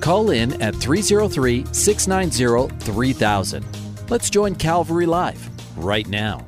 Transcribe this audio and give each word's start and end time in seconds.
Call 0.00 0.30
in 0.30 0.60
at 0.62 0.74
303 0.74 1.64
690 1.72 2.84
3000. 2.84 3.64
Let's 4.08 4.30
join 4.30 4.54
Calvary 4.54 5.06
Live 5.06 5.50
right 5.76 6.06
now. 6.06 6.46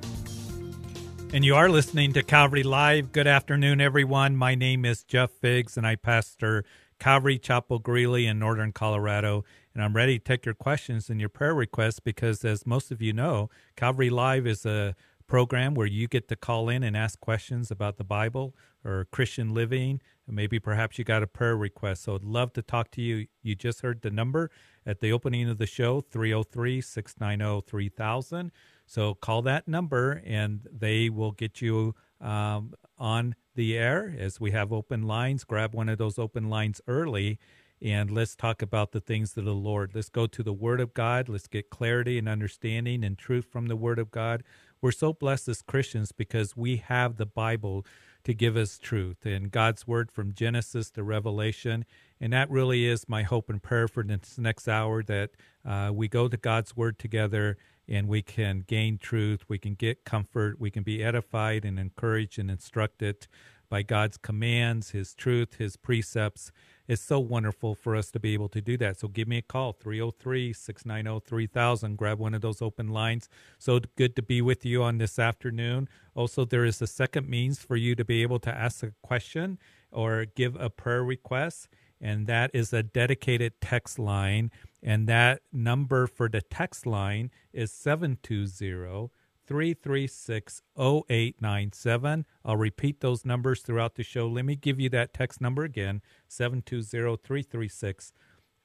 And 1.32 1.44
you 1.44 1.54
are 1.56 1.68
listening 1.68 2.14
to 2.14 2.22
Calvary 2.22 2.62
Live. 2.62 3.12
Good 3.12 3.26
afternoon, 3.26 3.80
everyone. 3.80 4.36
My 4.36 4.54
name 4.54 4.86
is 4.86 5.04
Jeff 5.04 5.30
Figs, 5.30 5.76
and 5.76 5.86
I 5.86 5.96
pastor 5.96 6.64
Calvary 6.98 7.38
Chapel 7.38 7.78
Greeley 7.78 8.26
in 8.26 8.38
Northern 8.38 8.72
Colorado. 8.72 9.44
And 9.74 9.84
I'm 9.84 9.94
ready 9.94 10.18
to 10.18 10.24
take 10.24 10.46
your 10.46 10.54
questions 10.54 11.10
and 11.10 11.20
your 11.20 11.28
prayer 11.28 11.54
requests 11.54 12.00
because, 12.00 12.44
as 12.46 12.66
most 12.66 12.90
of 12.90 13.02
you 13.02 13.12
know, 13.12 13.50
Calvary 13.76 14.08
Live 14.08 14.46
is 14.46 14.64
a 14.64 14.94
program 15.26 15.74
where 15.74 15.86
you 15.86 16.08
get 16.08 16.28
to 16.28 16.36
call 16.36 16.68
in 16.68 16.82
and 16.82 16.96
ask 16.96 17.20
questions 17.20 17.70
about 17.70 17.98
the 17.98 18.04
Bible 18.04 18.56
or 18.84 19.06
Christian 19.10 19.52
living. 19.52 20.00
Maybe 20.28 20.58
perhaps 20.58 20.98
you 20.98 21.04
got 21.04 21.22
a 21.22 21.26
prayer 21.26 21.56
request. 21.56 22.04
So 22.04 22.14
I'd 22.14 22.24
love 22.24 22.52
to 22.54 22.62
talk 22.62 22.90
to 22.92 23.02
you. 23.02 23.26
You 23.42 23.54
just 23.54 23.80
heard 23.80 24.02
the 24.02 24.10
number 24.10 24.50
at 24.86 25.00
the 25.00 25.12
opening 25.12 25.48
of 25.48 25.58
the 25.58 25.66
show 25.66 26.00
303 26.00 26.80
690 26.80 27.66
3000. 27.66 28.52
So 28.86 29.14
call 29.14 29.42
that 29.42 29.68
number 29.68 30.22
and 30.24 30.66
they 30.72 31.08
will 31.10 31.32
get 31.32 31.60
you 31.60 31.94
um, 32.20 32.74
on 32.98 33.34
the 33.54 33.76
air 33.76 34.14
as 34.18 34.40
we 34.40 34.50
have 34.52 34.72
open 34.72 35.02
lines. 35.02 35.44
Grab 35.44 35.74
one 35.74 35.88
of 35.88 35.98
those 35.98 36.18
open 36.18 36.48
lines 36.48 36.80
early 36.86 37.38
and 37.80 38.10
let's 38.10 38.34
talk 38.34 38.60
about 38.60 38.92
the 38.92 39.00
things 39.00 39.36
of 39.36 39.44
the 39.44 39.54
Lord. 39.54 39.92
Let's 39.94 40.08
go 40.08 40.26
to 40.26 40.42
the 40.42 40.52
Word 40.52 40.80
of 40.80 40.94
God. 40.94 41.28
Let's 41.28 41.46
get 41.46 41.70
clarity 41.70 42.18
and 42.18 42.28
understanding 42.28 43.04
and 43.04 43.16
truth 43.16 43.46
from 43.50 43.66
the 43.66 43.76
Word 43.76 43.98
of 43.98 44.10
God. 44.10 44.42
We're 44.80 44.92
so 44.92 45.12
blessed 45.12 45.48
as 45.48 45.62
Christians 45.62 46.12
because 46.12 46.56
we 46.56 46.76
have 46.78 47.16
the 47.16 47.26
Bible 47.26 47.86
to 48.28 48.34
give 48.34 48.58
us 48.58 48.78
truth 48.78 49.24
and 49.24 49.50
God's 49.50 49.86
Word 49.86 50.12
from 50.12 50.34
Genesis 50.34 50.90
to 50.90 51.02
Revelation. 51.02 51.86
And 52.20 52.34
that 52.34 52.50
really 52.50 52.84
is 52.84 53.08
my 53.08 53.22
hope 53.22 53.48
and 53.48 53.62
prayer 53.62 53.88
for 53.88 54.02
this 54.02 54.36
next 54.36 54.68
hour 54.68 55.02
that 55.04 55.30
uh, 55.64 55.92
we 55.94 56.08
go 56.08 56.28
to 56.28 56.36
God's 56.36 56.76
Word 56.76 56.98
together 56.98 57.56
and 57.88 58.06
we 58.06 58.20
can 58.20 58.64
gain 58.66 58.98
truth, 58.98 59.46
we 59.48 59.56
can 59.56 59.72
get 59.72 60.04
comfort, 60.04 60.60
we 60.60 60.70
can 60.70 60.82
be 60.82 61.02
edified 61.02 61.64
and 61.64 61.78
encouraged 61.78 62.38
and 62.38 62.50
instructed 62.50 63.28
by 63.70 63.80
God's 63.80 64.18
commands, 64.18 64.90
His 64.90 65.14
truth, 65.14 65.54
His 65.54 65.78
precepts. 65.78 66.52
It's 66.88 67.02
so 67.02 67.20
wonderful 67.20 67.74
for 67.74 67.94
us 67.94 68.10
to 68.12 68.18
be 68.18 68.32
able 68.32 68.48
to 68.48 68.62
do 68.62 68.78
that. 68.78 68.98
So 68.98 69.08
give 69.08 69.28
me 69.28 69.38
a 69.38 69.42
call, 69.42 69.72
303 69.74 70.54
690 70.54 71.24
3000. 71.28 71.96
Grab 71.96 72.18
one 72.18 72.32
of 72.32 72.40
those 72.40 72.62
open 72.62 72.88
lines. 72.88 73.28
So 73.58 73.80
good 73.96 74.16
to 74.16 74.22
be 74.22 74.40
with 74.40 74.64
you 74.64 74.82
on 74.82 74.96
this 74.96 75.18
afternoon. 75.18 75.88
Also, 76.14 76.46
there 76.46 76.64
is 76.64 76.80
a 76.80 76.86
second 76.86 77.28
means 77.28 77.58
for 77.58 77.76
you 77.76 77.94
to 77.94 78.06
be 78.06 78.22
able 78.22 78.38
to 78.40 78.50
ask 78.50 78.82
a 78.82 78.94
question 79.02 79.58
or 79.92 80.24
give 80.24 80.56
a 80.56 80.70
prayer 80.70 81.04
request, 81.04 81.68
and 82.00 82.26
that 82.26 82.50
is 82.54 82.72
a 82.72 82.82
dedicated 82.82 83.60
text 83.60 83.98
line. 83.98 84.50
And 84.82 85.06
that 85.08 85.42
number 85.52 86.06
for 86.06 86.28
the 86.28 86.40
text 86.40 86.86
line 86.86 87.30
is 87.52 87.70
720 87.70 89.10
336 89.48 90.62
0897. 90.78 92.26
I'll 92.44 92.56
repeat 92.58 93.00
those 93.00 93.24
numbers 93.24 93.62
throughout 93.62 93.94
the 93.94 94.02
show. 94.02 94.28
Let 94.28 94.44
me 94.44 94.54
give 94.56 94.78
you 94.78 94.90
that 94.90 95.14
text 95.14 95.40
number 95.40 95.64
again 95.64 96.02
720 96.28 97.16
336 97.16 98.12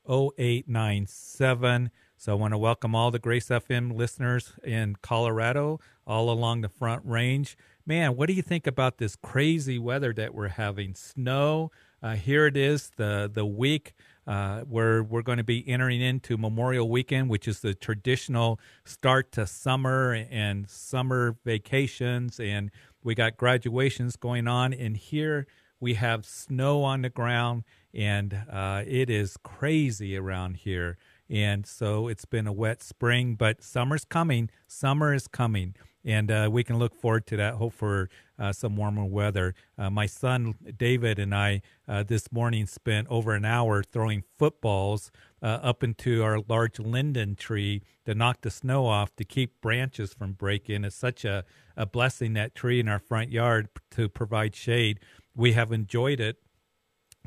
0897. 0.06 1.90
So 2.18 2.32
I 2.34 2.36
want 2.36 2.54
to 2.54 2.58
welcome 2.58 2.96
all 2.96 3.12
the 3.12 3.20
Grace 3.20 3.48
FM 3.48 3.96
listeners 3.96 4.54
in 4.64 4.98
Colorado, 5.02 5.80
all 6.06 6.30
along 6.30 6.62
the 6.62 6.70
Front 6.70 7.04
Range. 7.06 7.58
Man, 7.86 8.18
what 8.18 8.28
do 8.28 8.34
you 8.34 8.42
think 8.42 8.68
about 8.68 8.98
this 8.98 9.16
crazy 9.16 9.80
weather 9.80 10.14
that 10.14 10.36
we're 10.36 10.50
having? 10.50 10.96
Snow. 10.96 11.72
Uh, 12.02 12.16
here 12.16 12.46
it 12.46 12.58
is, 12.58 12.92
the 12.98 13.32
the 13.34 13.46
week 13.46 13.94
uh, 14.26 14.62
where 14.62 15.04
we're 15.04 15.22
going 15.22 15.38
to 15.38 15.44
be 15.44 15.68
entering 15.68 16.02
into 16.02 16.38
Memorial 16.38 16.90
Weekend, 16.90 17.30
which 17.30 17.48
is 17.48 17.60
the 17.60 17.74
traditional 17.74 18.60
start 18.86 19.32
to 19.34 19.46
summer 19.46 20.14
and 20.14 20.70
summer 20.70 21.36
vacations, 21.46 22.40
and 22.40 22.72
we 23.04 23.16
got 23.16 23.38
graduations 23.38 24.16
going 24.16 24.48
on. 24.48 24.74
And 24.74 24.96
here 24.96 25.48
we 25.80 25.96
have 25.96 26.26
snow 26.26 26.84
on 26.84 27.02
the 27.02 27.10
ground, 27.10 27.64
and 27.94 28.38
uh, 28.50 28.84
it 28.88 29.10
is 29.10 29.38
crazy 29.44 30.18
around 30.18 30.58
here. 30.58 30.98
And 31.30 31.66
so 31.66 32.08
it's 32.08 32.26
been 32.26 32.48
a 32.48 32.54
wet 32.54 32.84
spring, 32.84 33.36
but 33.36 33.64
summer's 33.64 34.06
coming. 34.06 34.50
Summer 34.68 35.14
is 35.14 35.28
coming 35.28 35.76
and 36.06 36.30
uh, 36.30 36.50
we 36.52 36.64
can 36.64 36.78
look 36.78 36.96
forward 36.96 37.26
to 37.28 37.38
that. 37.38 37.56
Hope 37.56 37.74
for 37.74 38.10
some 38.52 38.76
warmer 38.76 39.06
weather. 39.06 39.54
Uh, 39.78 39.90
my 39.90 40.06
son 40.06 40.56
David 40.76 41.20
and 41.20 41.34
I 41.34 41.62
uh, 41.88 42.04
this 42.04 42.32
morning 42.32 42.66
spent 42.66 43.08
over 43.10 43.34
an 43.34 43.46
hour 43.46 43.84
throwing 43.84 44.24
footballs 44.38 45.12
uh, 45.42 45.60
up 45.62 45.84
into 45.84 46.24
our 46.24 46.40
large 46.48 46.80
linden 46.80 47.36
tree 47.36 47.84
to 48.06 48.16
knock 48.16 48.42
the 48.42 48.52
snow 48.52 48.86
off 48.86 49.16
to 49.16 49.24
keep 49.24 49.62
branches 49.62 50.14
from 50.14 50.34
breaking. 50.34 50.84
It's 50.84 50.96
such 50.96 51.26
a, 51.26 51.46
a 51.78 51.86
blessing 51.86 52.34
that 52.34 52.56
tree 52.56 52.80
in 52.80 52.90
our 52.90 53.00
front 53.00 53.32
yard 53.32 53.70
to 53.92 54.10
provide 54.10 54.56
shade. 54.56 55.00
We 55.36 55.54
have 55.54 55.72
enjoyed 55.72 56.20
it 56.20 56.38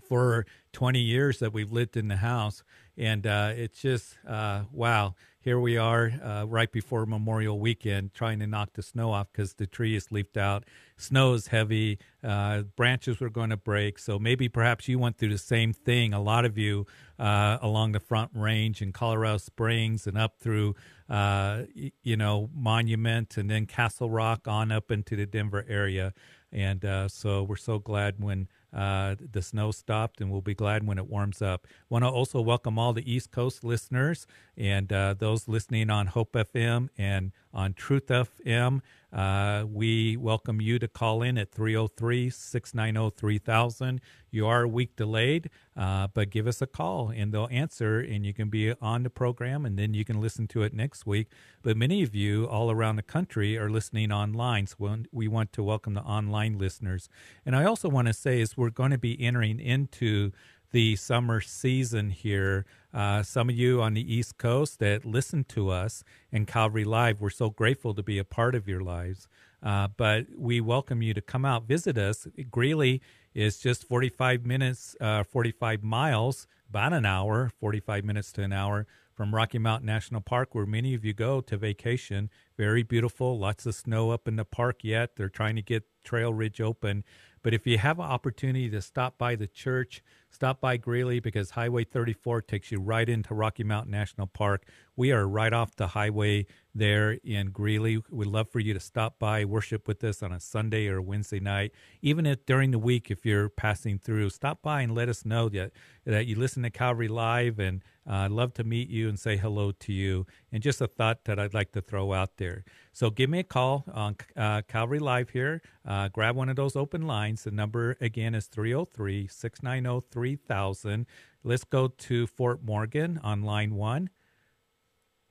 for 0.06 0.46
20 0.72 1.00
years 1.00 1.38
that 1.38 1.52
we've 1.52 1.72
lived 1.72 1.96
in 1.96 2.08
the 2.08 2.16
house, 2.16 2.62
and 2.96 3.26
uh, 3.26 3.52
it's 3.54 3.80
just 3.80 4.16
wow 4.26 5.14
here 5.46 5.60
we 5.60 5.76
are 5.76 6.12
uh, 6.24 6.44
right 6.48 6.72
before 6.72 7.06
Memorial 7.06 7.60
Weekend 7.60 8.12
trying 8.12 8.40
to 8.40 8.48
knock 8.48 8.70
the 8.72 8.82
snow 8.82 9.12
off 9.12 9.28
because 9.30 9.54
the 9.54 9.66
tree 9.68 9.94
is 9.94 10.10
leafed 10.10 10.36
out. 10.36 10.64
Snow 10.96 11.34
is 11.34 11.46
heavy. 11.46 12.00
Uh, 12.24 12.62
branches 12.62 13.20
were 13.20 13.30
going 13.30 13.50
to 13.50 13.56
break. 13.56 14.00
So 14.00 14.18
maybe 14.18 14.48
perhaps 14.48 14.88
you 14.88 14.98
went 14.98 15.18
through 15.18 15.28
the 15.28 15.38
same 15.38 15.72
thing. 15.72 16.12
A 16.12 16.20
lot 16.20 16.44
of 16.44 16.58
you 16.58 16.84
uh, 17.16 17.58
along 17.62 17.92
the 17.92 18.00
Front 18.00 18.32
Range 18.34 18.82
in 18.82 18.90
Colorado 18.90 19.38
Springs 19.38 20.08
and 20.08 20.18
up 20.18 20.34
through, 20.40 20.74
uh, 21.08 21.62
you 22.02 22.16
know, 22.16 22.50
Monument 22.52 23.36
and 23.36 23.48
then 23.48 23.66
Castle 23.66 24.10
Rock 24.10 24.48
on 24.48 24.72
up 24.72 24.90
into 24.90 25.14
the 25.14 25.26
Denver 25.26 25.64
area. 25.68 26.12
And 26.56 26.86
uh, 26.86 27.08
so 27.08 27.42
we're 27.42 27.56
so 27.56 27.78
glad 27.78 28.14
when 28.18 28.48
uh, 28.72 29.14
the 29.18 29.42
snow 29.42 29.70
stopped, 29.70 30.22
and 30.22 30.30
we'll 30.30 30.40
be 30.40 30.54
glad 30.54 30.86
when 30.86 30.96
it 30.98 31.06
warms 31.06 31.42
up. 31.42 31.66
Want 31.90 32.04
to 32.04 32.08
also 32.08 32.40
welcome 32.40 32.78
all 32.78 32.94
the 32.94 33.10
East 33.10 33.30
Coast 33.30 33.62
listeners 33.62 34.26
and 34.56 34.90
uh, 34.92 35.14
those 35.18 35.48
listening 35.48 35.90
on 35.90 36.06
Hope 36.06 36.32
FM 36.32 36.88
and 36.96 37.32
on 37.52 37.74
Truth 37.74 38.06
FM. 38.06 38.80
Uh, 39.12 39.64
we 39.66 40.14
welcome 40.16 40.60
you 40.60 40.78
to 40.78 40.88
call 40.88 41.22
in 41.22 41.38
at 41.38 41.50
303 41.52 42.28
690 42.28 43.16
3000. 43.16 44.00
You 44.30 44.46
are 44.46 44.62
a 44.62 44.68
week 44.68 44.94
delayed, 44.96 45.48
uh, 45.74 46.08
but 46.12 46.28
give 46.28 46.46
us 46.46 46.60
a 46.60 46.66
call 46.66 47.08
and 47.08 47.32
they'll 47.32 47.48
answer, 47.50 47.98
and 48.00 48.26
you 48.26 48.34
can 48.34 48.50
be 48.50 48.74
on 48.82 49.04
the 49.04 49.08
program 49.08 49.64
and 49.64 49.78
then 49.78 49.94
you 49.94 50.04
can 50.04 50.20
listen 50.20 50.46
to 50.48 50.62
it 50.62 50.74
next 50.74 51.06
week. 51.06 51.28
But 51.62 51.78
many 51.78 52.02
of 52.02 52.14
you 52.14 52.46
all 52.46 52.70
around 52.70 52.96
the 52.96 53.02
country 53.02 53.56
are 53.56 53.70
listening 53.70 54.12
online, 54.12 54.66
so 54.66 54.98
we 55.10 55.28
want 55.28 55.54
to 55.54 55.62
welcome 55.62 55.94
the 55.94 56.02
online 56.02 56.45
listeners. 56.54 57.08
And 57.44 57.54
I 57.54 57.64
also 57.64 57.88
want 57.88 58.08
to 58.08 58.14
say, 58.14 58.40
is 58.40 58.56
we're 58.56 58.70
going 58.70 58.92
to 58.92 58.98
be 58.98 59.20
entering 59.20 59.60
into 59.60 60.32
the 60.72 60.96
summer 60.96 61.40
season 61.40 62.10
here. 62.10 62.66
Uh, 62.92 63.22
some 63.22 63.48
of 63.48 63.56
you 63.56 63.80
on 63.80 63.94
the 63.94 64.14
East 64.14 64.38
Coast 64.38 64.78
that 64.80 65.04
listen 65.04 65.44
to 65.44 65.70
us 65.70 66.02
in 66.32 66.46
Calvary 66.46 66.84
Live, 66.84 67.20
we're 67.20 67.30
so 67.30 67.50
grateful 67.50 67.94
to 67.94 68.02
be 68.02 68.18
a 68.18 68.24
part 68.24 68.54
of 68.54 68.68
your 68.68 68.80
lives. 68.80 69.28
Uh, 69.62 69.88
but 69.96 70.26
we 70.36 70.60
welcome 70.60 71.02
you 71.02 71.14
to 71.14 71.20
come 71.20 71.44
out, 71.44 71.66
visit 71.66 71.96
us. 71.98 72.26
Greeley 72.50 73.00
is 73.34 73.58
just 73.58 73.84
45 73.84 74.46
minutes, 74.46 74.96
uh, 75.00 75.24
45 75.24 75.82
miles, 75.82 76.46
about 76.68 76.92
an 76.92 77.06
hour, 77.06 77.50
45 77.60 78.04
minutes 78.04 78.32
to 78.32 78.42
an 78.42 78.52
hour 78.52 78.86
from 79.14 79.34
Rocky 79.34 79.58
Mountain 79.58 79.86
National 79.86 80.20
Park, 80.20 80.54
where 80.54 80.66
many 80.66 80.94
of 80.94 81.04
you 81.04 81.14
go 81.14 81.40
to 81.40 81.56
vacation. 81.56 82.28
Very 82.58 82.82
beautiful, 82.82 83.38
lots 83.38 83.64
of 83.64 83.74
snow 83.74 84.10
up 84.10 84.28
in 84.28 84.36
the 84.36 84.44
park 84.44 84.80
yet. 84.82 85.16
They're 85.16 85.28
trying 85.28 85.56
to 85.56 85.62
get 85.62 85.84
Trail 86.06 86.32
Ridge 86.32 86.60
open. 86.60 87.04
But 87.42 87.54
if 87.54 87.64
you 87.64 87.78
have 87.78 88.00
an 88.00 88.06
opportunity 88.06 88.68
to 88.70 88.82
stop 88.82 89.18
by 89.18 89.36
the 89.36 89.46
church, 89.46 90.02
stop 90.30 90.60
by 90.60 90.78
Greeley 90.78 91.20
because 91.20 91.50
Highway 91.50 91.84
34 91.84 92.42
takes 92.42 92.72
you 92.72 92.80
right 92.80 93.08
into 93.08 93.34
Rocky 93.34 93.62
Mountain 93.62 93.92
National 93.92 94.26
Park. 94.26 94.64
We 94.96 95.12
are 95.12 95.28
right 95.28 95.52
off 95.52 95.76
the 95.76 95.88
highway 95.88 96.46
there 96.74 97.12
in 97.22 97.50
Greeley. 97.50 98.02
We'd 98.10 98.26
love 98.26 98.50
for 98.50 98.58
you 98.58 98.74
to 98.74 98.80
stop 98.80 99.20
by, 99.20 99.44
worship 99.44 99.86
with 99.86 100.02
us 100.02 100.24
on 100.24 100.32
a 100.32 100.40
Sunday 100.40 100.88
or 100.88 101.00
Wednesday 101.00 101.38
night. 101.38 101.70
Even 102.02 102.26
if 102.26 102.44
during 102.46 102.72
the 102.72 102.80
week, 102.80 103.12
if 103.12 103.24
you're 103.24 103.48
passing 103.48 104.00
through, 104.00 104.30
stop 104.30 104.60
by 104.60 104.82
and 104.82 104.92
let 104.92 105.08
us 105.08 105.24
know 105.24 105.48
that, 105.50 105.70
that 106.04 106.26
you 106.26 106.34
listen 106.34 106.64
to 106.64 106.70
Calvary 106.70 107.06
Live. 107.06 107.60
And 107.60 107.84
uh, 108.08 108.14
I'd 108.14 108.30
love 108.30 108.54
to 108.54 108.64
meet 108.64 108.88
you 108.88 109.08
and 109.08 109.18
say 109.18 109.36
hello 109.36 109.72
to 109.72 109.92
you. 109.92 110.26
And 110.52 110.62
just 110.62 110.80
a 110.80 110.86
thought 110.86 111.24
that 111.24 111.38
I'd 111.38 111.54
like 111.54 111.72
to 111.72 111.80
throw 111.80 112.12
out 112.12 112.36
there. 112.36 112.64
So 112.92 113.10
give 113.10 113.28
me 113.28 113.40
a 113.40 113.44
call 113.44 113.84
on 113.92 114.16
uh, 114.36 114.62
Calvary 114.68 115.00
Live 115.00 115.30
here. 115.30 115.60
Uh, 115.86 116.08
grab 116.08 116.36
one 116.36 116.48
of 116.48 116.56
those 116.56 116.76
open 116.76 117.06
lines. 117.06 117.44
The 117.44 117.50
number 117.50 117.96
again 118.00 118.34
is 118.34 118.46
303 118.46 119.26
690 119.26 120.06
3000. 120.10 121.06
Let's 121.42 121.64
go 121.64 121.88
to 121.88 122.26
Fort 122.26 122.62
Morgan 122.64 123.20
on 123.22 123.42
line 123.42 123.74
one. 123.74 124.10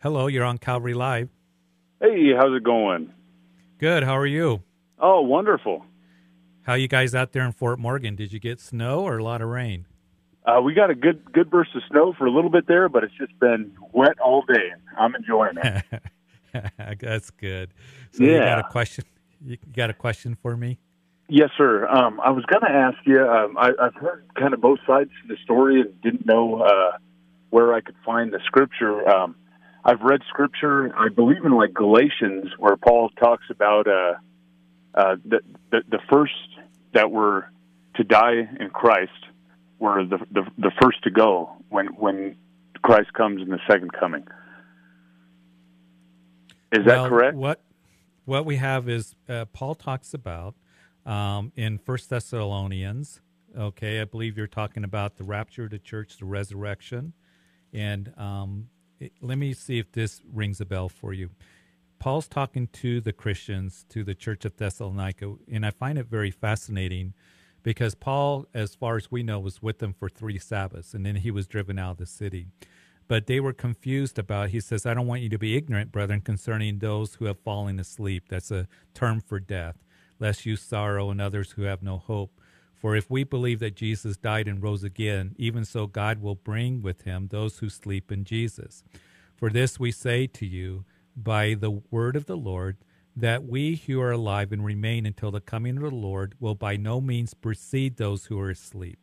Hello, 0.01 0.27
you're 0.27 0.43
on 0.43 0.57
Calvary 0.57 0.93
Live. 0.93 1.29
Hey, 2.01 2.33
how's 2.37 2.55
it 2.55 2.63
going? 2.63 3.13
Good. 3.77 4.03
How 4.03 4.17
are 4.17 4.25
you? 4.25 4.63
Oh, 4.99 5.21
wonderful. 5.21 5.85
How 6.63 6.73
you 6.73 6.87
guys 6.87 7.13
out 7.13 7.31
there 7.31 7.43
in 7.43 7.51
Fort 7.51 7.79
Morgan? 7.79 8.15
Did 8.15 8.33
you 8.33 8.39
get 8.39 8.59
snow 8.59 9.01
or 9.01 9.17
a 9.17 9.23
lot 9.23 9.41
of 9.41 9.49
rain? 9.49 9.85
Uh, 10.45 10.61
we 10.61 10.73
got 10.73 10.91
a 10.91 10.95
good 10.95 11.31
good 11.31 11.49
burst 11.49 11.71
of 11.75 11.81
snow 11.89 12.13
for 12.17 12.25
a 12.25 12.31
little 12.31 12.51
bit 12.51 12.67
there, 12.67 12.87
but 12.87 13.03
it's 13.03 13.15
just 13.17 13.37
been 13.39 13.71
wet 13.91 14.19
all 14.19 14.43
day. 14.43 14.73
I'm 14.97 15.15
enjoying 15.15 15.57
it. 15.57 15.83
That's 16.99 17.31
good. 17.31 17.71
So 18.11 18.23
yeah. 18.23 18.31
you 18.31 18.39
got 18.39 18.59
a 18.59 18.69
question? 18.69 19.05
You 19.43 19.57
got 19.75 19.89
a 19.89 19.93
question 19.93 20.37
for 20.41 20.55
me? 20.55 20.77
Yes, 21.27 21.49
sir. 21.57 21.87
Um, 21.87 22.19
I 22.19 22.29
was 22.29 22.45
going 22.45 22.61
to 22.61 22.69
ask 22.69 22.97
you. 23.05 23.19
Um, 23.19 23.57
I, 23.57 23.71
I've 23.81 23.95
heard 23.95 24.25
kind 24.39 24.53
of 24.53 24.61
both 24.61 24.79
sides 24.85 25.09
of 25.23 25.29
the 25.29 25.37
story 25.43 25.81
and 25.81 25.99
didn't 26.01 26.25
know 26.27 26.61
uh, 26.61 26.97
where 27.49 27.73
I 27.73 27.81
could 27.81 27.95
find 28.05 28.31
the 28.31 28.39
scripture. 28.45 29.09
Um, 29.09 29.35
I've 29.83 30.01
read 30.01 30.21
scripture. 30.29 30.93
I 30.95 31.09
believe 31.09 31.43
in 31.43 31.51
like 31.53 31.73
Galatians, 31.73 32.51
where 32.59 32.77
Paul 32.77 33.09
talks 33.19 33.45
about 33.49 33.87
uh, 33.87 34.13
uh, 34.93 35.15
the, 35.25 35.39
the 35.71 35.81
the 35.89 35.99
first 36.11 36.33
that 36.93 37.09
were 37.09 37.49
to 37.95 38.03
die 38.03 38.47
in 38.59 38.69
Christ 38.69 39.11
were 39.85 40.03
the, 40.03 40.17
the 40.31 40.43
the 40.57 40.71
first 40.81 41.03
to 41.03 41.11
go 41.11 41.51
when 41.69 41.87
when 41.87 42.35
Christ 42.81 43.13
comes 43.13 43.41
in 43.41 43.49
the 43.49 43.59
second 43.69 43.91
coming. 43.93 44.25
Is 46.71 46.85
well, 46.85 47.03
that 47.03 47.09
correct? 47.09 47.37
What 47.37 47.61
what 48.25 48.45
we 48.45 48.55
have 48.57 48.89
is 48.89 49.15
uh, 49.29 49.45
Paul 49.45 49.75
talks 49.75 50.13
about 50.13 50.55
um, 51.05 51.51
in 51.55 51.77
First 51.77 52.09
Thessalonians. 52.09 53.21
Okay, 53.57 54.01
I 54.01 54.05
believe 54.05 54.37
you're 54.37 54.47
talking 54.47 54.83
about 54.83 55.15
the 55.15 55.23
rapture 55.23 55.65
of 55.65 55.69
the 55.69 55.79
church, 55.79 56.17
the 56.17 56.25
resurrection, 56.25 57.13
and 57.71 58.11
um, 58.17 58.69
let 59.21 59.37
me 59.37 59.53
see 59.53 59.79
if 59.79 59.91
this 59.91 60.21
rings 60.33 60.59
a 60.59 60.65
bell 60.65 60.89
for 60.89 61.13
you. 61.13 61.29
Paul's 61.99 62.27
talking 62.27 62.67
to 62.67 62.99
the 62.99 63.13
Christians, 63.13 63.85
to 63.89 64.03
the 64.03 64.13
church 64.13 64.43
of 64.43 64.57
Thessalonica, 64.57 65.35
and 65.49 65.65
I 65.65 65.71
find 65.71 65.97
it 65.97 66.07
very 66.07 66.31
fascinating 66.31 67.13
because 67.65 67.95
Paul, 67.95 68.45
as 68.53 68.75
far 68.75 68.95
as 68.95 69.09
we 69.09 69.23
know, 69.23 69.39
was 69.39 69.59
with 69.59 69.79
them 69.79 69.91
for 69.91 70.07
three 70.07 70.37
Sabbaths, 70.37 70.93
and 70.93 71.03
then 71.03 71.15
he 71.15 71.31
was 71.31 71.47
driven 71.47 71.79
out 71.79 71.93
of 71.93 71.97
the 71.97 72.05
city. 72.05 72.45
But 73.07 73.25
they 73.25 73.39
were 73.39 73.53
confused 73.53 74.19
about, 74.19 74.49
he 74.49 74.59
says, 74.59 74.85
I 74.85 74.93
don't 74.93 75.07
want 75.07 75.23
you 75.23 75.29
to 75.29 75.39
be 75.39 75.57
ignorant, 75.57 75.91
brethren, 75.91 76.21
concerning 76.21 76.77
those 76.77 77.15
who 77.15 77.25
have 77.25 77.39
fallen 77.39 77.79
asleep. 77.79 78.25
That's 78.29 78.51
a 78.51 78.67
term 78.93 79.19
for 79.19 79.39
death, 79.39 79.77
lest 80.19 80.45
you 80.45 80.55
sorrow 80.55 81.09
and 81.09 81.19
others 81.19 81.53
who 81.53 81.63
have 81.63 81.81
no 81.81 81.97
hope. 81.97 82.39
For 82.75 82.95
if 82.95 83.09
we 83.09 83.23
believe 83.23 83.59
that 83.61 83.75
Jesus 83.75 84.15
died 84.15 84.47
and 84.47 84.61
rose 84.61 84.83
again, 84.83 85.33
even 85.39 85.65
so 85.65 85.87
God 85.87 86.21
will 86.21 86.35
bring 86.35 86.83
with 86.83 87.01
him 87.01 87.29
those 87.31 87.57
who 87.57 87.69
sleep 87.69 88.11
in 88.11 88.25
Jesus. 88.25 88.83
For 89.35 89.49
this 89.49 89.79
we 89.79 89.91
say 89.91 90.27
to 90.27 90.45
you 90.45 90.85
by 91.17 91.55
the 91.55 91.81
word 91.89 92.15
of 92.15 92.27
the 92.27 92.37
Lord, 92.37 92.77
that 93.15 93.43
we 93.43 93.75
who 93.75 94.01
are 94.01 94.11
alive 94.11 94.51
and 94.51 94.63
remain 94.65 95.05
until 95.05 95.31
the 95.31 95.41
coming 95.41 95.77
of 95.77 95.83
the 95.83 95.89
Lord 95.95 96.35
will 96.39 96.55
by 96.55 96.75
no 96.75 96.99
means 96.99 97.33
precede 97.33 97.97
those 97.97 98.25
who 98.25 98.39
are 98.39 98.49
asleep. 98.49 98.99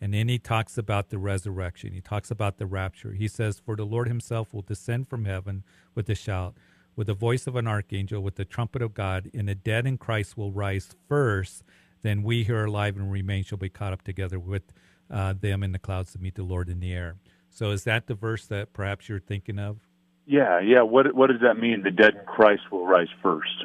And 0.00 0.12
then 0.12 0.28
he 0.28 0.38
talks 0.38 0.76
about 0.76 1.10
the 1.10 1.18
resurrection. 1.18 1.92
He 1.92 2.00
talks 2.00 2.30
about 2.30 2.58
the 2.58 2.66
rapture. 2.66 3.12
He 3.12 3.28
says, 3.28 3.60
For 3.64 3.76
the 3.76 3.86
Lord 3.86 4.08
himself 4.08 4.52
will 4.52 4.62
descend 4.62 5.08
from 5.08 5.24
heaven 5.24 5.62
with 5.94 6.10
a 6.10 6.14
shout, 6.14 6.54
with 6.96 7.06
the 7.06 7.14
voice 7.14 7.46
of 7.46 7.56
an 7.56 7.66
archangel, 7.66 8.20
with 8.20 8.34
the 8.34 8.44
trumpet 8.44 8.82
of 8.82 8.92
God, 8.92 9.30
and 9.32 9.48
the 9.48 9.54
dead 9.54 9.86
in 9.86 9.98
Christ 9.98 10.36
will 10.36 10.52
rise 10.52 10.94
first 11.08 11.62
then 12.04 12.22
we 12.22 12.44
who 12.44 12.54
are 12.54 12.66
alive 12.66 12.96
and 12.96 13.10
remain 13.10 13.42
shall 13.42 13.58
be 13.58 13.70
caught 13.70 13.94
up 13.94 14.02
together 14.02 14.38
with 14.38 14.74
uh, 15.10 15.32
them 15.32 15.62
in 15.62 15.72
the 15.72 15.78
clouds 15.78 16.12
to 16.12 16.18
meet 16.18 16.34
the 16.34 16.42
Lord 16.42 16.68
in 16.68 16.78
the 16.78 16.92
air. 16.92 17.16
So 17.48 17.70
is 17.70 17.84
that 17.84 18.06
the 18.06 18.14
verse 18.14 18.46
that 18.46 18.74
perhaps 18.74 19.08
you're 19.08 19.18
thinking 19.18 19.58
of? 19.58 19.78
Yeah, 20.26 20.60
yeah. 20.60 20.82
What 20.82 21.14
what 21.14 21.30
does 21.30 21.40
that 21.42 21.54
mean? 21.54 21.82
The 21.82 21.90
dead 21.90 22.24
Christ 22.26 22.62
will 22.70 22.86
rise 22.86 23.08
first. 23.22 23.64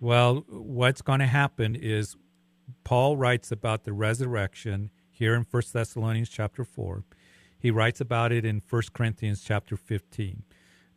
Well, 0.00 0.44
what's 0.48 1.02
going 1.02 1.20
to 1.20 1.26
happen 1.26 1.74
is 1.74 2.16
Paul 2.84 3.16
writes 3.16 3.50
about 3.50 3.84
the 3.84 3.92
resurrection 3.92 4.90
here 5.10 5.34
in 5.34 5.46
1 5.50 5.62
Thessalonians 5.72 6.28
chapter 6.28 6.64
4. 6.64 7.04
He 7.58 7.70
writes 7.72 8.00
about 8.00 8.30
it 8.30 8.44
in 8.44 8.62
1 8.68 8.82
Corinthians 8.92 9.42
chapter 9.42 9.76
15. 9.76 10.44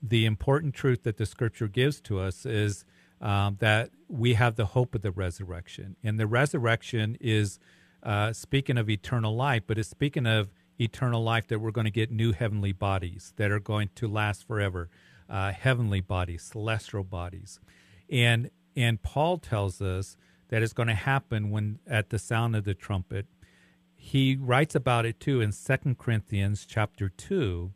The 0.04 0.26
important 0.26 0.76
truth 0.76 1.04
that 1.04 1.18
the 1.18 1.26
scripture 1.26 1.68
gives 1.68 2.00
to 2.02 2.20
us 2.20 2.46
is 2.46 2.86
um, 3.20 3.58
that 3.60 3.90
we 4.08 4.36
have 4.36 4.56
the 4.56 4.68
hope 4.68 4.94
of 4.94 5.02
the 5.02 5.12
resurrection. 5.12 5.96
And 6.04 6.20
the 6.20 6.28
resurrection 6.28 7.18
is 7.20 7.60
uh, 8.04 8.34
speaking 8.34 8.78
of 8.78 8.90
eternal 8.90 9.36
life, 9.36 9.64
but 9.66 9.78
it's 9.78 9.90
speaking 9.90 10.28
of 10.28 10.50
eternal 10.82 11.24
life 11.24 11.48
that 11.48 11.60
we're 11.60 11.72
going 11.72 11.86
to 11.86 11.92
get 11.92 12.12
new 12.12 12.32
heavenly 12.32 12.72
bodies 12.72 13.34
that 13.38 13.52
are 13.52 13.60
going 13.60 13.90
to 13.96 14.08
last 14.08 14.46
forever, 14.46 14.90
uh, 15.30 15.52
heavenly 15.52 16.02
bodies, 16.02 16.44
celestial 16.44 17.04
bodies. 17.04 17.60
And, 18.10 18.50
and 18.76 19.02
Paul 19.02 19.38
tells 19.38 19.82
us 19.82 20.18
that 20.50 20.62
it's 20.62 20.74
going 20.74 20.90
to 20.90 20.96
happen 20.96 21.50
when 21.50 21.80
at 21.88 22.10
the 22.10 22.20
sound 22.20 22.56
of 22.56 22.66
the 22.66 22.74
trumpet. 22.74 23.28
He 23.96 24.36
writes 24.36 24.76
about 24.76 25.06
it 25.06 25.20
too 25.20 25.42
in 25.42 25.52
Second 25.52 25.98
Corinthians 25.98 26.66
chapter 26.66 27.10
2. 27.10 27.72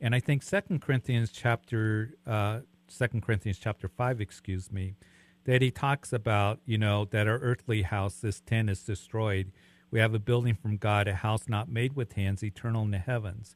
And 0.00 0.14
I 0.14 0.20
think 0.20 0.42
Second 0.42 0.82
Corinthians 0.82 1.32
chapter 1.32 2.14
uh, 2.26 2.60
Second 2.92 3.22
Corinthians 3.22 3.58
chapter 3.58 3.88
five, 3.88 4.20
excuse 4.20 4.70
me, 4.70 4.94
that 5.44 5.62
he 5.62 5.70
talks 5.70 6.12
about, 6.12 6.60
you 6.66 6.78
know, 6.78 7.06
that 7.06 7.26
our 7.26 7.38
earthly 7.38 7.82
house, 7.82 8.16
this 8.16 8.40
tent, 8.40 8.68
is 8.70 8.82
destroyed. 8.82 9.50
We 9.92 10.00
have 10.00 10.14
a 10.14 10.18
building 10.18 10.54
from 10.54 10.78
God, 10.78 11.06
a 11.06 11.14
house 11.14 11.44
not 11.48 11.68
made 11.68 11.94
with 11.94 12.14
hands, 12.14 12.42
eternal 12.42 12.82
in 12.82 12.90
the 12.90 12.98
heavens. 12.98 13.54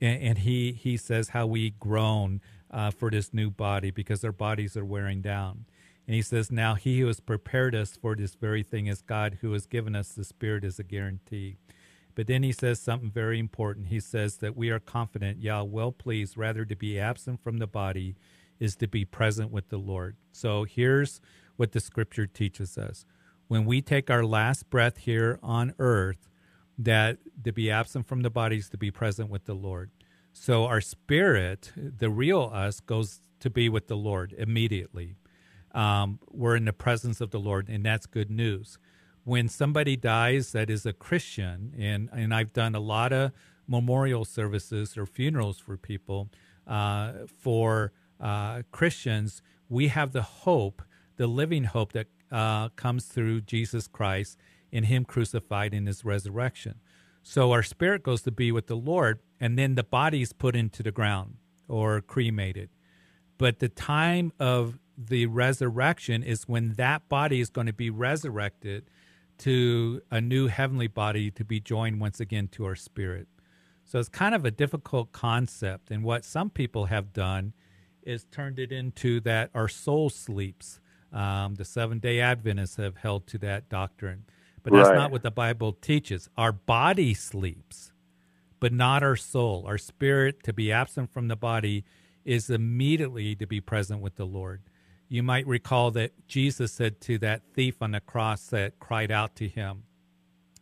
And, 0.00 0.22
and 0.22 0.38
he 0.38 0.72
he 0.72 0.96
says 0.96 1.30
how 1.30 1.46
we 1.46 1.70
groan 1.70 2.40
uh, 2.70 2.92
for 2.92 3.10
this 3.10 3.34
new 3.34 3.50
body 3.50 3.90
because 3.90 4.24
our 4.24 4.30
bodies 4.30 4.76
are 4.76 4.84
wearing 4.84 5.22
down. 5.22 5.64
And 6.06 6.14
he 6.14 6.22
says, 6.22 6.52
Now 6.52 6.74
he 6.74 7.00
who 7.00 7.06
has 7.06 7.20
prepared 7.20 7.74
us 7.74 7.96
for 8.00 8.14
this 8.14 8.34
very 8.34 8.62
thing 8.62 8.86
is 8.86 9.02
God, 9.02 9.38
who 9.40 9.52
has 9.52 9.66
given 9.66 9.96
us 9.96 10.12
the 10.12 10.24
Spirit 10.24 10.64
as 10.64 10.78
a 10.78 10.84
guarantee. 10.84 11.56
But 12.14 12.26
then 12.26 12.42
he 12.42 12.52
says 12.52 12.80
something 12.80 13.10
very 13.10 13.38
important. 13.38 13.86
He 13.86 14.00
says 14.00 14.36
that 14.38 14.56
we 14.56 14.70
are 14.70 14.80
confident, 14.80 15.38
yeah, 15.40 15.62
well 15.62 15.92
pleased, 15.92 16.36
rather 16.36 16.64
to 16.64 16.76
be 16.76 16.98
absent 16.98 17.42
from 17.42 17.58
the 17.58 17.66
body 17.66 18.16
is 18.58 18.76
to 18.76 18.86
be 18.86 19.04
present 19.04 19.50
with 19.50 19.68
the 19.68 19.78
Lord. 19.78 20.16
So 20.32 20.64
here's 20.64 21.20
what 21.56 21.72
the 21.72 21.80
scripture 21.80 22.26
teaches 22.26 22.76
us. 22.76 23.06
When 23.50 23.64
we 23.64 23.82
take 23.82 24.10
our 24.10 24.24
last 24.24 24.70
breath 24.70 24.98
here 24.98 25.40
on 25.42 25.74
earth, 25.80 26.28
that 26.78 27.18
to 27.42 27.52
be 27.52 27.68
absent 27.68 28.06
from 28.06 28.20
the 28.20 28.30
body 28.30 28.58
is 28.58 28.68
to 28.68 28.78
be 28.78 28.92
present 28.92 29.28
with 29.28 29.46
the 29.46 29.54
Lord. 29.54 29.90
So 30.32 30.66
our 30.66 30.80
spirit, 30.80 31.72
the 31.74 32.10
real 32.10 32.48
us, 32.54 32.78
goes 32.78 33.22
to 33.40 33.50
be 33.50 33.68
with 33.68 33.88
the 33.88 33.96
Lord 33.96 34.36
immediately. 34.38 35.16
Um, 35.74 36.20
we're 36.30 36.54
in 36.54 36.64
the 36.64 36.72
presence 36.72 37.20
of 37.20 37.32
the 37.32 37.40
Lord, 37.40 37.68
and 37.68 37.84
that's 37.84 38.06
good 38.06 38.30
news. 38.30 38.78
When 39.24 39.48
somebody 39.48 39.96
dies 39.96 40.52
that 40.52 40.70
is 40.70 40.86
a 40.86 40.92
Christian, 40.92 41.74
and, 41.76 42.08
and 42.12 42.32
I've 42.32 42.52
done 42.52 42.76
a 42.76 42.80
lot 42.80 43.12
of 43.12 43.32
memorial 43.66 44.24
services 44.24 44.96
or 44.96 45.06
funerals 45.06 45.58
for 45.58 45.76
people 45.76 46.30
uh, 46.68 47.26
for 47.36 47.90
uh, 48.20 48.62
Christians, 48.70 49.42
we 49.68 49.88
have 49.88 50.12
the 50.12 50.22
hope, 50.22 50.82
the 51.16 51.26
living 51.26 51.64
hope 51.64 51.94
that 51.94 52.06
uh, 52.30 52.68
comes 52.70 53.06
through 53.06 53.42
Jesus 53.42 53.86
Christ 53.86 54.38
in 54.70 54.84
Him 54.84 55.04
crucified 55.04 55.74
in 55.74 55.86
His 55.86 56.04
resurrection. 56.04 56.76
So 57.22 57.52
our 57.52 57.62
spirit 57.62 58.02
goes 58.02 58.22
to 58.22 58.30
be 58.30 58.50
with 58.50 58.66
the 58.66 58.76
Lord, 58.76 59.20
and 59.38 59.58
then 59.58 59.74
the 59.74 59.84
body 59.84 60.22
is 60.22 60.32
put 60.32 60.56
into 60.56 60.82
the 60.82 60.92
ground 60.92 61.36
or 61.68 62.00
cremated. 62.00 62.70
But 63.38 63.58
the 63.58 63.68
time 63.68 64.32
of 64.38 64.78
the 64.96 65.26
resurrection 65.26 66.22
is 66.22 66.48
when 66.48 66.74
that 66.74 67.08
body 67.08 67.40
is 67.40 67.50
going 67.50 67.66
to 67.66 67.72
be 67.72 67.90
resurrected 67.90 68.90
to 69.38 70.02
a 70.10 70.20
new 70.20 70.48
heavenly 70.48 70.86
body 70.86 71.30
to 71.30 71.44
be 71.44 71.60
joined 71.60 72.00
once 72.00 72.20
again 72.20 72.48
to 72.48 72.66
our 72.66 72.76
spirit. 72.76 73.26
So 73.84 73.98
it's 73.98 74.08
kind 74.08 74.34
of 74.34 74.44
a 74.44 74.50
difficult 74.50 75.12
concept. 75.12 75.90
And 75.90 76.04
what 76.04 76.24
some 76.24 76.50
people 76.50 76.86
have 76.86 77.12
done 77.12 77.54
is 78.02 78.24
turned 78.30 78.58
it 78.58 78.72
into 78.72 79.20
that 79.20 79.50
our 79.54 79.68
soul 79.68 80.10
sleeps. 80.10 80.79
Um, 81.12 81.56
the 81.56 81.64
Seven 81.64 81.98
Day 81.98 82.20
Adventists 82.20 82.76
have 82.76 82.98
held 82.98 83.26
to 83.28 83.38
that 83.38 83.68
doctrine. 83.68 84.24
But 84.62 84.72
that's 84.72 84.88
Right. 84.88 84.96
not 84.96 85.10
what 85.10 85.22
the 85.22 85.30
Bible 85.30 85.72
teaches. 85.72 86.28
Our 86.36 86.52
body 86.52 87.14
sleeps, 87.14 87.92
but 88.60 88.72
not 88.72 89.02
our 89.02 89.16
soul. 89.16 89.64
Our 89.66 89.78
spirit 89.78 90.42
to 90.44 90.52
be 90.52 90.70
absent 90.70 91.10
from 91.12 91.28
the 91.28 91.36
body 91.36 91.84
is 92.24 92.50
immediately 92.50 93.34
to 93.36 93.46
be 93.46 93.60
present 93.60 94.00
with 94.00 94.16
the 94.16 94.26
Lord. 94.26 94.60
You 95.08 95.22
might 95.22 95.46
recall 95.46 95.90
that 95.92 96.12
Jesus 96.28 96.72
said 96.72 97.00
to 97.02 97.18
that 97.18 97.42
thief 97.54 97.82
on 97.82 97.90
the 97.92 98.00
cross 98.00 98.46
that 98.48 98.78
cried 98.78 99.10
out 99.10 99.34
to 99.36 99.48
him, 99.48 99.84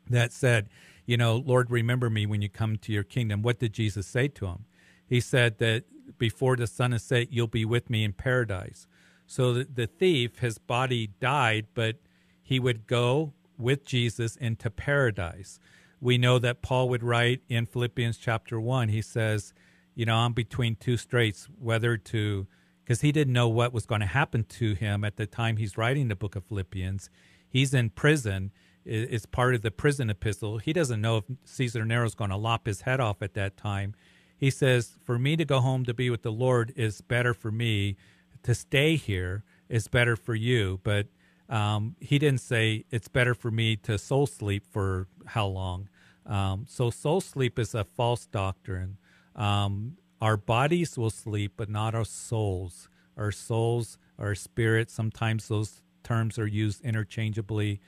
that 0.09 0.33
said, 0.33 0.69
You 1.05 1.17
know, 1.17 1.37
Lord, 1.37 1.71
remember 1.71 2.09
me 2.09 2.25
when 2.25 2.41
you 2.41 2.49
come 2.49 2.77
to 2.79 2.93
your 2.93 3.03
kingdom. 3.03 3.43
What 3.43 3.59
did 3.59 3.73
Jesus 3.75 4.07
say 4.07 4.29
to 4.29 4.47
him? 4.47 4.65
He 5.07 5.21
said 5.21 5.59
that 5.59 5.85
before 6.19 6.57
the 6.57 6.67
sun 6.67 6.93
is 6.93 7.03
set, 7.03 7.33
you'll 7.33 7.47
be 7.47 7.65
with 7.65 7.91
me 7.91 8.05
in 8.05 8.13
paradise. 8.13 8.87
So 9.29 9.53
the, 9.53 9.69
the 9.73 9.87
thief, 9.87 10.39
his 10.39 10.57
body 10.57 11.11
died, 11.21 11.67
but 11.75 11.97
he 12.43 12.59
would 12.59 12.87
go 12.87 13.35
with 13.59 13.85
Jesus 13.85 14.37
into 14.37 14.71
paradise. 14.71 15.61
We 16.01 16.17
know 16.17 16.39
that 16.39 16.63
Paul 16.63 16.89
would 16.89 17.03
write 17.03 17.43
in 17.49 17.67
Philippians 17.67 18.17
chapter 18.17 18.59
1, 18.59 18.89
he 18.89 19.03
says, 19.03 19.53
You 19.95 20.07
know, 20.07 20.17
I'm 20.17 20.33
between 20.33 20.77
two 20.77 20.97
straits, 20.97 21.47
whether 21.61 21.99
to, 21.99 22.47
because 22.83 23.03
he 23.03 23.13
didn't 23.13 23.35
know 23.35 23.49
what 23.49 23.75
was 23.75 23.85
going 23.85 24.01
to 24.01 24.07
happen 24.07 24.45
to 24.45 24.73
him 24.73 25.05
at 25.05 25.17
the 25.17 25.27
time 25.27 25.59
he's 25.59 25.77
writing 25.77 26.09
the 26.09 26.17
book 26.17 26.35
of 26.35 26.45
Philippians. 26.45 27.11
He's 27.47 27.75
in 27.75 27.91
prison, 27.91 28.51
it's 28.87 29.27
part 29.27 29.55
of 29.55 29.61
the 29.61 29.71
prison 29.71 30.09
epistle. 30.09 30.57
He 30.57 30.73
doesn't 30.73 31.03
know 31.03 31.19
if 31.19 31.25
Caesar 31.45 31.85
Nero's 31.85 32.15
going 32.15 32.31
to 32.31 32.37
lop 32.37 32.67
his 32.67 32.83
head 32.83 32.99
off 32.99 33.21
at 33.21 33.35
that 33.35 33.59
time. 33.59 33.95
He 34.39 34.51
says, 34.51 34.97
For 35.05 35.19
me 35.19 35.37
to 35.37 35.45
go 35.45 35.61
home 35.61 35.85
to 35.85 35.93
be 35.93 36.09
with 36.09 36.23
the 36.23 36.33
Lord 36.33 36.73
is 36.77 37.03
better 37.03 37.35
for 37.35 37.51
me. 37.51 37.97
To 38.45 38.55
stay 38.55 38.97
here 38.97 39.45
is 39.69 39.89
better 39.89 40.17
for 40.17 40.35
you. 40.35 40.81
But 40.83 41.07
um, 41.49 41.97
he 42.01 42.19
didn't 42.19 42.41
say 42.41 42.85
it's 42.91 43.09
better 43.09 43.35
for 43.35 43.51
me 43.51 43.77
to 43.77 43.99
soul 43.99 44.27
sleep 44.27 44.65
for 44.71 45.09
how 45.27 45.47
long. 45.47 45.89
Um, 46.27 46.67
so 46.69 46.91
soul 46.91 47.21
sleep 47.21 47.59
is 47.59 47.75
a 47.75 47.85
false 47.85 48.27
doctrine. 48.27 48.99
Um, 49.35 49.97
our 50.21 50.37
bodies 50.37 50.99
will 50.99 51.11
sleep, 51.11 51.55
but 51.57 51.71
not 51.71 51.95
our 51.95 52.05
souls. 52.05 52.89
Our 53.17 53.33
souls, 53.33 53.99
our 54.19 54.35
spirit, 54.35 54.91
sometimes 54.91 55.49
those 55.49 55.83
terms 56.03 56.39
are 56.39 56.47
used 56.47 56.85
interchangeably, 56.85 57.81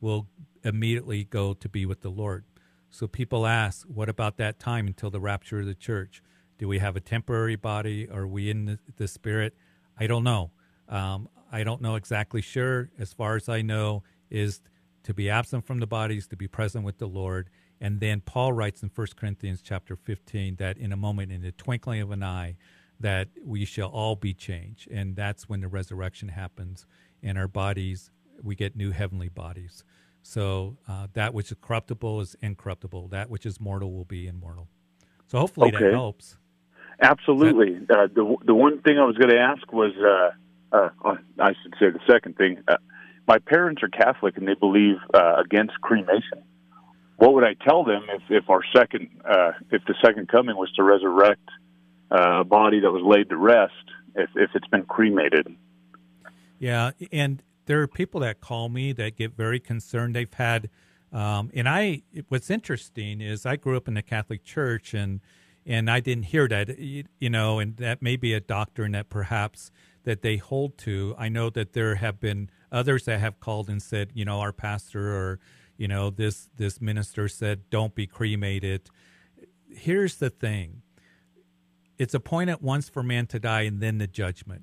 will 0.00 0.26
immediately 0.62 1.24
go 1.24 1.54
to 1.54 1.68
be 1.68 1.86
with 1.86 2.02
the 2.02 2.10
Lord. 2.10 2.44
So 2.90 3.06
people 3.06 3.46
ask, 3.46 3.86
what 3.86 4.08
about 4.08 4.36
that 4.36 4.58
time 4.58 4.86
until 4.86 5.10
the 5.10 5.20
rapture 5.20 5.60
of 5.60 5.66
the 5.66 5.74
church? 5.74 6.22
Do 6.58 6.68
we 6.68 6.78
have 6.78 6.96
a 6.96 7.00
temporary 7.00 7.56
body? 7.56 8.08
Are 8.08 8.26
we 8.26 8.50
in 8.50 8.64
the, 8.66 8.78
the 8.96 9.08
spirit? 9.08 9.54
I 9.98 10.06
don't 10.06 10.24
know. 10.24 10.50
Um, 10.88 11.28
I 11.50 11.64
don't 11.64 11.80
know 11.80 11.94
exactly 11.94 12.42
sure. 12.42 12.90
As 12.98 13.12
far 13.12 13.36
as 13.36 13.48
I 13.48 13.62
know, 13.62 14.02
is 14.30 14.60
to 15.04 15.14
be 15.14 15.30
absent 15.30 15.64
from 15.66 15.78
the 15.80 15.86
bodies, 15.86 16.26
to 16.28 16.36
be 16.36 16.48
present 16.48 16.84
with 16.84 16.98
the 16.98 17.06
Lord. 17.06 17.48
And 17.80 18.00
then 18.00 18.20
Paul 18.20 18.52
writes 18.52 18.82
in 18.82 18.90
1 18.94 19.06
Corinthians 19.16 19.62
chapter 19.62 19.96
15 19.96 20.56
that 20.56 20.78
in 20.78 20.92
a 20.92 20.96
moment, 20.96 21.30
in 21.30 21.42
the 21.42 21.52
twinkling 21.52 22.00
of 22.00 22.10
an 22.10 22.22
eye, 22.22 22.56
that 22.98 23.28
we 23.44 23.64
shall 23.64 23.88
all 23.88 24.16
be 24.16 24.34
changed. 24.34 24.90
And 24.90 25.14
that's 25.14 25.48
when 25.48 25.60
the 25.60 25.68
resurrection 25.68 26.28
happens. 26.28 26.86
And 27.22 27.38
our 27.38 27.48
bodies, 27.48 28.10
we 28.42 28.54
get 28.54 28.74
new 28.74 28.90
heavenly 28.90 29.28
bodies. 29.28 29.84
So 30.22 30.78
uh, 30.88 31.06
that 31.12 31.34
which 31.34 31.52
is 31.52 31.56
corruptible 31.60 32.20
is 32.20 32.34
incorruptible. 32.42 33.08
That 33.08 33.30
which 33.30 33.46
is 33.46 33.60
mortal 33.60 33.92
will 33.92 34.04
be 34.04 34.26
immortal. 34.26 34.68
So 35.28 35.38
hopefully 35.38 35.70
that 35.70 35.92
helps. 35.92 36.36
Absolutely. 37.00 37.76
Uh, 37.90 38.06
the 38.14 38.36
the 38.44 38.54
one 38.54 38.80
thing 38.80 38.98
I 38.98 39.04
was 39.04 39.16
going 39.16 39.30
to 39.30 39.38
ask 39.38 39.70
was, 39.72 39.92
uh, 39.96 40.76
uh, 40.76 41.16
I 41.38 41.52
should 41.62 41.74
say 41.78 41.90
the 41.90 42.00
second 42.06 42.36
thing. 42.36 42.62
Uh, 42.66 42.76
my 43.28 43.38
parents 43.38 43.82
are 43.82 43.88
Catholic 43.88 44.36
and 44.36 44.46
they 44.46 44.54
believe 44.54 44.96
uh, 45.12 45.36
against 45.44 45.80
cremation. 45.80 46.42
What 47.16 47.34
would 47.34 47.44
I 47.44 47.54
tell 47.54 47.82
them 47.84 48.04
if, 48.08 48.22
if 48.30 48.50
our 48.50 48.62
second, 48.74 49.08
uh, 49.24 49.52
if 49.70 49.82
the 49.86 49.94
second 50.04 50.28
coming 50.28 50.56
was 50.56 50.70
to 50.76 50.82
resurrect 50.82 51.48
uh, 52.10 52.40
a 52.40 52.44
body 52.44 52.80
that 52.80 52.90
was 52.90 53.02
laid 53.04 53.28
to 53.30 53.36
rest, 53.36 53.72
if 54.14 54.30
if 54.36 54.50
it's 54.54 54.68
been 54.68 54.84
cremated? 54.84 55.48
Yeah, 56.58 56.92
and 57.12 57.42
there 57.66 57.82
are 57.82 57.88
people 57.88 58.20
that 58.20 58.40
call 58.40 58.68
me 58.68 58.92
that 58.92 59.16
get 59.16 59.36
very 59.36 59.60
concerned. 59.60 60.14
They've 60.14 60.32
had, 60.32 60.70
um, 61.12 61.50
and 61.54 61.68
I. 61.68 62.02
What's 62.28 62.50
interesting 62.50 63.20
is 63.20 63.44
I 63.44 63.56
grew 63.56 63.76
up 63.76 63.88
in 63.88 63.94
the 63.94 64.02
Catholic 64.02 64.44
Church, 64.44 64.94
and 64.94 65.20
and 65.66 65.90
I 65.90 66.00
didn't 66.00 66.24
hear 66.24 66.48
that, 66.48 66.78
you 66.78 67.30
know, 67.30 67.58
and 67.58 67.76
that 67.78 68.00
may 68.00 68.16
be 68.16 68.32
a 68.32 68.40
doctrine 68.40 68.92
that 68.92 69.08
perhaps 69.10 69.70
that 70.04 70.22
they 70.22 70.36
hold 70.36 70.78
to. 70.78 71.14
I 71.18 71.28
know 71.28 71.50
that 71.50 71.72
there 71.72 71.96
have 71.96 72.20
been 72.20 72.50
others 72.70 73.04
that 73.06 73.18
have 73.20 73.40
called 73.40 73.68
and 73.68 73.82
said, 73.82 74.12
you 74.14 74.24
know, 74.24 74.40
our 74.40 74.52
pastor 74.52 75.14
or 75.14 75.40
you 75.76 75.88
know 75.88 76.08
this 76.08 76.48
this 76.56 76.80
minister 76.80 77.28
said 77.28 77.68
don't 77.68 77.94
be 77.94 78.06
cremated. 78.06 78.88
Here's 79.68 80.16
the 80.16 80.30
thing. 80.30 80.82
It's 81.98 82.14
appointed 82.14 82.62
once 82.62 82.88
for 82.88 83.02
man 83.02 83.26
to 83.26 83.38
die 83.38 83.62
and 83.62 83.80
then 83.80 83.98
the 83.98 84.06
judgment 84.06 84.62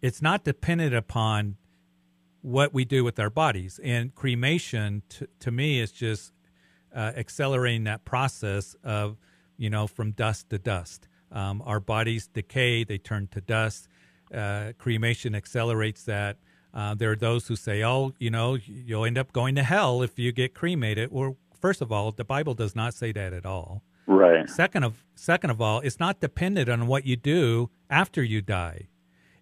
it's 0.00 0.22
not 0.22 0.44
dependent 0.44 0.94
upon 0.94 1.56
what 2.42 2.72
we 2.72 2.84
do 2.84 3.04
with 3.04 3.18
our 3.18 3.30
bodies. 3.30 3.80
And 3.82 4.14
cremation, 4.14 5.02
to, 5.10 5.28
to 5.40 5.50
me, 5.50 5.80
is 5.80 5.90
just 5.90 6.32
uh, 6.94 7.12
accelerating 7.16 7.84
that 7.84 8.04
process 8.04 8.76
of, 8.84 9.16
you 9.58 9.68
know, 9.68 9.86
from 9.86 10.12
dust 10.12 10.48
to 10.50 10.58
dust. 10.58 11.08
Um, 11.30 11.62
our 11.66 11.80
bodies 11.80 12.26
decay, 12.26 12.84
they 12.84 12.96
turn 12.96 13.28
to 13.32 13.40
dust. 13.40 13.88
Uh, 14.32 14.72
cremation 14.78 15.34
accelerates 15.34 16.04
that. 16.04 16.38
Uh, 16.72 16.94
there 16.94 17.10
are 17.10 17.16
those 17.16 17.48
who 17.48 17.56
say, 17.56 17.82
oh, 17.82 18.12
you 18.18 18.30
know, 18.30 18.54
you'll 18.54 19.04
end 19.04 19.18
up 19.18 19.32
going 19.32 19.54
to 19.56 19.62
hell 19.62 20.02
if 20.02 20.18
you 20.18 20.32
get 20.32 20.54
cremated. 20.54 21.10
Well, 21.10 21.36
first 21.60 21.82
of 21.82 21.90
all, 21.90 22.12
the 22.12 22.24
Bible 22.24 22.54
does 22.54 22.76
not 22.76 22.94
say 22.94 23.12
that 23.12 23.32
at 23.32 23.44
all. 23.44 23.82
Right. 24.06 24.48
Second 24.48 24.84
of 24.84 25.04
second 25.14 25.50
of 25.50 25.60
all, 25.60 25.80
it's 25.80 26.00
not 26.00 26.20
dependent 26.20 26.68
on 26.70 26.86
what 26.86 27.04
you 27.04 27.16
do 27.16 27.70
after 27.90 28.22
you 28.22 28.40
die. 28.40 28.88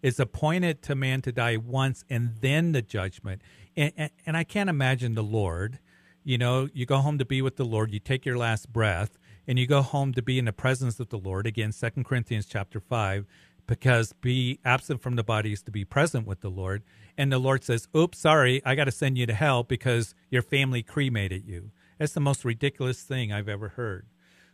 It's 0.03 0.19
appointed 0.19 0.83
to 0.83 0.95
man 0.95 1.23
to 1.23 1.33
die 1.33 1.57
once 1.57 2.05
and 2.11 2.35
then 2.41 2.73
the 2.73 2.83
judgment. 2.83 3.43
And, 3.77 3.93
and, 3.97 4.11
and 4.25 4.37
I 4.37 4.45
can't 4.45 4.71
imagine 4.71 5.15
the 5.15 5.23
Lord. 5.23 5.79
You 6.25 6.39
know, 6.39 6.69
you 6.73 6.87
go 6.87 6.99
home 6.99 7.19
to 7.19 7.25
be 7.25 7.43
with 7.43 7.57
the 7.57 7.65
Lord, 7.65 7.93
you 7.93 8.01
take 8.01 8.27
your 8.27 8.37
last 8.37 8.73
breath, 8.73 9.19
and 9.47 9.59
you 9.59 9.67
go 9.67 9.83
home 9.83 10.13
to 10.15 10.23
be 10.23 10.39
in 10.39 10.45
the 10.47 10.53
presence 10.53 10.99
of 11.01 11.09
the 11.09 11.19
Lord. 11.19 11.47
Again, 11.47 11.73
Second 11.73 12.05
Corinthians 12.05 12.47
chapter 12.47 12.81
5, 12.81 13.27
because 13.67 14.13
be 14.13 14.61
absent 14.65 15.03
from 15.03 15.17
the 15.17 15.25
body 15.25 15.53
is 15.53 15.63
to 15.63 15.71
be 15.71 15.85
present 15.85 16.27
with 16.27 16.41
the 16.41 16.51
Lord. 16.51 16.83
And 17.19 17.33
the 17.33 17.39
Lord 17.39 17.65
says, 17.65 17.89
Oops, 17.97 18.19
sorry, 18.19 18.63
I 18.65 18.75
got 18.75 18.85
to 18.85 18.93
send 18.93 19.19
you 19.19 19.27
to 19.27 19.35
hell 19.35 19.63
because 19.63 20.15
your 20.31 20.43
family 20.43 20.83
cremated 20.83 21.47
you. 21.47 21.71
That's 21.99 22.13
the 22.13 22.21
most 22.21 22.45
ridiculous 22.45 23.03
thing 23.03 23.33
I've 23.33 23.49
ever 23.49 23.71
heard. 23.71 24.07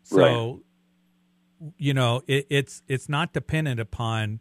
So, 0.03 0.63
you 1.77 1.95
know, 1.95 2.23
it, 2.27 2.47
it's 2.51 2.83
it's 2.89 3.09
not 3.09 3.33
dependent 3.33 3.81
upon 3.81 4.41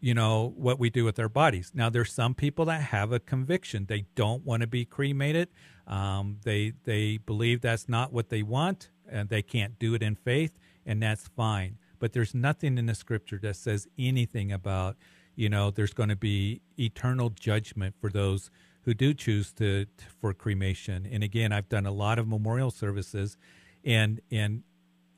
you 0.00 0.14
know 0.14 0.52
what 0.56 0.78
we 0.78 0.90
do 0.90 1.04
with 1.04 1.18
our 1.18 1.28
bodies. 1.28 1.72
Now, 1.74 1.88
there's 1.88 2.12
some 2.12 2.34
people 2.34 2.64
that 2.66 2.82
have 2.82 3.12
a 3.12 3.20
conviction; 3.20 3.86
they 3.86 4.06
don't 4.14 4.44
want 4.44 4.62
to 4.62 4.66
be 4.66 4.84
cremated. 4.84 5.48
Um, 5.86 6.38
they 6.44 6.72
they 6.84 7.18
believe 7.18 7.60
that's 7.60 7.88
not 7.88 8.12
what 8.12 8.28
they 8.28 8.42
want, 8.42 8.90
and 9.12 9.28
they 9.28 9.42
can't 9.42 9.78
do 9.78 9.94
it 9.94 10.02
in 10.02 10.16
faith, 10.16 10.58
and 10.86 11.02
that's 11.02 11.28
fine. 11.28 11.78
But 11.98 12.12
there's 12.12 12.34
nothing 12.34 12.78
in 12.78 12.86
the 12.86 12.94
scripture 12.94 13.38
that 13.42 13.56
says 13.56 13.86
anything 13.98 14.50
about 14.52 14.96
you 15.34 15.48
know 15.48 15.70
there's 15.70 15.94
going 15.94 16.08
to 16.08 16.16
be 16.16 16.60
eternal 16.78 17.30
judgment 17.30 17.94
for 18.00 18.10
those 18.10 18.50
who 18.84 18.94
do 18.94 19.14
choose 19.14 19.52
to, 19.52 19.84
to 19.84 20.04
for 20.20 20.34
cremation. 20.34 21.08
And 21.10 21.22
again, 21.22 21.52
I've 21.52 21.68
done 21.68 21.86
a 21.86 21.92
lot 21.92 22.18
of 22.18 22.26
memorial 22.26 22.70
services, 22.70 23.36
and 23.84 24.20
and 24.30 24.62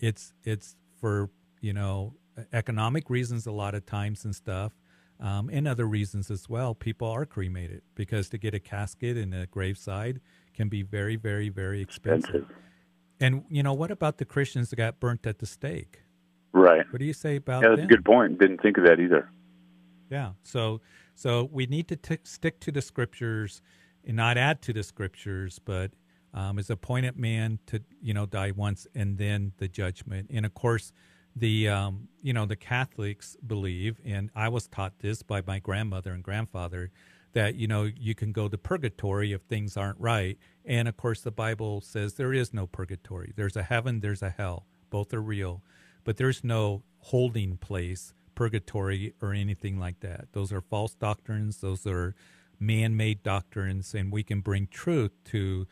it's 0.00 0.34
it's 0.44 0.76
for 1.00 1.30
you 1.60 1.72
know 1.72 2.14
economic 2.52 3.08
reasons 3.10 3.46
a 3.46 3.52
lot 3.52 3.74
of 3.74 3.86
times 3.86 4.24
and 4.24 4.34
stuff 4.34 4.72
um, 5.20 5.48
and 5.52 5.68
other 5.68 5.86
reasons 5.86 6.30
as 6.30 6.48
well 6.48 6.74
people 6.74 7.08
are 7.08 7.24
cremated 7.24 7.82
because 7.94 8.28
to 8.28 8.38
get 8.38 8.54
a 8.54 8.60
casket 8.60 9.16
and 9.16 9.34
a 9.34 9.46
graveside 9.46 10.20
can 10.52 10.68
be 10.68 10.82
very 10.82 11.16
very 11.16 11.48
very 11.48 11.80
expensive 11.80 12.34
Expensive. 12.34 12.56
And 13.24 13.44
you 13.48 13.62
know 13.62 13.74
what 13.74 13.90
about 13.90 14.18
the 14.18 14.24
christians 14.24 14.70
that 14.70 14.76
got 14.76 15.00
burnt 15.00 15.26
at 15.26 15.38
the 15.38 15.46
stake 15.46 16.00
Right. 16.54 16.84
what 16.90 17.00
do 17.00 17.04
you 17.04 17.12
say 17.12 17.36
about 17.36 17.62
Yeah, 17.64 17.70
that's 17.70 17.82
a 17.82 17.86
good 17.86 18.04
point. 18.04 18.38
Didn't 18.38 18.62
think 18.62 18.78
of 18.78 18.84
that 18.84 19.00
either. 19.00 19.28
Yeah. 20.08 20.32
So 20.42 20.80
so 21.16 21.48
we 21.52 21.66
need 21.66 21.88
to 21.88 21.96
t- 21.96 22.18
stick 22.22 22.60
to 22.60 22.70
the 22.70 22.80
scriptures 22.80 23.60
and 24.06 24.16
not 24.16 24.36
add 24.38 24.62
to 24.62 24.72
the 24.72 24.84
scriptures, 24.84 25.58
but 25.58 25.90
um, 26.32 26.58
is 26.60 26.70
appointed 26.70 27.18
man 27.18 27.58
to 27.66 27.82
you 28.00 28.14
know 28.14 28.26
die 28.26 28.52
once 28.52 28.86
and 28.94 29.18
then 29.18 29.52
the 29.58 29.66
judgment. 29.66 30.30
And 30.32 30.46
of 30.46 30.54
course, 30.54 30.92
the 31.34 31.68
um, 31.68 32.06
you 32.22 32.32
know 32.32 32.46
the 32.46 32.56
Catholics 32.56 33.36
believe, 33.44 34.00
and 34.04 34.30
I 34.36 34.48
was 34.48 34.68
taught 34.68 35.00
this 35.00 35.22
by 35.24 35.42
my 35.44 35.58
grandmother 35.58 36.12
and 36.12 36.22
grandfather, 36.22 36.92
that 37.32 37.56
you 37.56 37.66
know 37.66 37.82
you 37.82 38.14
can 38.14 38.30
go 38.30 38.48
to 38.48 38.56
purgatory 38.56 39.32
if 39.32 39.42
things 39.42 39.76
aren't 39.76 39.98
right. 39.98 40.38
And 40.64 40.88
of 40.88 40.96
course, 40.96 41.20
the 41.20 41.30
Bible 41.30 41.80
says 41.80 42.14
there 42.14 42.32
is 42.32 42.54
no 42.54 42.66
purgatory. 42.66 43.32
There's 43.36 43.56
a 43.56 43.62
heaven, 43.62 44.00
there's 44.00 44.22
a 44.22 44.30
hell. 44.30 44.66
Both 44.90 45.12
are 45.12 45.20
real, 45.22 45.62
but 46.04 46.16
there's 46.16 46.44
no 46.44 46.82
holding 46.98 47.56
place, 47.56 48.14
purgatory, 48.34 49.14
or 49.20 49.32
anything 49.32 49.78
like 49.78 50.00
that. 50.00 50.28
Those 50.32 50.52
are 50.52 50.60
false 50.60 50.94
doctrines. 50.94 51.58
Those 51.58 51.86
are 51.86 52.14
man-made 52.60 53.22
doctrines, 53.22 53.94
and 53.94 54.12
we 54.12 54.22
can 54.22 54.40
bring 54.40 54.68
truth 54.68 55.12
to 55.24 55.66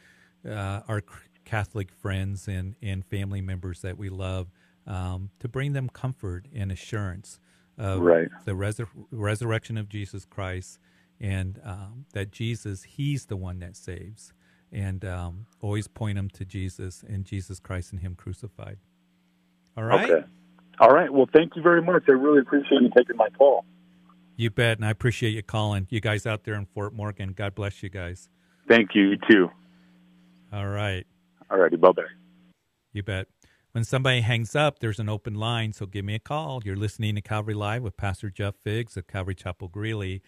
uh, 0.47 0.81
our 0.89 1.03
Catholic 1.45 1.91
friends 1.91 2.49
and 2.49 2.77
and 2.83 3.05
family 3.05 3.41
members 3.41 3.81
that 3.83 3.97
we 3.97 4.09
love 4.09 4.49
um, 4.87 5.31
to 5.41 5.49
bring 5.49 5.73
them 5.73 5.89
comfort 5.89 6.47
and 6.55 6.73
assurance 6.73 7.41
of 7.79 8.01
right. 8.01 8.29
the 8.45 8.53
resur- 8.53 8.89
resurrection 9.11 9.77
of 9.79 9.89
Jesus 9.89 10.25
Christ 10.25 10.79
and 11.21 11.61
um, 11.65 12.07
that 12.13 12.31
Jesus, 12.31 12.83
He's 12.83 13.27
the 13.27 13.37
one 13.37 13.61
that 13.61 13.77
saves. 13.77 14.33
And 14.73 15.05
um, 15.05 15.47
always 15.61 15.87
point 15.87 16.17
them 16.17 16.31
to 16.31 16.45
Jesus 16.45 17.05
and 17.07 17.25
Jesus 17.25 17.61
Christ 17.61 17.93
and 17.93 18.01
Him 18.01 18.15
crucified. 18.15 18.79
All 19.77 19.85
right? 19.85 20.11
Okay. 20.11 20.27
All 20.81 20.91
right. 20.91 21.13
Well, 21.13 21.29
thank 21.33 21.57
you 21.57 21.63
very 21.63 21.83
much. 21.83 22.05
I 22.09 22.13
really 22.13 22.41
appreciate 22.41 22.81
you 22.81 22.91
taking 22.97 23.17
my 23.17 23.29
call. 23.37 23.65
You 24.37 24.51
bet. 24.51 24.79
And 24.79 24.87
I 24.87 24.91
appreciate 24.91 25.31
you 25.31 25.43
calling. 25.43 25.87
You 25.91 26.01
guys 26.01 26.27
out 26.27 26.45
there 26.45 26.55
in 26.55 26.67
Fort 26.67 26.95
Morgan, 26.95 27.33
God 27.33 27.55
bless 27.55 27.83
you 27.83 27.91
guys. 27.91 28.31
Thank 28.69 28.95
you. 28.95 29.11
You 29.11 29.17
too. 29.31 29.51
All 30.53 30.69
right. 30.69 31.07
All 31.51 31.59
righty. 31.59 31.77
Bye 31.77 31.93
bye. 31.93 32.03
You 32.93 33.03
bet. 33.03 33.29
When 33.73 33.85
somebody 33.85 34.21
hangs 34.21 34.55
up, 34.55 34.81
there's 34.81 34.99
an 34.99 35.09
open 35.09 35.35
line, 35.35 35.73
so 35.73 35.87
give 35.87 36.05
me 36.05 36.15
a 36.15 36.19
call. 36.19 36.61
You're 36.63 36.77
listening 36.77 37.15
to 37.15 37.23
Calvary 37.23 37.55
Live 37.55 37.83
with 37.83 37.97
Pastor 37.97 38.29
Jeff 38.29 38.55
Figs 38.63 38.99
of 38.99 39.07
Calvary 39.07 39.35
Chapel 39.35 39.69
Greeley. 39.69 40.23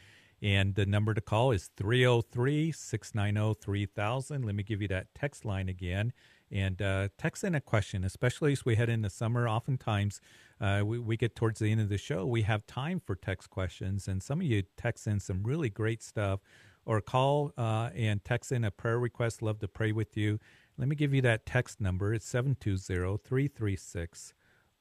And 0.44 0.74
the 0.74 0.84
number 0.84 1.14
to 1.14 1.22
call 1.22 1.52
is 1.52 1.70
303 1.78 2.70
690 2.70 3.58
3000. 3.62 4.44
Let 4.44 4.54
me 4.54 4.62
give 4.62 4.82
you 4.82 4.88
that 4.88 5.06
text 5.14 5.46
line 5.46 5.70
again. 5.70 6.12
And 6.52 6.82
uh, 6.82 7.08
text 7.16 7.44
in 7.44 7.54
a 7.54 7.62
question, 7.62 8.04
especially 8.04 8.52
as 8.52 8.62
we 8.62 8.74
head 8.74 8.90
into 8.90 9.08
summer. 9.08 9.48
Oftentimes, 9.48 10.20
uh, 10.60 10.82
we, 10.84 10.98
we 10.98 11.16
get 11.16 11.34
towards 11.34 11.60
the 11.60 11.72
end 11.72 11.80
of 11.80 11.88
the 11.88 11.96
show, 11.96 12.26
we 12.26 12.42
have 12.42 12.66
time 12.66 13.00
for 13.00 13.14
text 13.16 13.48
questions. 13.48 14.06
And 14.06 14.22
some 14.22 14.42
of 14.42 14.46
you 14.46 14.64
text 14.76 15.06
in 15.06 15.18
some 15.18 15.42
really 15.44 15.70
great 15.70 16.02
stuff 16.02 16.40
or 16.84 17.00
call 17.00 17.52
uh, 17.56 17.88
and 17.94 18.22
text 18.22 18.52
in 18.52 18.64
a 18.64 18.70
prayer 18.70 18.98
request. 18.98 19.40
Love 19.40 19.60
to 19.60 19.68
pray 19.68 19.92
with 19.92 20.14
you. 20.14 20.38
Let 20.76 20.88
me 20.88 20.94
give 20.94 21.14
you 21.14 21.22
that 21.22 21.46
text 21.46 21.80
number. 21.80 22.12
It's 22.12 22.28
720 22.28 23.16
336 23.16 24.34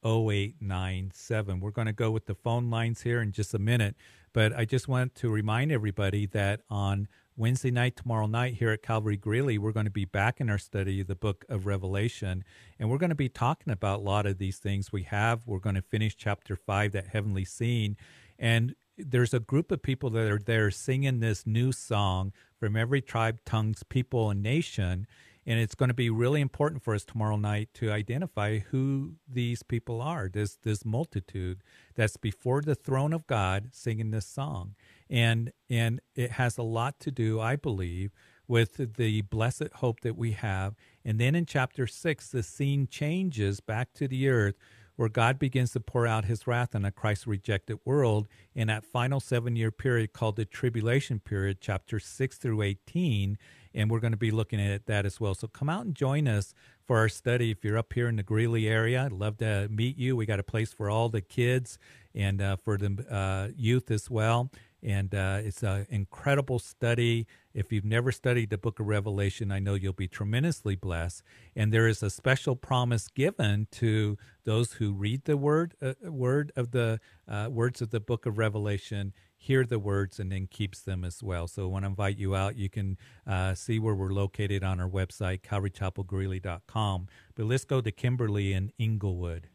0897. 0.04 1.60
We're 1.60 1.70
going 1.70 1.86
to 1.86 1.92
go 1.92 2.10
with 2.10 2.26
the 2.26 2.34
phone 2.34 2.68
lines 2.68 3.02
here 3.02 3.22
in 3.22 3.32
just 3.32 3.54
a 3.54 3.58
minute, 3.58 3.96
but 4.34 4.52
I 4.54 4.66
just 4.66 4.88
want 4.88 5.14
to 5.16 5.30
remind 5.30 5.72
everybody 5.72 6.26
that 6.26 6.60
on 6.68 7.08
Wednesday 7.36 7.70
night, 7.70 7.96
tomorrow 7.96 8.26
night, 8.26 8.54
here 8.54 8.70
at 8.70 8.82
Calvary 8.82 9.16
Greeley, 9.16 9.58
we're 9.58 9.72
going 9.72 9.86
to 9.86 9.90
be 9.90 10.04
back 10.04 10.40
in 10.40 10.50
our 10.50 10.58
study 10.58 11.00
of 11.00 11.06
the 11.06 11.14
book 11.14 11.44
of 11.48 11.66
Revelation, 11.66 12.44
and 12.78 12.90
we're 12.90 12.98
going 12.98 13.10
to 13.10 13.16
be 13.16 13.28
talking 13.28 13.72
about 13.72 14.00
a 14.00 14.02
lot 14.02 14.26
of 14.26 14.38
these 14.38 14.58
things 14.58 14.92
we 14.92 15.04
have. 15.04 15.46
We're 15.46 15.58
going 15.60 15.76
to 15.76 15.82
finish 15.82 16.16
chapter 16.16 16.56
five, 16.56 16.92
that 16.92 17.06
heavenly 17.08 17.44
scene, 17.44 17.96
and 18.38 18.74
there's 18.98 19.34
a 19.34 19.40
group 19.40 19.72
of 19.72 19.82
people 19.82 20.10
that 20.10 20.30
are 20.30 20.38
there 20.38 20.70
singing 20.70 21.20
this 21.20 21.46
new 21.46 21.72
song 21.72 22.32
from 22.58 22.76
every 22.76 23.00
tribe, 23.00 23.40
tongues, 23.44 23.82
people, 23.82 24.30
and 24.30 24.42
nation 24.42 25.06
and 25.46 25.58
it's 25.58 25.74
going 25.74 25.88
to 25.88 25.94
be 25.94 26.10
really 26.10 26.40
important 26.40 26.82
for 26.82 26.94
us 26.94 27.04
tomorrow 27.04 27.36
night 27.36 27.68
to 27.74 27.90
identify 27.90 28.58
who 28.58 29.14
these 29.28 29.62
people 29.62 30.00
are. 30.00 30.28
This 30.28 30.56
this 30.62 30.84
multitude 30.84 31.62
that's 31.94 32.16
before 32.16 32.62
the 32.62 32.74
throne 32.74 33.12
of 33.12 33.26
God 33.26 33.68
singing 33.72 34.10
this 34.10 34.26
song, 34.26 34.74
and 35.08 35.52
and 35.68 36.00
it 36.14 36.32
has 36.32 36.58
a 36.58 36.62
lot 36.62 36.98
to 37.00 37.10
do, 37.10 37.40
I 37.40 37.56
believe, 37.56 38.12
with 38.46 38.96
the 38.96 39.22
blessed 39.22 39.68
hope 39.76 40.00
that 40.00 40.16
we 40.16 40.32
have. 40.32 40.74
And 41.04 41.18
then 41.18 41.34
in 41.34 41.46
chapter 41.46 41.86
six, 41.86 42.28
the 42.28 42.42
scene 42.42 42.86
changes 42.86 43.60
back 43.60 43.92
to 43.94 44.08
the 44.08 44.28
earth 44.28 44.56
where 44.96 45.08
God 45.08 45.38
begins 45.38 45.72
to 45.72 45.80
pour 45.80 46.06
out 46.06 46.24
his 46.24 46.46
wrath 46.46 46.74
on 46.74 46.84
a 46.84 46.90
Christ 46.90 47.26
rejected 47.26 47.78
world 47.84 48.28
in 48.54 48.68
that 48.68 48.84
final 48.84 49.20
seven 49.20 49.56
year 49.56 49.70
period 49.70 50.12
called 50.12 50.36
the 50.36 50.44
tribulation 50.44 51.18
period, 51.20 51.58
chapter 51.60 51.98
6 51.98 52.36
through 52.38 52.62
18. 52.62 53.38
And 53.74 53.90
we're 53.90 54.00
going 54.00 54.12
to 54.12 54.16
be 54.16 54.30
looking 54.30 54.60
at 54.60 54.86
that 54.86 55.04
as 55.04 55.20
well. 55.20 55.34
So 55.34 55.48
come 55.48 55.68
out 55.68 55.84
and 55.84 55.94
join 55.94 56.28
us 56.28 56.54
for 56.86 56.98
our 56.98 57.08
study. 57.08 57.50
If 57.50 57.64
you're 57.64 57.78
up 57.78 57.92
here 57.92 58.08
in 58.08 58.16
the 58.16 58.22
Greeley 58.22 58.68
area, 58.68 59.04
I'd 59.04 59.12
love 59.12 59.38
to 59.38 59.68
meet 59.68 59.98
you. 59.98 60.14
We 60.14 60.26
got 60.26 60.38
a 60.38 60.44
place 60.44 60.72
for 60.72 60.88
all 60.88 61.08
the 61.08 61.20
kids 61.20 61.78
and 62.14 62.40
uh, 62.40 62.56
for 62.56 62.76
the 62.76 63.04
uh, 63.10 63.52
youth 63.56 63.90
as 63.90 64.08
well 64.08 64.50
and 64.84 65.14
uh, 65.14 65.40
it's 65.42 65.62
an 65.62 65.86
incredible 65.88 66.58
study. 66.58 67.26
If 67.54 67.72
you've 67.72 67.84
never 67.84 68.12
studied 68.12 68.50
the 68.50 68.58
book 68.58 68.78
of 68.78 68.86
Revelation, 68.86 69.50
I 69.50 69.58
know 69.58 69.74
you'll 69.74 69.94
be 69.94 70.08
tremendously 70.08 70.76
blessed. 70.76 71.22
And 71.56 71.72
there 71.72 71.88
is 71.88 72.02
a 72.02 72.10
special 72.10 72.54
promise 72.54 73.08
given 73.08 73.66
to 73.72 74.18
those 74.44 74.74
who 74.74 74.92
read 74.92 75.24
the 75.24 75.36
word 75.38 75.74
uh, 75.80 75.94
word 76.02 76.52
of 76.54 76.72
the 76.72 77.00
uh, 77.26 77.48
words 77.50 77.80
of 77.80 77.90
the 77.90 78.00
book 78.00 78.26
of 78.26 78.36
Revelation, 78.36 79.14
hear 79.36 79.64
the 79.64 79.78
words, 79.78 80.20
and 80.20 80.30
then 80.30 80.48
keeps 80.48 80.80
them 80.80 81.02
as 81.02 81.22
well. 81.22 81.48
So 81.48 81.62
I 81.62 81.66
want 81.66 81.84
to 81.84 81.88
invite 81.88 82.18
you 82.18 82.34
out. 82.34 82.56
You 82.56 82.68
can 82.68 82.98
uh, 83.26 83.54
see 83.54 83.78
where 83.78 83.94
we're 83.94 84.12
located 84.12 84.62
on 84.62 84.80
our 84.80 84.88
website, 84.88 85.40
CalvaryChapelGreeley.com. 85.40 87.08
But 87.34 87.46
let's 87.46 87.64
go 87.64 87.80
to 87.80 87.90
Kimberly 87.90 88.52
in 88.52 88.70
Englewood. 88.78 89.48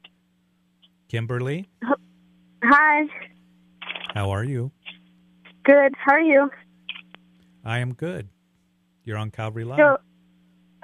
Kimberly? 1.07 1.69
Hi. 2.63 3.05
How 4.13 4.31
are 4.31 4.43
you? 4.43 4.71
Good. 5.63 5.93
How 5.97 6.13
are 6.13 6.21
you? 6.21 6.49
I 7.63 7.79
am 7.79 7.93
good. 7.93 8.29
You're 9.03 9.17
on 9.17 9.31
Calvary 9.31 9.63
Live. 9.63 9.79
So, 9.79 9.97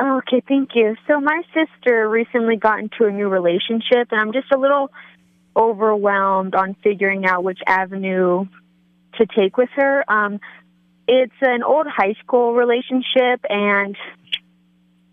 okay, 0.01 0.41
thank 0.47 0.69
you. 0.75 0.95
So 1.07 1.19
my 1.19 1.41
sister 1.53 2.09
recently 2.09 2.57
got 2.57 2.79
into 2.79 3.05
a 3.05 3.11
new 3.11 3.29
relationship, 3.29 4.09
and 4.11 4.19
I'm 4.19 4.33
just 4.33 4.51
a 4.51 4.57
little 4.57 4.91
overwhelmed 5.55 6.55
on 6.55 6.75
figuring 6.83 7.25
out 7.25 7.43
which 7.43 7.59
avenue 7.65 8.45
to 9.17 9.25
take 9.25 9.57
with 9.57 9.69
her. 9.75 10.03
Um, 10.11 10.39
it's 11.07 11.33
an 11.41 11.63
old 11.63 11.87
high 11.87 12.15
school 12.23 12.53
relationship, 12.53 13.41
and 13.47 13.95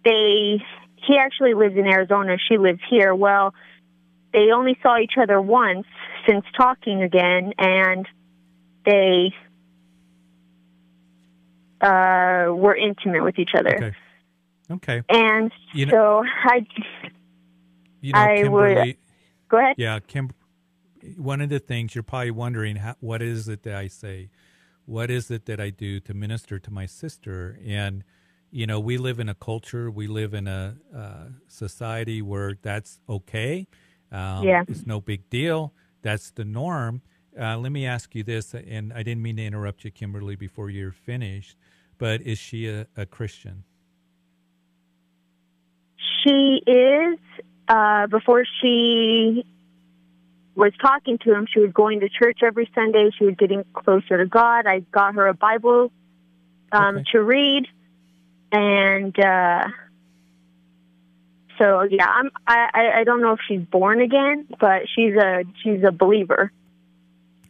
they 0.04 0.62
he 1.06 1.16
actually 1.18 1.54
lives 1.54 1.76
in 1.76 1.86
Arizona. 1.86 2.36
She 2.48 2.58
lives 2.58 2.80
here. 2.88 3.14
Well, 3.14 3.54
they 4.32 4.50
only 4.54 4.78
saw 4.82 4.98
each 4.98 5.14
other 5.20 5.40
once 5.40 5.86
since 6.26 6.44
talking 6.56 7.02
again, 7.02 7.52
and 7.58 8.08
they 8.84 9.34
uh, 11.82 12.52
were 12.54 12.74
intimate 12.76 13.22
with 13.24 13.38
each 13.38 13.54
other. 13.54 13.76
Okay. 13.76 13.92
Okay. 14.70 15.02
And 15.08 15.52
You 15.74 15.86
know- 15.86 15.92
so 15.92 16.24
I, 16.44 16.66
You 18.00 18.12
know, 18.12 18.18
I 18.18 18.48
would- 18.48 18.96
go 19.48 19.58
ahead. 19.58 19.74
Yeah, 19.78 19.98
Kim. 20.00 20.30
One 21.16 21.40
of 21.40 21.48
the 21.50 21.58
things 21.58 21.94
you're 21.94 22.04
probably 22.04 22.30
wondering, 22.30 22.76
how, 22.76 22.94
what 23.00 23.20
is 23.22 23.48
it 23.48 23.64
that 23.64 23.74
I 23.74 23.88
say? 23.88 24.30
What 24.86 25.10
is 25.10 25.30
it 25.30 25.46
that 25.46 25.60
I 25.60 25.70
do 25.70 25.98
to 26.00 26.14
minister 26.14 26.58
to 26.60 26.70
my 26.72 26.86
sister? 26.86 27.58
And 27.64 28.04
you 28.54 28.66
know, 28.66 28.78
we 28.78 28.98
live 28.98 29.18
in 29.18 29.30
a 29.30 29.34
culture, 29.34 29.90
we 29.90 30.06
live 30.06 30.34
in 30.34 30.46
a 30.46 30.76
uh, 30.94 31.24
society 31.48 32.20
where 32.20 32.58
that's 32.60 33.00
okay. 33.08 33.66
Um, 34.12 34.44
Yeah. 34.44 34.62
it's 34.68 34.86
no 34.86 35.00
big 35.00 35.28
deal. 35.30 35.72
That's 36.02 36.30
the 36.30 36.44
norm. 36.44 37.00
Uh, 37.38 37.56
let 37.56 37.72
me 37.72 37.86
ask 37.86 38.14
you 38.14 38.22
this, 38.22 38.52
and 38.52 38.92
I 38.92 39.02
didn't 39.02 39.22
mean 39.22 39.36
to 39.36 39.44
interrupt 39.44 39.84
you, 39.84 39.90
Kimberly, 39.90 40.36
before 40.36 40.68
you're 40.68 40.92
finished. 40.92 41.56
But 42.02 42.22
is 42.22 42.40
she 42.40 42.66
a, 42.66 42.88
a 42.96 43.06
Christian? 43.06 43.62
She 46.24 46.60
is. 46.66 47.18
Uh, 47.68 48.08
before 48.08 48.44
she 48.60 49.44
was 50.56 50.72
talking 50.82 51.18
to 51.18 51.32
him, 51.32 51.46
she 51.48 51.60
was 51.60 51.70
going 51.72 52.00
to 52.00 52.08
church 52.08 52.40
every 52.42 52.68
Sunday. 52.74 53.10
She 53.16 53.24
was 53.26 53.36
getting 53.38 53.64
closer 53.72 54.18
to 54.18 54.26
God. 54.26 54.66
I 54.66 54.80
got 54.80 55.14
her 55.14 55.28
a 55.28 55.34
Bible 55.34 55.92
um, 56.72 56.96
Okay. 56.96 57.04
to 57.12 57.22
read, 57.22 57.68
and 58.50 59.16
uh, 59.20 59.68
so 61.56 61.82
yeah, 61.88 62.08
I'm. 62.08 62.32
I, 62.48 62.68
I 62.74 63.00
I 63.00 63.04
don't 63.04 63.20
know 63.20 63.34
if 63.34 63.40
she's 63.46 63.60
born 63.60 64.00
again, 64.00 64.48
but 64.58 64.88
she's 64.92 65.14
a 65.14 65.44
she's 65.62 65.84
a 65.86 65.92
believer. 65.92 66.50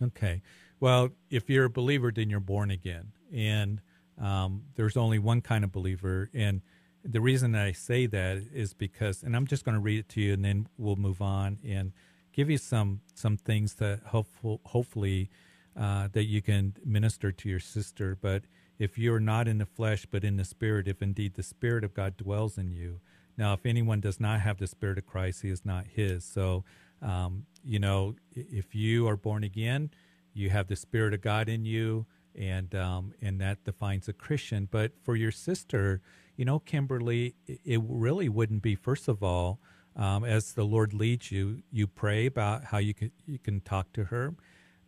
Okay. 0.03 0.43
Well, 0.79 1.09
if 1.31 1.49
you're 1.49 1.65
a 1.65 1.71
believer, 1.71 2.13
then 2.15 2.29
you're 2.29 2.39
born 2.39 2.71
again. 2.71 3.13
And 3.33 3.81
um, 4.21 4.63
there's 4.77 4.97
only 4.97 5.19
one 5.19 5.41
kind 5.41 5.65
of 5.65 5.73
believer. 5.73 6.31
And 6.35 6.63
the 7.05 7.21
reason 7.21 7.55
I 7.55 7.73
say 7.73 8.07
that 8.07 8.39
is 8.53 8.75
because, 8.75 9.23
and 9.23 9.35
I'm 9.37 9.47
just 9.47 9.65
going 9.65 9.75
to 9.75 9.81
read 9.81 10.01
it 10.01 10.09
to 10.11 10.21
you 10.21 10.33
and 10.35 10.45
then 10.45 10.69
we'll 10.77 10.97
move 10.97 11.21
on 11.21 11.59
and 11.67 11.93
give 12.33 12.49
you 12.49 12.59
some, 12.59 13.01
some 13.15 13.37
things 13.37 13.75
that 13.75 14.01
hopeful, 14.07 14.61
hopefully 14.65 15.31
uh, 15.79 16.09
that 16.13 16.25
you 16.25 16.43
can 16.43 16.75
minister 16.85 17.33
to 17.33 17.49
your 17.49 17.61
sister. 17.61 18.17
But 18.21 18.45
if 18.79 18.99
you're 18.99 19.21
not 19.21 19.49
in 19.49 19.59
the 19.59 19.67
flesh, 19.67 20.07
but 20.11 20.25
in 20.25 20.37
the 20.37 20.45
spirit, 20.45 20.89
if 20.89 21.03
indeed 21.03 21.35
the 21.35 21.43
spirit 21.43 21.85
of 21.85 21.95
God 21.95 22.17
dwells 22.17 22.59
in 22.59 22.71
you. 22.71 23.01
Now, 23.37 23.55
if 23.55 23.65
anyone 23.65 24.01
does 24.01 24.21
not 24.21 24.41
have 24.41 24.59
the 24.59 24.67
spirit 24.67 24.99
of 24.99 25.07
Christ, 25.07 25.43
he 25.43 25.49
is 25.49 25.65
not 25.65 25.87
his. 25.87 26.25
So, 26.25 26.65
um, 27.01 27.47
you 27.65 27.79
know, 27.79 28.15
if 28.35 28.75
you 28.75 29.09
are 29.09 29.17
born 29.17 29.45
again, 29.45 29.91
you 30.35 30.51
have 30.51 30.69
the 30.69 30.77
spirit 30.77 31.15
of 31.15 31.21
God 31.21 31.49
in 31.49 31.65
you, 31.65 32.07
and 32.37 32.75
um, 32.75 33.15
and 33.21 33.41
that 33.41 33.65
defines 33.65 34.09
a 34.09 34.13
Christian. 34.13 34.69
But 34.71 34.93
for 35.03 35.17
your 35.17 35.33
sister, 35.33 36.01
you 36.37 36.45
know, 36.45 36.59
Kimberly, 36.59 37.35
it, 37.47 37.81
really 37.87 38.29
wouldn't 38.29 38.63
be. 38.63 38.75
First 38.75 39.09
of 39.09 39.23
all, 39.23 39.61
um, 39.97 40.25
as 40.25 40.55
the 40.55 40.65
Lord 40.65 40.95
leads 40.95 41.31
you, 41.31 41.63
you 41.71 41.87
pray 41.87 42.27
about 42.27 42.65
how 42.65 42.79
you 42.79 42.95
can 42.95 43.13
you 43.27 43.39
can 43.39 43.61
talk 43.61 43.93
to 43.95 44.05
her. 44.05 44.35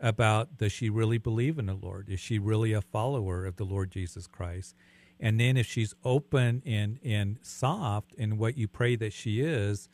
about 0.00 0.58
does 0.58 0.72
she 0.72 0.90
really 0.90 1.18
believe 1.18 1.58
in 1.58 1.66
the 1.66 1.74
Lord? 1.74 2.08
Is 2.08 2.20
she 2.20 2.38
really 2.38 2.72
a 2.72 2.82
follower 2.82 3.46
of 3.46 3.56
the 3.56 3.64
Lord 3.64 3.90
Jesus 3.90 4.26
Christ? 4.26 4.74
And 5.20 5.38
then 5.40 5.56
if 5.56 5.66
she's 5.66 5.94
open 6.04 6.62
and, 6.66 6.98
and 7.04 7.38
soft 7.42 8.12
in 8.14 8.36
what 8.36 8.58
you 8.58 8.68
pray 8.68 8.96
that 8.96 9.12
she 9.12 9.40
is, 9.40 9.88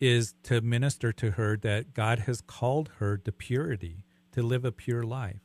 is 0.00 0.34
to 0.44 0.60
minister 0.60 1.12
to 1.12 1.32
her 1.32 1.56
that 1.58 1.94
God 1.94 2.20
has 2.20 2.40
called 2.40 2.90
her 2.98 3.16
to 3.18 3.32
purity, 3.32 4.04
to 4.32 4.42
live 4.42 4.64
a 4.64 4.72
pure 4.72 5.02
life. 5.02 5.42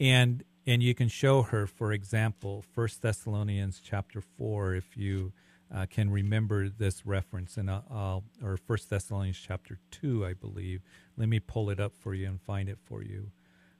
And 0.00 0.42
and 0.66 0.82
you 0.82 0.94
can 0.94 1.08
show 1.08 1.42
her, 1.42 1.66
for 1.66 1.92
example, 1.92 2.64
First 2.74 3.02
Thessalonians 3.02 3.80
chapter 3.82 4.20
four, 4.20 4.74
if 4.74 4.96
you 4.96 5.32
uh, 5.74 5.86
can 5.86 6.10
remember 6.10 6.68
this 6.68 7.04
reference, 7.04 7.56
and 7.56 7.70
I'll, 7.70 8.24
or 8.42 8.56
First 8.56 8.90
Thessalonians 8.90 9.38
chapter 9.38 9.78
two, 9.90 10.24
I 10.24 10.32
believe. 10.32 10.82
Let 11.16 11.28
me 11.28 11.40
pull 11.40 11.70
it 11.70 11.80
up 11.80 11.94
for 11.96 12.14
you 12.14 12.26
and 12.26 12.40
find 12.40 12.68
it 12.68 12.78
for 12.84 13.02
you. 13.02 13.30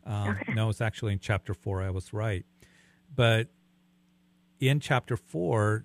Um, 0.05 0.31
okay. 0.31 0.53
No, 0.53 0.68
it's 0.68 0.81
actually 0.81 1.12
in 1.14 1.18
chapter 1.18 1.55
four. 1.55 1.83
I 1.83 1.90
was 1.90 2.12
right, 2.12 2.44
but 3.14 3.49
in 4.61 4.81
chapter 4.81 5.16
four, 5.16 5.85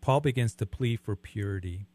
Paul 0.00 0.20
begins 0.20 0.54
to 0.56 0.66
plead 0.66 1.00
for 1.00 1.16
purity. 1.16 1.86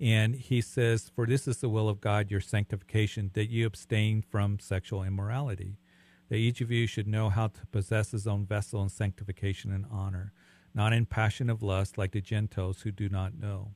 And 0.00 0.34
he 0.34 0.60
says, 0.60 1.10
For 1.14 1.26
this 1.26 1.48
is 1.48 1.58
the 1.58 1.68
will 1.68 1.88
of 1.88 2.00
God, 2.00 2.30
your 2.30 2.40
sanctification, 2.40 3.30
that 3.34 3.50
you 3.50 3.66
abstain 3.66 4.22
from 4.22 4.58
sexual 4.58 5.02
immorality, 5.02 5.78
that 6.28 6.36
each 6.36 6.60
of 6.60 6.70
you 6.70 6.86
should 6.86 7.06
know 7.06 7.28
how 7.28 7.48
to 7.48 7.66
possess 7.66 8.10
his 8.10 8.26
own 8.26 8.46
vessel 8.46 8.82
in 8.82 8.88
sanctification 8.88 9.72
and 9.72 9.86
honor, 9.90 10.32
not 10.74 10.92
in 10.92 11.06
passion 11.06 11.48
of 11.48 11.62
lust 11.62 11.96
like 11.96 12.12
the 12.12 12.20
Gentiles 12.20 12.82
who 12.82 12.90
do 12.90 13.08
not 13.08 13.34
know. 13.34 13.72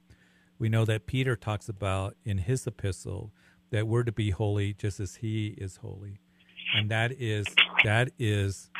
We 0.59 0.69
know 0.69 0.85
that 0.85 1.07
Peter 1.07 1.37
talks 1.37 1.69
about 1.69 2.17
in 2.25 2.39
his 2.39 2.67
epistle 2.67 3.33
that 3.71 3.87
we're 3.87 4.03
to 4.03 4.13
be 4.13 4.31
holy 4.31 4.75
just 4.75 5.01
as 5.01 5.17
he 5.17 5.55
is 5.57 5.77
holy. 5.77 6.21
And 6.77 6.91
that 6.91 7.13
is 7.13 7.47
that 7.85 8.11
is 8.19 8.71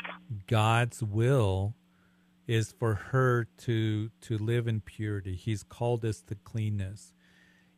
God's 0.47 1.01
will 1.01 1.75
is 2.47 2.73
for 2.77 2.95
her 2.95 3.47
to 3.57 4.09
to 4.21 4.37
live 4.37 4.67
in 4.67 4.81
purity. 4.81 5.35
He's 5.35 5.63
called 5.63 6.05
us 6.05 6.21
to 6.23 6.35
cleanness. 6.35 7.13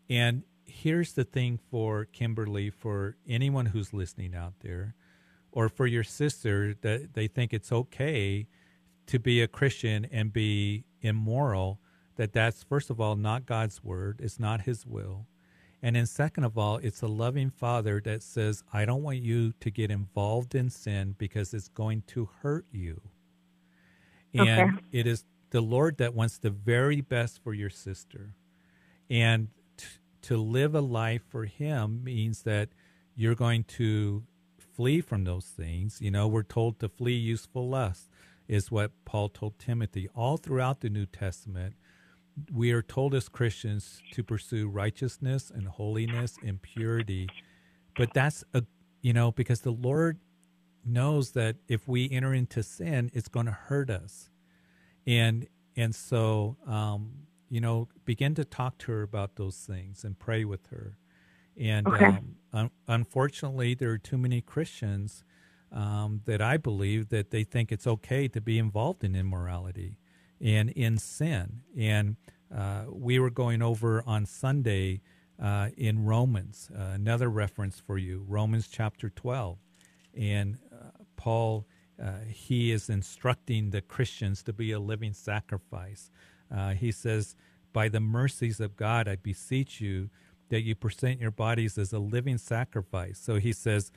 And 0.09 0.43
here's 0.65 1.13
the 1.13 1.23
thing 1.23 1.59
for 1.71 2.05
Kimberly, 2.05 2.69
for 2.69 3.15
anyone 3.27 3.67
who's 3.67 3.93
listening 3.93 4.35
out 4.35 4.53
there, 4.61 4.95
or 5.53 5.69
for 5.69 5.87
your 5.87 6.03
sister 6.03 6.75
that 6.81 7.13
they 7.13 7.27
think 7.27 7.53
it's 7.53 7.71
okay 7.71 8.47
to 9.05 9.19
be 9.19 9.41
a 9.41 9.47
Christian 9.47 10.05
and 10.11 10.33
be 10.33 10.83
immoral, 11.01 11.79
that 12.15 12.33
that's 12.33 12.63
first 12.63 12.89
of 12.89 12.99
all 12.99 13.15
not 13.15 13.45
God's 13.45 13.83
word, 13.83 14.19
it's 14.21 14.39
not 14.39 14.61
his 14.61 14.85
will. 14.85 15.27
And 15.81 15.97
then 15.97 16.05
second 16.05 16.45
of 16.45 16.57
all, 16.57 16.77
it's 16.77 17.01
a 17.01 17.07
loving 17.07 17.49
father 17.49 18.01
that 18.05 18.23
says, 18.23 18.63
I 18.71 18.85
don't 18.85 19.03
want 19.03 19.17
you 19.17 19.51
to 19.59 19.69
get 19.69 19.91
involved 19.91 20.55
in 20.55 20.69
sin 20.69 21.15
because 21.17 21.53
it's 21.53 21.67
going 21.67 22.03
to 22.07 22.29
hurt 22.41 22.65
you. 22.71 23.01
And 24.33 24.49
okay. 24.49 24.69
it 24.93 25.05
is 25.05 25.25
the 25.49 25.59
Lord 25.59 25.97
that 25.97 26.15
wants 26.15 26.37
the 26.37 26.49
very 26.49 27.01
best 27.01 27.43
for 27.43 27.53
your 27.53 27.69
sister. 27.69 28.33
And 29.09 29.49
t- 29.75 29.85
to 30.23 30.37
live 30.37 30.73
a 30.73 30.81
life 30.81 31.21
for 31.27 31.43
Him 31.45 32.01
means 32.03 32.43
that 32.43 32.69
you're 33.15 33.35
going 33.35 33.65
to 33.65 34.23
flee 34.73 35.01
from 35.01 35.23
those 35.23 35.45
things. 35.45 35.99
You 36.01 36.11
know, 36.11 36.27
we're 36.27 36.43
told 36.43 36.79
to 36.79 36.89
flee 36.89 37.13
useful 37.13 37.69
lust, 37.69 38.09
is 38.47 38.71
what 38.71 38.91
Paul 39.05 39.29
told 39.29 39.59
Timothy. 39.59 40.09
All 40.15 40.37
throughout 40.37 40.81
the 40.81 40.89
New 40.89 41.05
Testament, 41.05 41.75
we 42.51 42.71
are 42.71 42.81
told 42.81 43.13
as 43.13 43.29
Christians 43.29 44.01
to 44.11 44.23
pursue 44.23 44.67
righteousness 44.67 45.51
and 45.53 45.67
holiness 45.67 46.37
and 46.45 46.61
purity. 46.61 47.29
But 47.95 48.13
that's 48.13 48.43
a, 48.53 48.63
you 49.01 49.13
know, 49.13 49.31
because 49.31 49.61
the 49.61 49.71
Lord 49.71 50.19
knows 50.85 51.31
that 51.31 51.57
if 51.67 51.87
we 51.87 52.09
enter 52.11 52.33
into 52.33 52.63
sin, 52.63 53.11
it's 53.13 53.27
going 53.27 53.45
to 53.45 53.51
hurt 53.51 53.89
us. 53.89 54.29
And 55.05 55.47
and 55.75 55.93
so 55.93 56.57
um, 56.67 57.27
you 57.53 57.61
know, 57.61 57.87
begin 58.03 58.33
to 58.33 58.43
talk 58.43 58.79
to 58.79 58.91
her 58.91 59.03
about 59.03 59.35
those 59.35 59.57
things 59.57 60.03
and 60.03 60.17
pray 60.17 60.43
with 60.43 60.67
her. 60.71 60.97
And 61.57 61.87
okay. 61.87 62.05
um, 62.05 62.35
un- 62.51 62.71
unfortunately, 62.87 63.73
there 63.73 63.91
are 63.91 63.97
too 63.97 64.17
many 64.17 64.41
Christians 64.41 65.23
um, 65.71 66.21
that 66.25 66.41
I 66.41 66.57
believe 66.57 67.09
that 67.09 67.31
they 67.31 67.43
think 67.43 67.71
it's 67.71 67.87
okay 67.87 68.27
to 68.27 68.41
be 68.41 68.59
involved 68.59 69.03
in 69.03 69.15
immorality 69.15 69.97
and 70.39 70.69
in 70.71 70.97
sin. 70.97 71.61
And 71.77 72.17
uh, 72.55 72.83
we 72.89 73.19
were 73.19 73.29
going 73.31 73.61
over 73.61 74.03
on 74.05 74.25
Sunday 74.25 75.01
uh, 75.41 75.69
in 75.75 76.05
Romans, 76.05 76.69
uh, 76.77 76.91
another 76.93 77.29
reference 77.29 77.79
for 77.79 77.97
you, 77.97 78.23
Romans 78.27 78.67
chapter 78.67 79.09
12. 79.09 79.57
And 80.15 80.59
uh, 80.71 80.89
Paul, 81.15 81.65
uh, 82.01 82.19
he 82.29 82.71
is 82.71 82.89
instructing 82.89 83.71
the 83.71 83.81
Christians 83.81 84.43
to 84.43 84.53
be 84.53 84.71
a 84.71 84.79
living 84.79 85.13
sacrifice. 85.13 86.11
Uh, 86.55 86.71
he 86.71 86.91
says, 86.91 87.35
By 87.73 87.89
the 87.89 87.99
mercies 87.99 88.59
of 88.59 88.75
God, 88.75 89.07
I 89.07 89.15
beseech 89.15 89.81
you 89.81 90.09
that 90.53 90.61
you 90.61 90.75
present 90.75 91.19
your 91.19 91.31
bodies 91.31 91.77
as 91.77 91.91
a 91.91 91.99
living 91.99 92.37
sacrifice. 92.37 93.19
So 93.19 93.35
he 93.35 93.51
says, 93.51 93.91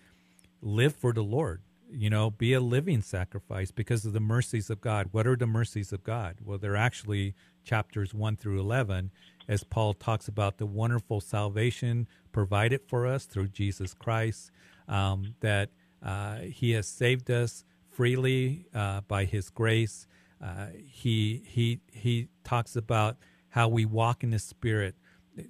Live 0.62 0.97
for 0.97 1.12
the 1.12 1.23
Lord 1.23 1.61
you 1.90 2.11
know, 2.11 2.31
be 2.31 2.53
a 2.53 2.61
living 2.61 3.03
sacrifice 3.03 3.71
because 3.71 4.05
of 4.05 4.12
the 4.12 4.21
mercies 4.21 4.71
of 4.71 4.81
God. 4.81 5.09
What 5.12 5.27
are 5.27 5.37
the 5.37 5.47
mercies 5.47 5.92
of 5.92 6.03
God? 6.03 6.37
Well, 6.45 6.59
they're 6.59 6.77
actually 6.77 7.35
chapters 7.64 8.12
1 8.12 8.37
through 8.37 8.61
11 8.61 9.11
as 9.49 9.62
Paul 9.62 9.95
talks 9.95 10.27
about 10.27 10.59
the 10.59 10.66
wonderful 10.66 11.21
salvation 11.21 12.09
provided 12.33 12.81
for 12.88 13.07
us 13.07 13.25
through 13.25 13.49
Jesus 13.49 13.95
Christ, 13.95 14.51
um, 14.88 15.35
that 15.40 15.71
uh, 16.03 16.38
he 16.38 16.73
has 16.73 16.88
saved 16.88 17.31
us 17.31 17.64
freely 17.90 18.66
uh, 18.75 19.03
by 19.03 19.25
his 19.25 19.51
grace. 19.51 20.07
Uh, 20.42 20.66
he, 20.75 21.42
he, 21.47 21.81
he 21.92 22.29
talks 22.45 22.77
about 22.77 23.16
how 23.51 23.69
we 23.69 23.85
walk 23.85 24.23
in 24.23 24.31
the 24.31 24.38
Spirit, 24.38 24.97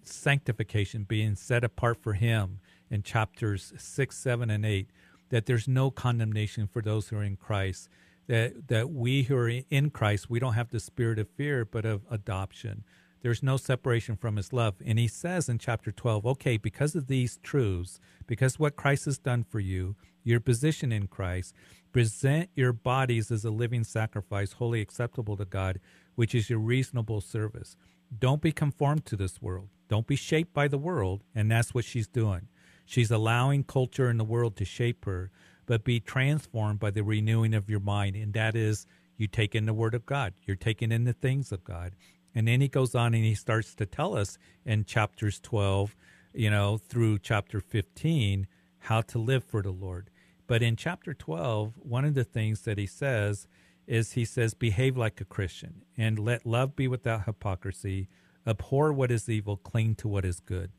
sanctification, 0.03 1.05
being 1.05 1.35
set 1.35 1.65
apart 1.65 2.03
for 2.03 2.15
him 2.15 2.61
in 2.91 3.03
chapters 3.03 3.73
6, 3.77 4.17
7, 4.17 4.51
and 4.51 4.65
8 4.65 4.91
that 5.31 5.47
there's 5.47 5.69
no 5.69 5.91
condemnation 5.91 6.67
for 6.67 6.83
those 6.83 7.09
who 7.09 7.17
are 7.17 7.25
in 7.25 7.37
Christ. 7.37 7.89
That 8.29 8.69
that 8.69 8.91
we 8.91 9.25
who 9.25 9.37
are 9.37 9.49
in 9.49 9.91
Christ, 9.91 10.29
we 10.29 10.41
don't 10.41 10.55
have 10.55 10.71
the 10.71 10.81
spirit 10.81 11.19
of 11.19 11.29
fear, 11.29 11.65
but 11.65 11.85
of 11.85 12.03
adoption. 12.11 12.85
There's 13.23 13.43
no 13.43 13.57
separation 13.57 14.17
from 14.17 14.37
His 14.37 14.53
love, 14.53 14.75
and 14.85 14.99
He 14.99 15.09
says 15.09 15.49
in 15.49 15.59
chapter 15.59 15.93
12, 15.93 16.27
okay, 16.27 16.57
because 16.57 16.95
of 16.95 17.07
these 17.07 17.39
truths, 17.43 18.01
because 18.27 18.59
what 18.59 18.77
Christ 18.77 19.05
has 19.07 19.19
done 19.19 19.45
for 19.45 19.61
you, 19.61 19.97
your 20.25 20.41
position 20.41 20.93
in 20.93 21.07
Christ, 21.07 21.55
present 21.93 22.51
your 22.55 22.73
bodies 22.73 23.31
as 23.31 23.45
a 23.45 23.51
living 23.51 23.85
sacrifice, 23.85 24.53
wholly 24.53 24.81
acceptable 24.81 25.37
to 25.37 25.45
God, 25.45 25.81
which 26.17 26.35
is 26.35 26.51
your 26.51 26.59
reasonable 26.59 27.21
service. 27.21 27.77
Don't 28.17 28.41
be 28.41 28.53
conformed 28.53 29.05
to 29.07 29.17
this 29.17 29.41
world. 29.41 29.69
Don't 29.89 30.07
be 30.07 30.17
shaped 30.17 30.53
by 30.53 30.69
the 30.69 30.79
world, 30.79 31.23
and 31.35 31.51
that's 31.51 31.75
what 31.75 31.85
she's 31.85 32.09
doing. 32.09 32.49
She's 32.85 33.11
allowing 33.11 33.65
culture 33.65 34.09
and 34.09 34.19
the 34.19 34.25
world 34.25 34.57
to 34.57 34.65
shape 34.65 35.05
her, 35.05 35.31
but 35.67 35.85
be 35.85 36.01
transformed 36.01 36.79
by 36.79 36.91
the 36.91 37.03
renewing 37.03 37.55
of 37.55 37.69
your 37.69 37.81
mind. 37.81 38.17
And 38.17 38.33
that 38.35 38.55
is, 38.55 38.87
you 39.17 39.27
take 39.27 39.55
in 39.55 39.67
the 39.67 39.75
Word 39.75 39.95
of 39.95 40.07
God, 40.07 40.35
you're 40.45 40.57
taking 40.57 40.93
in 40.93 41.05
the 41.05 41.13
things 41.13 41.51
of 41.53 41.65
God. 41.65 41.95
And 42.35 42.47
then 42.47 42.61
he 42.61 42.69
goes 42.69 42.95
on 42.95 43.15
and 43.15 43.25
he 43.25 43.35
starts 43.35 43.75
to 43.77 43.87
tell 43.87 44.17
us 44.17 44.39
in 44.65 44.85
chapters 44.85 45.41
12, 45.41 45.97
you 46.35 46.51
know, 46.51 46.77
through 46.77 47.19
chapter 47.21 47.61
15, 47.61 48.47
how 48.81 49.01
to 49.03 49.19
live 49.19 49.43
for 49.43 49.63
the 49.63 49.71
Lord. 49.71 50.11
But 50.47 50.63
in 50.63 50.77
chapter 50.77 51.15
12, 51.15 51.75
one 51.79 52.05
of 52.05 52.15
the 52.15 52.25
things 52.25 52.63
that 52.63 52.79
he 52.79 52.87
says 52.87 53.49
is 53.87 54.13
he 54.13 54.25
says, 54.25 54.55
behave 54.55 54.97
like 54.97 55.21
a 55.21 55.25
Christian 55.25 55.83
and 55.97 56.19
let 56.19 56.47
love 56.47 56.75
be 56.75 56.89
without 56.89 57.25
hypocrisy, 57.25 58.09
abhor 58.47 58.93
what 58.93 59.11
is 59.11 59.29
evil, 59.29 59.57
cling 59.57 59.95
to 59.97 60.09
what 60.09 60.25
is 60.25 60.41
good. 60.41 60.71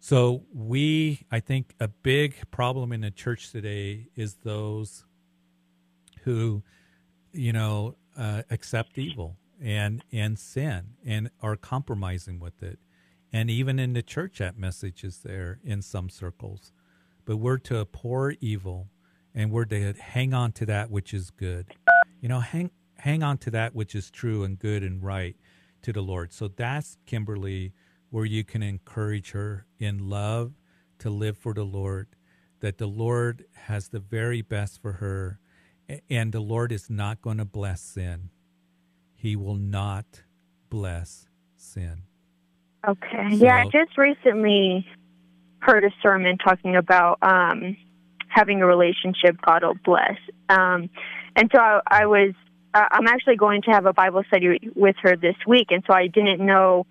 So 0.00 0.44
we, 0.52 1.24
I 1.32 1.40
think, 1.40 1.74
a 1.80 1.88
big 1.88 2.50
problem 2.50 2.92
in 2.92 3.00
the 3.00 3.10
church 3.10 3.50
today 3.50 4.08
is 4.14 4.34
those 4.44 5.04
who, 6.24 6.62
you 7.32 7.52
know, 7.52 7.96
uh, 8.16 8.42
accept 8.50 8.98
evil 8.98 9.36
and 9.62 10.04
and 10.12 10.38
sin 10.38 10.96
and 11.06 11.30
are 11.40 11.56
compromising 11.56 12.38
with 12.38 12.62
it, 12.62 12.78
and 13.32 13.48
even 13.48 13.78
in 13.78 13.94
the 13.94 14.02
church, 14.02 14.38
that 14.38 14.58
message 14.58 15.04
is 15.04 15.18
there 15.18 15.58
in 15.64 15.80
some 15.80 16.10
circles. 16.10 16.70
But 17.24 17.38
we're 17.38 17.58
to 17.58 17.80
abhor 17.80 18.34
evil, 18.40 18.88
and 19.34 19.50
we're 19.50 19.64
to 19.66 19.92
hang 19.94 20.32
on 20.32 20.52
to 20.52 20.66
that 20.66 20.90
which 20.90 21.12
is 21.12 21.30
good. 21.30 21.66
You 22.20 22.28
know, 22.28 22.40
hang 22.40 22.70
hang 22.98 23.22
on 23.22 23.38
to 23.38 23.50
that 23.50 23.74
which 23.74 23.94
is 23.94 24.10
true 24.10 24.44
and 24.44 24.58
good 24.58 24.82
and 24.82 25.02
right 25.02 25.36
to 25.82 25.92
the 25.92 26.00
Lord. 26.00 26.32
So 26.32 26.48
that's 26.48 26.96
Kimberly 27.06 27.72
where 28.10 28.24
you 28.24 28.44
can 28.44 28.62
encourage 28.62 29.32
her 29.32 29.66
in 29.78 30.08
love 30.08 30.52
to 31.00 31.10
live 31.10 31.36
for 31.36 31.52
the 31.52 31.64
Lord, 31.64 32.06
that 32.60 32.78
the 32.78 32.86
Lord 32.86 33.44
has 33.52 33.88
the 33.88 33.98
very 33.98 34.40
best 34.40 34.80
for 34.80 34.92
her, 34.92 35.40
and 36.08 36.32
the 36.32 36.40
Lord 36.40 36.70
is 36.70 36.88
not 36.88 37.20
going 37.20 37.38
to 37.38 37.44
bless 37.44 37.80
sin. 37.80 38.30
He 39.14 39.36
will 39.36 39.56
not 39.56 40.22
bless 40.70 41.28
sin. 41.56 42.02
Okay. 42.86 43.30
So, 43.30 43.44
yeah, 43.44 43.56
I 43.56 43.64
just 43.64 43.98
recently 43.98 44.86
heard 45.58 45.84
a 45.84 45.90
sermon 46.02 46.38
talking 46.38 46.76
about 46.76 47.18
um, 47.22 47.76
having 48.34 48.62
a 48.62 48.66
relationship, 48.66 49.40
God 49.40 49.62
will 49.62 49.78
bless. 49.84 50.18
Um, 50.48 50.90
and 51.36 51.50
so 51.54 51.60
I, 51.60 51.80
I 51.86 52.06
was, 52.06 52.34
uh, 52.74 52.84
I'm 52.90 53.06
actually 53.06 53.36
going 53.36 53.62
to 53.62 53.70
have 53.70 53.86
a 53.86 53.92
Bible 53.92 54.24
study 54.26 54.70
with 54.74 54.96
her 55.02 55.16
this 55.16 55.36
week, 55.46 55.68
and 55.70 55.84
so 55.86 55.94
I 55.94 56.08
didn't 56.08 56.44
know 56.44 56.86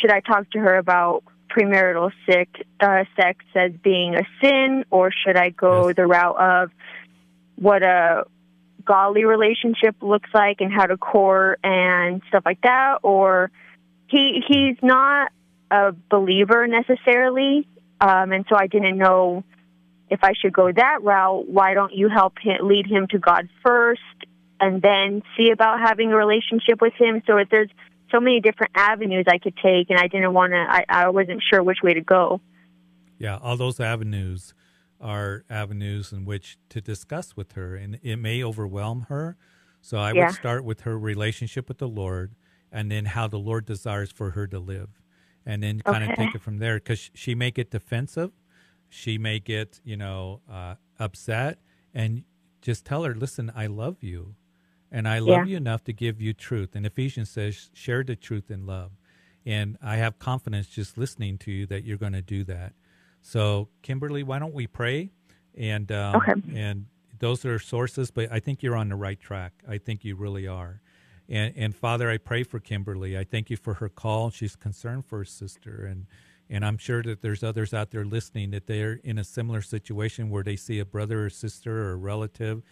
should 0.00 0.10
I 0.10 0.20
talk 0.20 0.50
to 0.50 0.58
her 0.58 0.76
about 0.76 1.22
premarital 1.50 2.12
sick, 2.26 2.48
uh, 2.80 3.04
sex 3.16 3.44
as 3.54 3.72
being 3.82 4.14
a 4.14 4.22
sin, 4.42 4.84
or 4.90 5.10
should 5.12 5.36
I 5.36 5.50
go 5.50 5.88
yes. 5.88 5.96
the 5.96 6.06
route 6.06 6.38
of 6.38 6.70
what 7.56 7.82
a 7.82 8.24
godly 8.84 9.24
relationship 9.24 9.96
looks 10.00 10.30
like 10.34 10.60
and 10.60 10.72
how 10.72 10.86
to 10.86 10.96
court 10.96 11.60
and 11.62 12.22
stuff 12.28 12.42
like 12.44 12.62
that? 12.62 12.98
Or 13.02 13.50
he 14.08 14.42
he's 14.46 14.76
not 14.82 15.30
a 15.70 15.92
believer 16.10 16.66
necessarily, 16.66 17.68
um, 18.00 18.32
and 18.32 18.44
so 18.48 18.56
I 18.56 18.66
didn't 18.66 18.98
know 18.98 19.44
if 20.12 20.20
I 20.22 20.34
should 20.38 20.52
go 20.52 20.70
that 20.70 21.02
route. 21.02 21.48
Why 21.48 21.72
don't 21.72 21.94
you 21.94 22.10
help 22.10 22.34
him, 22.38 22.68
lead 22.68 22.86
him 22.86 23.06
to 23.08 23.18
God 23.18 23.48
first, 23.64 24.00
and 24.60 24.82
then 24.82 25.22
see 25.36 25.50
about 25.50 25.80
having 25.80 26.12
a 26.12 26.16
relationship 26.16 26.82
with 26.82 26.92
him? 26.98 27.22
So 27.26 27.38
if 27.38 27.48
there's 27.48 27.70
so 28.10 28.20
many 28.20 28.40
different 28.40 28.72
avenues 28.76 29.24
I 29.26 29.38
could 29.38 29.56
take, 29.56 29.88
and 29.88 29.98
I 29.98 30.06
didn't 30.06 30.34
want 30.34 30.52
to. 30.52 30.58
I, 30.58 30.84
I 30.86 31.08
wasn't 31.08 31.42
sure 31.50 31.62
which 31.62 31.78
way 31.82 31.94
to 31.94 32.02
go. 32.02 32.42
Yeah, 33.18 33.38
all 33.38 33.56
those 33.56 33.80
avenues 33.80 34.52
are 35.00 35.44
avenues 35.48 36.12
in 36.12 36.26
which 36.26 36.58
to 36.68 36.82
discuss 36.82 37.34
with 37.34 37.52
her, 37.52 37.74
and 37.74 37.98
it 38.02 38.16
may 38.16 38.44
overwhelm 38.44 39.06
her. 39.08 39.36
So 39.80 39.96
I 39.96 40.12
yeah. 40.12 40.26
would 40.26 40.34
start 40.34 40.62
with 40.62 40.82
her 40.82 40.98
relationship 40.98 41.68
with 41.68 41.78
the 41.78 41.88
Lord, 41.88 42.34
and 42.70 42.90
then 42.90 43.06
how 43.06 43.28
the 43.28 43.38
Lord 43.38 43.64
desires 43.64 44.12
for 44.12 44.32
her 44.32 44.46
to 44.46 44.58
live, 44.58 45.00
and 45.46 45.62
then 45.62 45.80
kind 45.80 46.04
okay. 46.04 46.12
of 46.12 46.18
take 46.18 46.34
it 46.34 46.42
from 46.42 46.58
there. 46.58 46.76
Because 46.76 47.10
she 47.14 47.34
may 47.34 47.50
get 47.50 47.70
defensive, 47.70 48.32
she 48.92 49.18
may 49.18 49.38
get 49.38 49.80
you 49.84 49.96
know 49.96 50.40
uh, 50.50 50.74
upset, 50.98 51.58
and 51.94 52.24
just 52.60 52.84
tell 52.84 53.04
her, 53.04 53.14
"Listen, 53.14 53.50
I 53.54 53.66
love 53.66 54.02
you." 54.02 54.34
And 54.94 55.08
I 55.08 55.20
love 55.20 55.46
yeah. 55.46 55.52
you 55.52 55.56
enough 55.56 55.82
to 55.84 55.92
give 55.94 56.20
you 56.20 56.34
truth. 56.34 56.76
And 56.76 56.84
Ephesians 56.84 57.30
says, 57.30 57.70
share 57.72 58.04
the 58.04 58.14
truth 58.14 58.50
in 58.50 58.66
love. 58.66 58.90
And 59.46 59.78
I 59.82 59.96
have 59.96 60.18
confidence 60.18 60.66
just 60.66 60.98
listening 60.98 61.38
to 61.38 61.50
you 61.50 61.64
that 61.68 61.82
you're 61.82 61.96
going 61.96 62.12
to 62.12 62.20
do 62.20 62.44
that. 62.44 62.74
So, 63.22 63.68
Kimberly, 63.80 64.22
why 64.22 64.38
don't 64.38 64.52
we 64.52 64.66
pray? 64.66 65.10
And 65.56 65.90
um, 65.90 66.16
okay. 66.16 66.34
and 66.54 66.86
those 67.18 67.44
are 67.44 67.58
sources, 67.58 68.10
but 68.10 68.30
I 68.30 68.40
think 68.40 68.62
you're 68.62 68.76
on 68.76 68.90
the 68.90 68.96
right 68.96 69.18
track. 69.18 69.52
I 69.66 69.78
think 69.78 70.04
you 70.04 70.14
really 70.14 70.46
are. 70.46 70.82
And, 71.28 71.54
and 71.56 71.74
Father, 71.74 72.10
I 72.10 72.18
pray 72.18 72.42
for 72.42 72.58
Kimberly. 72.58 73.16
I 73.16 73.24
thank 73.24 73.48
you 73.48 73.56
for 73.56 73.74
her 73.74 73.88
call. 73.88 74.30
She's 74.30 74.56
concerned 74.56 75.06
for 75.06 75.18
her 75.18 75.24
sister, 75.24 75.86
and 75.86 76.06
and 76.52 76.66
I'm 76.66 76.76
sure 76.76 77.02
that 77.02 77.22
there's 77.22 77.42
others 77.42 77.72
out 77.72 77.92
there 77.92 78.04
listening 78.04 78.50
that 78.50 78.66
they're 78.66 79.00
in 79.02 79.16
a 79.16 79.24
similar 79.24 79.62
situation 79.62 80.28
where 80.28 80.42
they 80.42 80.54
see 80.54 80.78
a 80.78 80.84
brother 80.84 81.24
or 81.24 81.30
sister 81.30 81.88
or 81.88 81.96
relative 81.96 82.62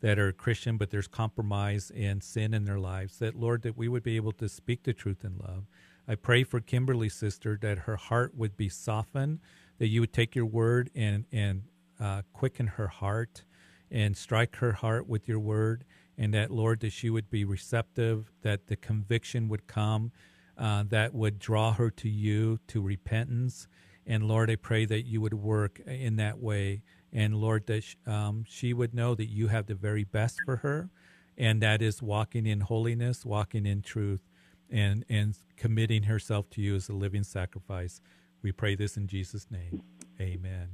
that 0.00 0.18
are 0.18 0.32
Christian, 0.32 0.76
but 0.76 0.90
there's 0.90 1.06
compromise 1.06 1.92
and 1.94 2.20
sin 2.20 2.52
in 2.52 2.64
their 2.64 2.80
lives. 2.80 3.20
That, 3.20 3.36
Lord, 3.36 3.62
that 3.62 3.76
we 3.76 3.86
would 3.86 4.02
be 4.02 4.16
able 4.16 4.32
to 4.32 4.48
speak 4.48 4.82
the 4.82 4.92
truth 4.92 5.24
in 5.24 5.38
love. 5.38 5.66
I 6.08 6.16
pray 6.16 6.42
for 6.42 6.58
Kimberly's 6.58 7.14
sister 7.14 7.56
that 7.62 7.80
her 7.80 7.94
heart 7.94 8.34
would 8.34 8.56
be 8.56 8.68
softened, 8.68 9.38
that 9.78 9.86
you 9.86 10.00
would 10.00 10.12
take 10.12 10.34
your 10.34 10.46
word 10.46 10.90
and, 10.96 11.24
and 11.30 11.62
uh, 12.00 12.22
quicken 12.32 12.66
her 12.66 12.88
heart 12.88 13.44
and 13.88 14.16
strike 14.16 14.56
her 14.56 14.72
heart 14.72 15.08
with 15.08 15.28
your 15.28 15.38
word. 15.38 15.84
And 16.16 16.34
that, 16.34 16.50
Lord, 16.50 16.80
that 16.80 16.90
she 16.90 17.08
would 17.08 17.30
be 17.30 17.44
receptive, 17.44 18.32
that 18.42 18.66
the 18.66 18.74
conviction 18.74 19.48
would 19.48 19.68
come 19.68 20.10
uh, 20.58 20.84
that 20.88 21.14
would 21.14 21.38
draw 21.38 21.72
her 21.72 21.90
to 21.90 22.08
you, 22.08 22.58
to 22.68 22.82
repentance. 22.82 23.68
And 24.06 24.24
Lord, 24.24 24.50
I 24.50 24.56
pray 24.56 24.84
that 24.86 25.06
you 25.06 25.20
would 25.20 25.34
work 25.34 25.80
in 25.86 26.16
that 26.16 26.38
way 26.38 26.82
and 27.12 27.34
Lord, 27.36 27.66
that 27.66 27.84
um, 28.06 28.44
she 28.46 28.72
would 28.72 28.94
know 28.94 29.14
that 29.14 29.26
you 29.26 29.48
have 29.48 29.66
the 29.66 29.74
very 29.74 30.04
best 30.04 30.40
for 30.44 30.56
her, 30.56 30.90
and 31.36 31.62
that 31.62 31.80
is 31.80 32.02
walking 32.02 32.46
in 32.46 32.60
holiness, 32.60 33.24
walking 33.24 33.64
in 33.66 33.82
truth, 33.82 34.28
and 34.70 35.04
and 35.08 35.34
committing 35.56 36.04
herself 36.04 36.50
to 36.50 36.60
you 36.60 36.74
as 36.74 36.88
a 36.88 36.92
living 36.92 37.24
sacrifice. 37.24 38.00
We 38.42 38.52
pray 38.52 38.74
this 38.74 38.96
in 38.96 39.06
Jesus' 39.06 39.46
name. 39.50 39.82
Amen. 40.20 40.68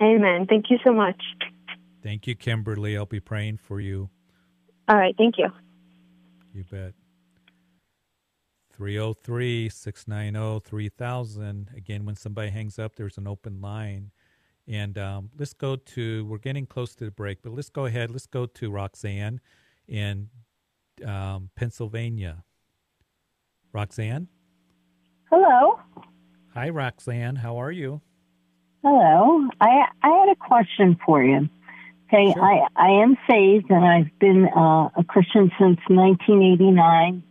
Amen. 0.00 0.46
Thank 0.48 0.70
you 0.70 0.78
so 0.84 0.92
much. 0.92 1.20
Thank 2.02 2.26
you, 2.26 2.34
Kimberly. 2.34 2.96
I'll 2.96 3.04
be 3.04 3.20
praying 3.20 3.58
for 3.58 3.80
you. 3.80 4.08
All 4.88 4.96
right. 4.96 5.14
Thank 5.16 5.36
you. 5.36 5.48
You 6.54 6.64
bet. 6.70 6.94
303 8.80 9.68
690 9.68 10.66
3000. 10.66 11.70
Again, 11.76 12.06
when 12.06 12.16
somebody 12.16 12.48
hangs 12.48 12.78
up, 12.78 12.96
there's 12.96 13.18
an 13.18 13.28
open 13.28 13.60
line. 13.60 14.10
And 14.66 14.96
um, 14.96 15.28
let's 15.38 15.52
go 15.52 15.76
to, 15.76 16.24
we're 16.24 16.38
getting 16.38 16.64
close 16.64 16.94
to 16.94 17.04
the 17.04 17.10
break, 17.10 17.42
but 17.42 17.52
let's 17.52 17.68
go 17.68 17.84
ahead. 17.84 18.10
Let's 18.10 18.24
go 18.24 18.46
to 18.46 18.70
Roxanne 18.70 19.42
in 19.86 20.30
um, 21.04 21.50
Pennsylvania. 21.56 22.42
Roxanne? 23.74 24.28
Hello. 25.30 25.78
Hi, 26.54 26.70
Roxanne. 26.70 27.36
How 27.36 27.60
are 27.60 27.70
you? 27.70 28.00
Hello. 28.82 29.46
I 29.60 29.84
I 30.02 30.08
had 30.08 30.30
a 30.30 30.36
question 30.36 30.98
for 31.04 31.22
you. 31.22 31.50
Okay, 32.08 32.32
sure. 32.32 32.42
I 32.42 32.66
I 32.76 33.02
am 33.02 33.14
saved 33.28 33.70
and 33.70 33.84
I've 33.84 34.18
been 34.18 34.48
uh, 34.56 34.88
a 34.96 35.04
Christian 35.06 35.52
since 35.58 35.78
1989, 35.88 37.22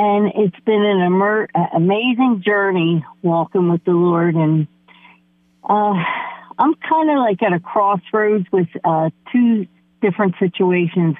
and 0.00 0.32
it's 0.34 0.64
been 0.64 0.82
an 0.82 1.02
emer- 1.02 1.48
amazing 1.74 2.42
journey 2.42 3.04
walking 3.20 3.70
with 3.70 3.84
the 3.84 3.92
Lord. 3.92 4.34
And 4.34 4.66
uh, 5.62 5.92
I'm 6.58 6.74
kind 6.76 7.10
of 7.10 7.18
like 7.18 7.42
at 7.42 7.52
a 7.52 7.60
crossroads 7.60 8.46
with 8.50 8.68
uh, 8.82 9.10
two 9.30 9.66
different 10.00 10.36
situations. 10.40 11.16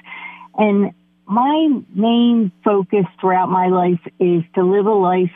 And 0.57 0.93
my 1.27 1.69
main 1.93 2.51
focus 2.65 3.05
throughout 3.19 3.49
my 3.49 3.67
life 3.67 4.01
is 4.19 4.41
to 4.55 4.63
live 4.63 4.87
a 4.87 4.89
life 4.89 5.31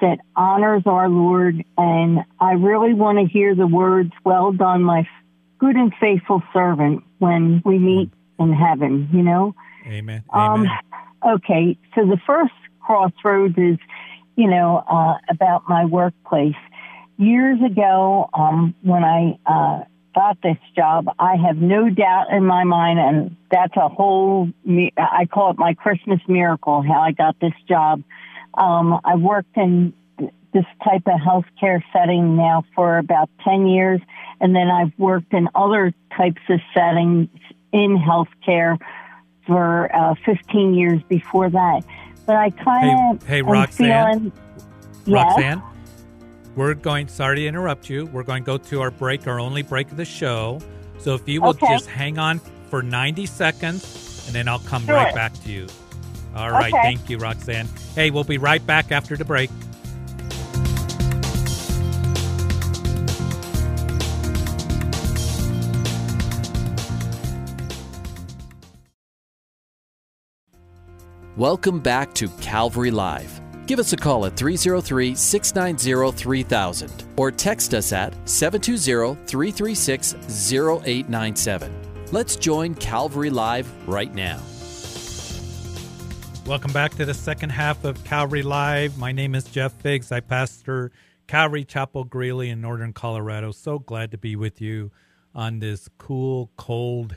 that 0.00 0.20
honors 0.34 0.84
our 0.86 1.10
Lord. 1.10 1.62
And 1.76 2.20
I 2.40 2.52
really 2.52 2.94
want 2.94 3.18
to 3.18 3.26
hear 3.30 3.54
the 3.54 3.66
words, 3.66 4.12
well 4.24 4.50
done, 4.52 4.82
my 4.82 5.06
good 5.58 5.76
and 5.76 5.92
faithful 6.00 6.42
servant, 6.54 7.04
when 7.18 7.60
we 7.66 7.78
meet 7.78 8.10
in 8.38 8.54
heaven, 8.54 9.10
you 9.12 9.22
know? 9.22 9.54
Amen. 9.86 10.22
Um, 10.32 10.62
Amen. 10.62 10.70
okay. 11.34 11.76
So 11.94 12.06
the 12.06 12.18
first 12.26 12.52
crossroads 12.88 13.54
is, 13.58 13.76
you 14.34 14.48
know, 14.48 14.82
uh, 14.90 15.18
about 15.30 15.68
my 15.68 15.84
workplace 15.84 16.54
years 17.18 17.58
ago, 17.60 18.30
um, 18.32 18.74
when 18.82 19.04
I 19.04 19.38
uh, 19.44 19.84
got 20.14 20.40
this 20.40 20.56
job, 20.74 21.06
I 21.18 21.36
have 21.36 21.56
no 21.56 21.90
doubt 21.90 22.26
in 22.32 22.46
my 22.46 22.64
mind, 22.64 22.98
and 22.98 23.36
that's 23.50 23.76
a 23.76 23.88
whole, 23.88 24.48
I 24.96 25.26
call 25.26 25.50
it 25.50 25.58
my 25.58 25.74
Christmas 25.74 26.20
miracle, 26.28 26.82
how 26.82 27.00
I 27.00 27.12
got 27.12 27.38
this 27.40 27.52
job. 27.68 28.02
Um, 28.54 29.00
I've 29.04 29.20
worked 29.20 29.56
in 29.56 29.92
this 30.54 30.64
type 30.82 31.02
of 31.06 31.20
healthcare 31.20 31.82
setting 31.92 32.36
now 32.36 32.64
for 32.74 32.98
about 32.98 33.28
10 33.44 33.66
years, 33.66 34.00
and 34.40 34.54
then 34.54 34.68
I've 34.68 34.92
worked 34.96 35.34
in 35.34 35.48
other 35.54 35.92
types 36.16 36.40
of 36.48 36.60
settings 36.72 37.28
in 37.72 37.98
healthcare 37.98 38.78
for 39.46 39.94
uh, 39.94 40.14
15 40.24 40.74
years 40.74 41.02
before 41.08 41.50
that. 41.50 41.82
But 42.28 42.36
I 42.36 42.50
kind 42.50 43.16
of 43.16 43.26
hey, 43.26 43.36
hey 43.36 43.42
Roxanne, 43.42 44.20
feeling, 44.20 44.32
Roxanne, 45.06 45.62
yes? 45.64 46.54
We're 46.56 46.74
going, 46.74 47.08
sorry 47.08 47.36
to 47.36 47.46
interrupt 47.46 47.88
you. 47.88 48.04
We're 48.04 48.22
going 48.22 48.42
to 48.42 48.46
go 48.46 48.58
to 48.58 48.82
our 48.82 48.90
break, 48.90 49.26
our 49.26 49.40
only 49.40 49.62
break 49.62 49.90
of 49.90 49.96
the 49.96 50.04
show. 50.04 50.60
So 50.98 51.14
if 51.14 51.26
you 51.26 51.40
will 51.40 51.50
okay. 51.50 51.68
just 51.68 51.86
hang 51.86 52.18
on 52.18 52.40
for 52.68 52.82
90 52.82 53.24
seconds 53.24 54.24
and 54.26 54.34
then 54.34 54.46
I'll 54.46 54.58
come 54.58 54.84
sure. 54.84 54.96
right 54.96 55.14
back 55.14 55.32
to 55.44 55.50
you. 55.50 55.68
All 56.36 56.50
right. 56.50 56.70
Okay. 56.70 56.82
Thank 56.82 57.08
you, 57.08 57.16
Roxanne. 57.16 57.66
Hey, 57.94 58.10
we'll 58.10 58.24
be 58.24 58.36
right 58.36 58.64
back 58.66 58.92
after 58.92 59.16
the 59.16 59.24
break. 59.24 59.48
Welcome 71.38 71.78
back 71.78 72.14
to 72.14 72.26
Calvary 72.40 72.90
Live. 72.90 73.40
Give 73.68 73.78
us 73.78 73.92
a 73.92 73.96
call 73.96 74.26
at 74.26 74.36
303 74.36 75.14
690 75.14 76.18
3000 76.18 77.04
or 77.16 77.30
text 77.30 77.74
us 77.74 77.92
at 77.92 78.12
720 78.28 79.14
336 79.24 80.14
0897. 80.52 81.72
Let's 82.10 82.34
join 82.34 82.74
Calvary 82.74 83.30
Live 83.30 83.72
right 83.86 84.12
now. 84.12 84.40
Welcome 86.44 86.72
back 86.72 86.96
to 86.96 87.04
the 87.04 87.14
second 87.14 87.50
half 87.50 87.84
of 87.84 88.02
Calvary 88.02 88.42
Live. 88.42 88.98
My 88.98 89.12
name 89.12 89.36
is 89.36 89.44
Jeff 89.44 89.74
Figs. 89.74 90.10
I 90.10 90.18
pastor 90.18 90.90
Calvary 91.28 91.64
Chapel 91.64 92.02
Greeley 92.02 92.50
in 92.50 92.60
northern 92.60 92.92
Colorado. 92.92 93.52
So 93.52 93.78
glad 93.78 94.10
to 94.10 94.18
be 94.18 94.34
with 94.34 94.60
you 94.60 94.90
on 95.36 95.60
this 95.60 95.88
cool, 95.98 96.50
cold 96.56 97.16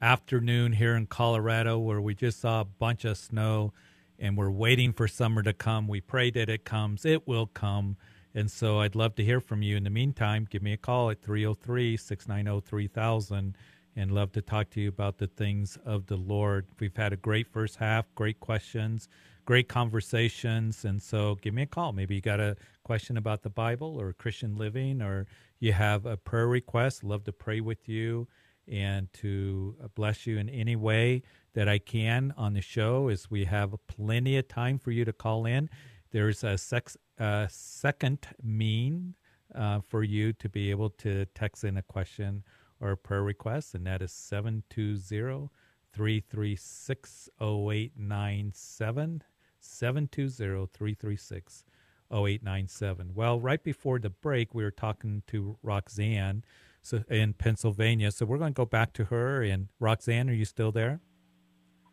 afternoon 0.00 0.72
here 0.72 0.94
in 0.94 1.06
Colorado 1.06 1.78
where 1.78 2.00
we 2.00 2.14
just 2.14 2.40
saw 2.40 2.60
a 2.60 2.64
bunch 2.64 3.04
of 3.04 3.16
snow 3.16 3.72
and 4.18 4.36
we're 4.36 4.50
waiting 4.50 4.92
for 4.92 5.08
summer 5.08 5.42
to 5.42 5.52
come. 5.52 5.88
We 5.88 6.00
pray 6.00 6.30
that 6.30 6.48
it 6.48 6.64
comes. 6.64 7.04
It 7.04 7.26
will 7.26 7.46
come. 7.46 7.96
And 8.34 8.50
so 8.50 8.80
I'd 8.80 8.94
love 8.94 9.14
to 9.16 9.24
hear 9.24 9.40
from 9.40 9.62
you. 9.62 9.76
In 9.76 9.84
the 9.84 9.90
meantime, 9.90 10.46
give 10.48 10.62
me 10.62 10.72
a 10.72 10.76
call 10.76 11.10
at 11.10 11.22
303 11.22 11.96
690 11.96 12.66
3000 12.66 13.56
and 13.96 14.12
love 14.12 14.30
to 14.32 14.42
talk 14.42 14.70
to 14.70 14.80
you 14.80 14.88
about 14.88 15.18
the 15.18 15.26
things 15.26 15.76
of 15.84 16.06
the 16.06 16.16
Lord. 16.16 16.66
We've 16.78 16.96
had 16.96 17.12
a 17.12 17.16
great 17.16 17.48
first 17.48 17.76
half, 17.76 18.06
great 18.14 18.38
questions, 18.38 19.08
great 19.44 19.68
conversations. 19.68 20.84
And 20.84 21.02
so 21.02 21.36
give 21.36 21.54
me 21.54 21.62
a 21.62 21.66
call. 21.66 21.92
Maybe 21.92 22.14
you 22.14 22.20
got 22.20 22.38
a 22.38 22.56
question 22.84 23.16
about 23.16 23.42
the 23.42 23.50
Bible 23.50 24.00
or 24.00 24.12
Christian 24.12 24.56
living, 24.56 25.02
or 25.02 25.26
you 25.58 25.72
have 25.72 26.06
a 26.06 26.16
prayer 26.16 26.46
request. 26.46 27.02
Love 27.02 27.24
to 27.24 27.32
pray 27.32 27.60
with 27.60 27.88
you 27.88 28.28
and 28.70 29.12
to 29.14 29.76
bless 29.94 30.26
you 30.26 30.38
in 30.38 30.48
any 30.48 30.76
way 30.76 31.22
that 31.54 31.68
I 31.68 31.78
can 31.78 32.32
on 32.36 32.54
the 32.54 32.60
show 32.60 33.08
as 33.08 33.30
we 33.30 33.44
have 33.44 33.74
plenty 33.86 34.36
of 34.36 34.48
time 34.48 34.78
for 34.78 34.90
you 34.90 35.04
to 35.04 35.12
call 35.12 35.46
in. 35.46 35.68
There's 36.10 36.44
a 36.44 36.56
sex, 36.56 36.96
uh, 37.18 37.46
second 37.48 38.26
mean 38.42 39.14
uh, 39.54 39.80
for 39.86 40.02
you 40.02 40.32
to 40.34 40.48
be 40.48 40.70
able 40.70 40.90
to 40.90 41.26
text 41.34 41.64
in 41.64 41.76
a 41.76 41.82
question 41.82 42.44
or 42.80 42.92
a 42.92 42.96
prayer 42.96 43.22
request, 43.22 43.74
and 43.74 43.86
that 43.86 44.02
is 44.02 44.12
720 44.12 45.48
336 45.92 47.28
0897. 47.40 49.22
720 49.60 50.66
336 50.72 51.64
0897. 52.10 53.10
Well, 53.14 53.40
right 53.40 53.62
before 53.62 53.98
the 53.98 54.10
break, 54.10 54.54
we 54.54 54.62
were 54.62 54.70
talking 54.70 55.22
to 55.28 55.58
Roxanne 55.62 56.44
so, 56.82 57.02
in 57.08 57.34
Pennsylvania. 57.34 58.10
So 58.10 58.26
we're 58.26 58.38
going 58.38 58.52
to 58.52 58.56
go 58.56 58.66
back 58.66 58.92
to 58.94 59.04
her. 59.04 59.42
And 59.42 59.68
Roxanne, 59.80 60.28
are 60.30 60.34
you 60.34 60.44
still 60.44 60.72
there? 60.72 61.00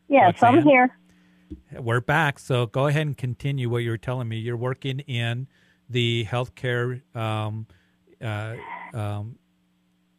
Yes, 0.08 0.41
Roxanne? 0.41 0.60
I'm 0.60 0.63
here. 0.63 0.98
We're 1.80 2.02
back. 2.02 2.39
So 2.39 2.65
go 2.65 2.88
ahead 2.88 3.06
and 3.06 3.17
continue 3.17 3.69
what 3.69 3.80
you 3.80 3.91
were 3.91 3.98
telling 3.98 4.28
me. 4.28 4.38
You're 4.38 4.58
working 4.58 5.00
in 5.02 5.48
the 5.89 6.26
healthcare 6.26 7.02
um, 7.15 7.67
uh, 8.21 8.56
um, 8.93 9.38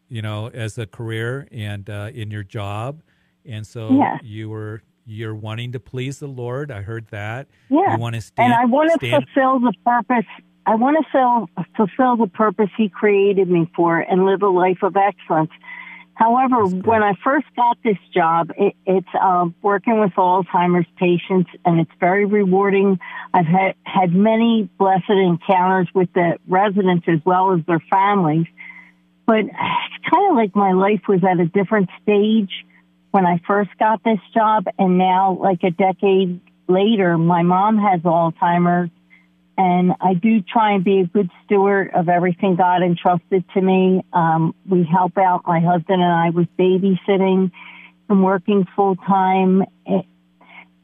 you 0.08 0.22
know, 0.22 0.48
as 0.48 0.78
a 0.78 0.86
career 0.86 1.48
and 1.50 1.88
uh, 1.90 2.10
in 2.14 2.30
your 2.30 2.44
job, 2.44 3.02
and 3.44 3.66
so 3.66 3.90
yeah. 3.90 4.18
you 4.22 4.48
were 4.48 4.82
you're 5.04 5.34
wanting 5.34 5.72
to 5.72 5.80
please 5.80 6.18
the 6.18 6.28
Lord. 6.28 6.70
I 6.70 6.82
heard 6.82 7.08
that. 7.08 7.48
Yeah, 7.68 7.94
you 7.94 7.98
want 7.98 8.14
to 8.14 8.20
stand, 8.20 8.52
and 8.52 8.60
I 8.60 8.64
want 8.66 8.90
to 8.92 9.06
stand... 9.06 9.26
fulfill 9.34 9.58
the 9.60 9.72
purpose. 9.84 10.26
I 10.66 10.74
want 10.74 10.96
to 10.98 11.10
fill, 11.12 11.64
fulfill 11.76 12.16
the 12.16 12.30
purpose 12.30 12.70
He 12.76 12.88
created 12.88 13.48
me 13.48 13.70
for 13.74 13.98
and 13.98 14.26
live 14.26 14.42
a 14.42 14.48
life 14.48 14.82
of 14.82 14.96
excellence. 14.96 15.50
However, 16.14 16.66
when 16.66 17.02
I 17.02 17.12
first 17.22 17.46
got 17.54 17.76
this 17.84 17.98
job, 18.12 18.50
it, 18.56 18.74
it's 18.86 19.08
uh, 19.20 19.46
working 19.62 20.00
with 20.00 20.12
Alzheimer's 20.12 20.88
patients, 20.96 21.50
and 21.64 21.78
it's 21.78 21.90
very 22.00 22.24
rewarding. 22.24 22.98
I've 23.34 23.46
had 23.46 23.74
had 23.84 24.14
many 24.14 24.68
blessed 24.78 25.10
encounters 25.10 25.88
with 25.94 26.12
the 26.14 26.38
residents 26.48 27.06
as 27.06 27.20
well 27.24 27.52
as 27.52 27.60
their 27.66 27.82
families 27.90 28.46
but 29.26 29.40
it's 29.40 30.10
kind 30.10 30.30
of 30.30 30.36
like 30.36 30.54
my 30.54 30.72
life 30.72 31.02
was 31.08 31.20
at 31.24 31.40
a 31.40 31.46
different 31.46 31.90
stage 32.02 32.50
when 33.10 33.26
I 33.26 33.40
first 33.46 33.70
got 33.78 34.02
this 34.04 34.20
job. 34.32 34.66
And 34.78 34.98
now, 34.98 35.36
like 35.40 35.62
a 35.64 35.70
decade 35.70 36.40
later, 36.68 37.18
my 37.18 37.42
mom 37.42 37.78
has 37.78 38.00
Alzheimer's. 38.02 38.90
And 39.58 39.92
I 40.00 40.14
do 40.14 40.42
try 40.42 40.72
and 40.72 40.84
be 40.84 41.00
a 41.00 41.06
good 41.06 41.30
steward 41.44 41.90
of 41.94 42.08
everything 42.08 42.56
God 42.56 42.82
entrusted 42.82 43.44
to 43.54 43.60
me. 43.60 44.04
Um, 44.12 44.54
we 44.68 44.84
help 44.84 45.16
out 45.16 45.42
my 45.46 45.60
husband 45.60 46.02
and 46.02 46.12
I 46.12 46.30
with 46.30 46.48
babysitting 46.58 47.50
and 48.08 48.24
working 48.24 48.66
full 48.76 48.96
time. 48.96 49.64
It, 49.86 50.04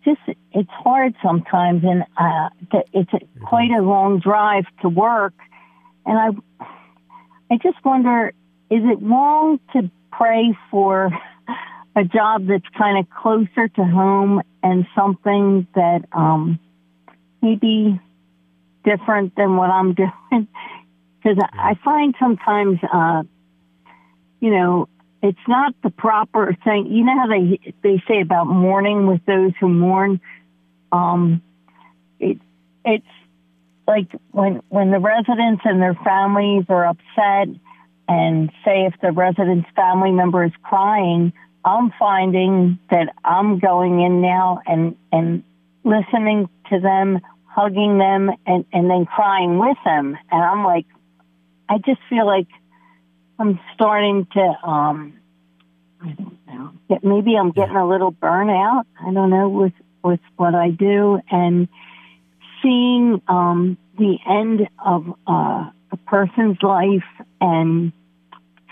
just 0.05 0.21
it's 0.53 0.71
hard 0.71 1.15
sometimes, 1.23 1.85
and 1.85 2.05
uh, 2.17 2.49
it's 2.93 3.13
a, 3.13 3.21
quite 3.47 3.71
a 3.71 3.83
long 3.83 4.19
drive 4.19 4.65
to 4.81 4.89
work. 4.89 5.35
And 6.05 6.19
I 6.19 6.65
I 7.53 7.59
just 7.63 7.85
wonder, 7.85 8.33
is 8.71 8.83
it 8.83 9.03
wrong 9.03 9.61
to 9.75 9.91
pray 10.11 10.57
for 10.71 11.11
a 11.95 12.05
job 12.05 12.47
that's 12.47 12.65
kind 12.77 12.99
of 12.99 13.11
closer 13.11 13.69
to 13.69 13.85
home 13.85 14.43
and 14.63 14.87
something 14.97 15.67
that 15.75 16.07
um, 16.13 16.59
maybe 17.43 18.01
different 18.85 19.35
than 19.37 19.57
what 19.57 19.71
I'm 19.71 19.95
doing? 19.95 20.49
Because 21.23 21.39
I 21.53 21.75
find 21.85 22.15
sometimes, 22.19 22.79
uh, 22.93 23.23
you 24.41 24.51
know, 24.51 24.89
it's 25.23 25.39
not 25.47 25.75
the 25.83 25.91
proper 25.91 26.57
thing. 26.65 26.87
You 26.91 27.05
know 27.05 27.17
how 27.17 27.29
they 27.29 27.61
they 27.83 28.03
say 28.09 28.21
about 28.21 28.49
mourning 28.49 29.07
with 29.07 29.25
those 29.25 29.53
who 29.61 29.69
mourn. 29.69 30.21
Um, 30.91 31.43
it 32.19 32.39
it's 32.85 33.07
like 33.87 34.09
when 34.31 34.63
when 34.69 34.91
the 34.91 34.99
residents 34.99 35.63
and 35.65 35.81
their 35.81 35.95
families 35.95 36.65
are 36.69 36.87
upset 36.87 37.49
and 38.09 38.51
say 38.65 38.87
if 38.87 38.95
the 39.01 39.13
resident's 39.13 39.69
family 39.75 40.11
member 40.11 40.45
is 40.45 40.53
crying 40.63 41.33
i'm 41.65 41.93
finding 41.99 42.79
that 42.91 43.15
i'm 43.25 43.59
going 43.59 44.01
in 44.01 44.21
now 44.21 44.61
and 44.67 44.97
and 45.11 45.43
listening 45.85 46.49
to 46.71 46.81
them 46.81 47.21
hugging 47.55 47.99
them 47.99 48.31
and 48.47 48.65
and 48.73 48.91
then 48.91 49.07
crying 49.07 49.59
with 49.59 49.79
them. 49.85 50.17
And 50.31 50.43
i'm 50.43 50.65
like 50.65 50.87
i 51.69 51.79
just 51.79 52.01
feel 52.09 52.27
like 52.27 52.49
i'm 53.39 53.61
starting 53.75 54.27
to 54.33 54.41
um 54.41 55.15
i 56.01 56.11
don't 56.11 56.39
know. 56.47 56.73
Maybe 57.03 57.37
i'm 57.37 57.53
getting 57.53 57.77
a 57.77 57.89
little 57.89 58.13
burnout 58.13 58.85
i 59.01 59.13
don't 59.13 59.31
know 59.31 59.49
with 59.49 59.75
with 60.03 60.21
what 60.37 60.55
i 60.55 60.71
do. 60.71 61.21
And 61.31 61.69
seeing 62.63 63.21
um, 63.29 63.77
the 63.99 64.17
end 64.29 64.69
of 64.85 65.05
uh, 65.27 65.71
a 65.91 65.97
person's 66.07 66.59
life 66.63 67.27
and 67.41 67.93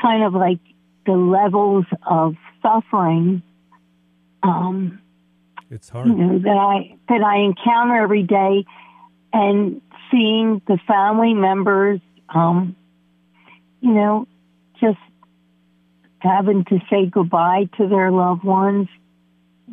kind 0.01 0.25
of 0.25 0.33
like 0.33 0.61
the 1.07 1.13
levels 1.13 1.85
of 2.09 2.37
suffering. 2.63 3.43
Um, 4.43 5.01
it's 5.71 5.89
hard. 5.89 6.09
You 6.09 6.15
know, 6.15 6.39
that 6.41 6.49
I 6.57 6.97
that 7.09 7.23
I 7.23 7.39
encounter 7.39 8.03
every 8.03 8.25
day, 8.25 8.65
and 9.33 9.81
seeing 10.11 10.61
the 10.67 10.79
family 10.87 11.35
members, 11.35 12.01
um, 12.29 12.77
you 13.81 13.93
know, 13.93 14.27
just 14.81 14.99
having 16.19 16.65
to 16.67 16.79
say 16.91 17.07
goodbye 17.07 17.69
to 17.79 17.89
their 17.89 18.11
loved 18.11 18.45
ones, 18.45 18.89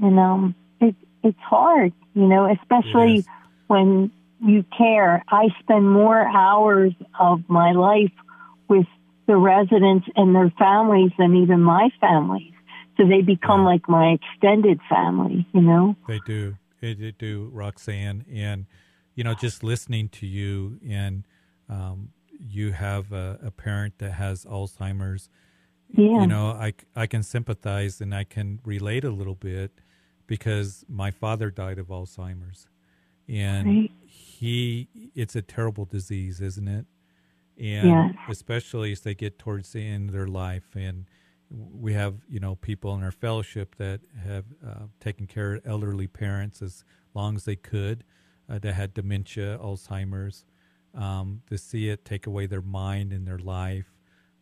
and 0.01 0.19
um, 0.19 0.55
it, 0.79 0.95
it's 1.23 1.39
hard, 1.39 1.93
you 2.13 2.27
know, 2.27 2.49
especially 2.51 3.25
when 3.67 4.12
you 4.45 4.63
care. 4.77 5.23
I 5.27 5.47
spend 5.62 5.89
more 5.89 6.21
hours 6.21 6.93
of 7.19 7.49
my 7.49 7.71
life 7.71 8.12
with 8.67 8.86
the 9.25 9.36
residents 9.36 10.07
and 10.15 10.33
their 10.33 10.51
families 10.57 11.12
than 11.17 11.36
even 11.36 11.62
my 11.62 11.89
families. 11.99 12.53
So 12.97 13.07
they 13.07 13.21
become 13.21 13.62
yeah. 13.62 13.67
like 13.67 13.88
my 13.88 14.17
extended 14.17 14.79
family, 14.89 15.47
you 15.53 15.62
know? 15.62 15.95
They 16.07 16.19
do. 16.25 16.57
They 16.81 16.93
do, 16.93 17.49
Roxanne. 17.53 18.25
And, 18.31 18.65
you 19.15 19.23
know, 19.23 19.33
just 19.33 19.63
listening 19.63 20.10
to 20.10 20.27
you 20.27 20.79
and 20.88 21.23
um, 21.69 22.10
you 22.39 22.71
have 22.71 23.12
a, 23.12 23.39
a, 23.43 23.51
parent 23.51 23.97
that 23.97 24.12
has 24.12 24.45
Alzheimer's. 24.45 25.29
Yeah. 25.91 26.21
You 26.21 26.27
know, 26.27 26.47
I, 26.47 26.73
I 26.95 27.07
can 27.07 27.23
sympathize 27.23 27.99
and 27.99 28.13
I 28.13 28.23
can 28.23 28.60
relate 28.63 29.03
a 29.03 29.10
little 29.10 29.36
bit 29.36 29.71
because 30.27 30.86
my 30.88 31.10
father 31.10 31.49
died 31.49 31.79
of 31.79 31.88
Alzheimer's 31.88 32.67
and 33.27 33.67
right. 33.67 33.91
he 34.05 34.88
it's 35.15 35.36
a 35.36 35.41
terrible 35.41 35.86
disease 35.86 36.39
isn't 36.39 36.67
it 36.67 36.86
and 37.60 37.88
yes. 37.88 38.15
especially 38.29 38.91
as 38.91 39.01
they 39.01 39.13
get 39.13 39.39
towards 39.39 39.73
the 39.73 39.86
end 39.86 40.10
of 40.10 40.13
their 40.13 40.27
life 40.27 40.75
and 40.75 41.05
we 41.49 41.93
have 41.93 42.15
you 42.29 42.39
know 42.39 42.55
people 42.55 42.93
in 42.95 43.03
our 43.03 43.12
fellowship 43.12 43.75
that 43.77 44.01
have 44.23 44.45
uh, 44.65 44.86
taken 44.99 45.27
care 45.27 45.55
of 45.55 45.62
elderly 45.65 46.07
parents 46.07 46.62
as 46.62 46.83
long 47.13 47.36
as 47.36 47.45
they 47.45 47.55
could 47.55 48.03
uh, 48.49 48.60
that 48.60 48.73
had 48.73 48.93
dementia 48.93 49.57
alzheimer's 49.57 50.45
um, 50.93 51.41
to 51.47 51.57
see 51.57 51.89
it 51.89 52.03
take 52.03 52.27
away 52.27 52.45
their 52.45 52.62
mind 52.62 53.13
and 53.13 53.27
their 53.27 53.39
life 53.39 53.93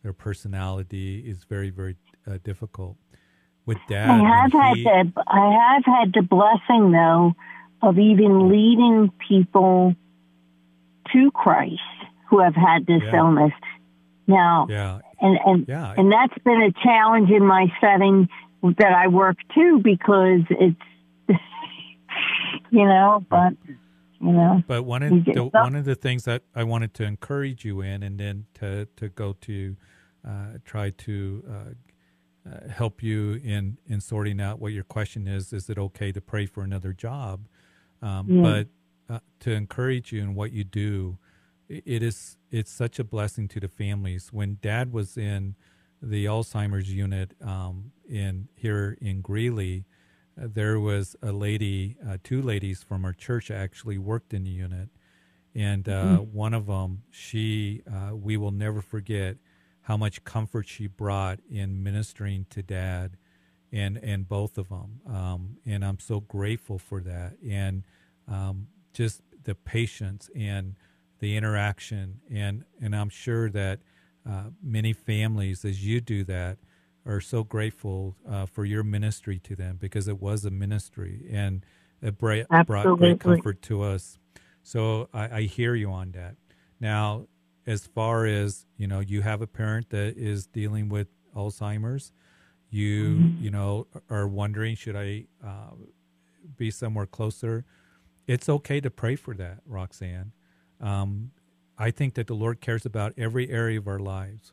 their 0.02 0.12
personality 0.12 1.20
is 1.20 1.44
very 1.44 1.70
very 1.70 1.96
uh, 2.26 2.38
difficult 2.42 2.96
with 3.66 3.78
dad 3.88 4.10
i 4.10 4.42
have 4.42 4.52
had 4.52 4.76
he, 4.76 4.82
the 4.82 5.12
i 5.28 5.74
have 5.74 5.84
had 5.84 6.12
the 6.12 6.22
blessing 6.22 6.90
though 6.90 7.34
of 7.82 7.98
even 7.98 8.48
leading 8.48 9.12
people 9.28 9.94
to 11.12 11.30
Christ 11.32 11.80
who 12.28 12.40
have 12.40 12.54
had 12.54 12.86
this 12.86 13.02
yeah. 13.04 13.16
illness. 13.16 13.52
Now, 14.26 14.66
yeah. 14.68 14.98
And 15.20 15.38
and 15.44 15.68
yeah. 15.68 15.94
and 15.96 16.12
that's 16.12 16.36
been 16.44 16.62
a 16.62 16.72
challenge 16.82 17.30
in 17.30 17.44
my 17.44 17.66
setting 17.80 18.28
that 18.62 18.92
I 18.92 19.08
work 19.08 19.36
too 19.54 19.80
because 19.82 20.40
it's 20.50 20.76
you 22.70 22.84
know, 22.84 23.24
but 23.28 23.52
you 24.20 24.32
know. 24.32 24.62
But 24.66 24.84
one 24.84 25.02
of 25.02 25.24
the, 25.24 25.50
one 25.52 25.74
of 25.74 25.84
the 25.84 25.94
things 25.94 26.24
that 26.24 26.42
I 26.54 26.64
wanted 26.64 26.94
to 26.94 27.04
encourage 27.04 27.64
you 27.64 27.80
in, 27.80 28.02
and 28.02 28.18
then 28.18 28.46
to 28.54 28.86
to 28.96 29.08
go 29.08 29.34
to 29.42 29.76
uh, 30.26 30.58
try 30.64 30.90
to 30.90 31.44
uh, 31.48 32.50
uh, 32.50 32.68
help 32.68 33.02
you 33.02 33.40
in 33.42 33.78
in 33.86 34.00
sorting 34.00 34.40
out 34.40 34.58
what 34.58 34.72
your 34.72 34.84
question 34.84 35.26
is. 35.26 35.52
Is 35.52 35.68
it 35.70 35.78
okay 35.78 36.12
to 36.12 36.20
pray 36.20 36.46
for 36.46 36.62
another 36.62 36.92
job? 36.92 37.46
Um, 38.02 38.26
yeah. 38.28 38.42
But 38.42 39.14
uh, 39.14 39.20
to 39.40 39.52
encourage 39.52 40.12
you 40.12 40.22
in 40.22 40.34
what 40.34 40.52
you 40.52 40.64
do, 40.64 41.18
it 41.68 42.02
is 42.02 42.36
it's 42.50 42.70
such 42.70 42.98
a 42.98 43.04
blessing 43.04 43.48
to 43.48 43.60
the 43.60 43.68
families. 43.68 44.32
When 44.32 44.58
Dad 44.60 44.92
was 44.92 45.16
in 45.16 45.56
the 46.00 46.26
Alzheimer's 46.26 46.92
unit 46.92 47.34
um, 47.42 47.92
in 48.08 48.48
here 48.54 48.96
in 49.00 49.20
Greeley, 49.20 49.84
uh, 50.40 50.48
there 50.52 50.78
was 50.78 51.16
a 51.22 51.32
lady, 51.32 51.96
uh, 52.06 52.18
two 52.22 52.42
ladies 52.42 52.82
from 52.82 53.04
our 53.04 53.12
church 53.12 53.50
actually 53.50 53.98
worked 53.98 54.32
in 54.32 54.44
the 54.44 54.50
unit, 54.50 54.90
and 55.54 55.88
uh, 55.88 56.04
mm-hmm. 56.04 56.36
one 56.36 56.54
of 56.54 56.66
them, 56.66 57.02
she, 57.10 57.82
uh, 57.90 58.14
we 58.14 58.36
will 58.36 58.50
never 58.50 58.82
forget 58.82 59.36
how 59.82 59.96
much 59.96 60.24
comfort 60.24 60.68
she 60.68 60.86
brought 60.86 61.38
in 61.50 61.82
ministering 61.82 62.46
to 62.50 62.62
Dad, 62.62 63.16
and 63.72 63.96
and 63.98 64.28
both 64.28 64.58
of 64.58 64.68
them, 64.68 65.00
um, 65.06 65.56
and 65.64 65.84
I'm 65.84 65.98
so 65.98 66.20
grateful 66.20 66.78
for 66.78 67.00
that, 67.00 67.36
and 67.46 67.84
um, 68.28 68.68
just 68.92 69.22
the 69.44 69.54
patience 69.54 70.28
and 70.34 70.74
the 71.18 71.36
interaction, 71.36 72.20
and 72.30 72.64
and 72.80 72.94
I'm 72.94 73.08
sure 73.08 73.50
that 73.50 73.80
uh, 74.28 74.44
many 74.62 74.92
families, 74.92 75.64
as 75.64 75.84
you 75.84 76.00
do 76.00 76.24
that, 76.24 76.58
are 77.06 77.20
so 77.20 77.44
grateful 77.44 78.16
uh, 78.28 78.46
for 78.46 78.64
your 78.64 78.82
ministry 78.82 79.38
to 79.38 79.54
them 79.54 79.76
because 79.80 80.08
it 80.08 80.20
was 80.20 80.44
a 80.44 80.50
ministry 80.50 81.24
and 81.30 81.64
it 82.02 82.18
brought, 82.18 82.66
brought 82.66 82.98
great 82.98 83.20
comfort 83.20 83.62
to 83.62 83.82
us. 83.82 84.18
So 84.62 85.08
I, 85.14 85.28
I, 85.28 85.42
hear 85.42 85.74
you 85.76 85.90
on 85.90 86.10
that. 86.12 86.34
Now, 86.80 87.26
as 87.66 87.86
far 87.86 88.26
as 88.26 88.66
you 88.76 88.88
know, 88.88 89.00
you 89.00 89.22
have 89.22 89.40
a 89.40 89.46
parent 89.46 89.90
that 89.90 90.16
is 90.16 90.46
dealing 90.46 90.88
with 90.88 91.08
Alzheimer's. 91.34 92.12
You 92.68 93.10
mm-hmm. 93.10 93.44
you 93.44 93.50
know 93.50 93.86
are 94.10 94.26
wondering 94.26 94.74
should 94.74 94.96
I 94.96 95.26
uh, 95.44 95.74
be 96.56 96.70
somewhere 96.72 97.06
closer? 97.06 97.64
It's 98.26 98.48
okay 98.48 98.80
to 98.80 98.90
pray 98.90 99.14
for 99.14 99.34
that, 99.34 99.58
Roxanne. 99.66 100.32
Um, 100.80 101.32
I 101.78 101.90
think 101.90 102.14
that 102.14 102.26
the 102.26 102.34
Lord 102.34 102.60
cares 102.60 102.86
about 102.86 103.12
every 103.16 103.50
area 103.50 103.78
of 103.78 103.86
our 103.86 103.98
lives. 103.98 104.52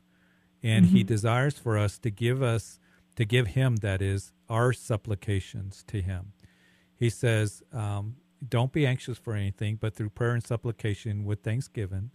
And 0.62 0.86
mm-hmm. 0.86 0.96
he 0.96 1.04
desires 1.04 1.58
for 1.58 1.78
us 1.78 1.98
to 2.00 2.10
give 2.10 2.42
us 2.42 2.80
to 3.16 3.26
give 3.26 3.48
him 3.48 3.78
that 3.78 4.02
is 4.02 4.34
our 4.50 4.74
supplications 4.74 5.84
to 5.88 6.02
him. 6.02 6.34
He 6.96 7.10
says 7.10 7.62
um, 7.72 8.16
don't 8.48 8.72
be 8.72 8.86
anxious 8.86 9.18
for 9.18 9.34
anything 9.34 9.78
but 9.80 9.96
through 9.96 10.10
prayer 10.10 10.34
and 10.34 10.46
supplication 10.46 11.24
with 11.26 11.44
thanksgiving 11.44 12.12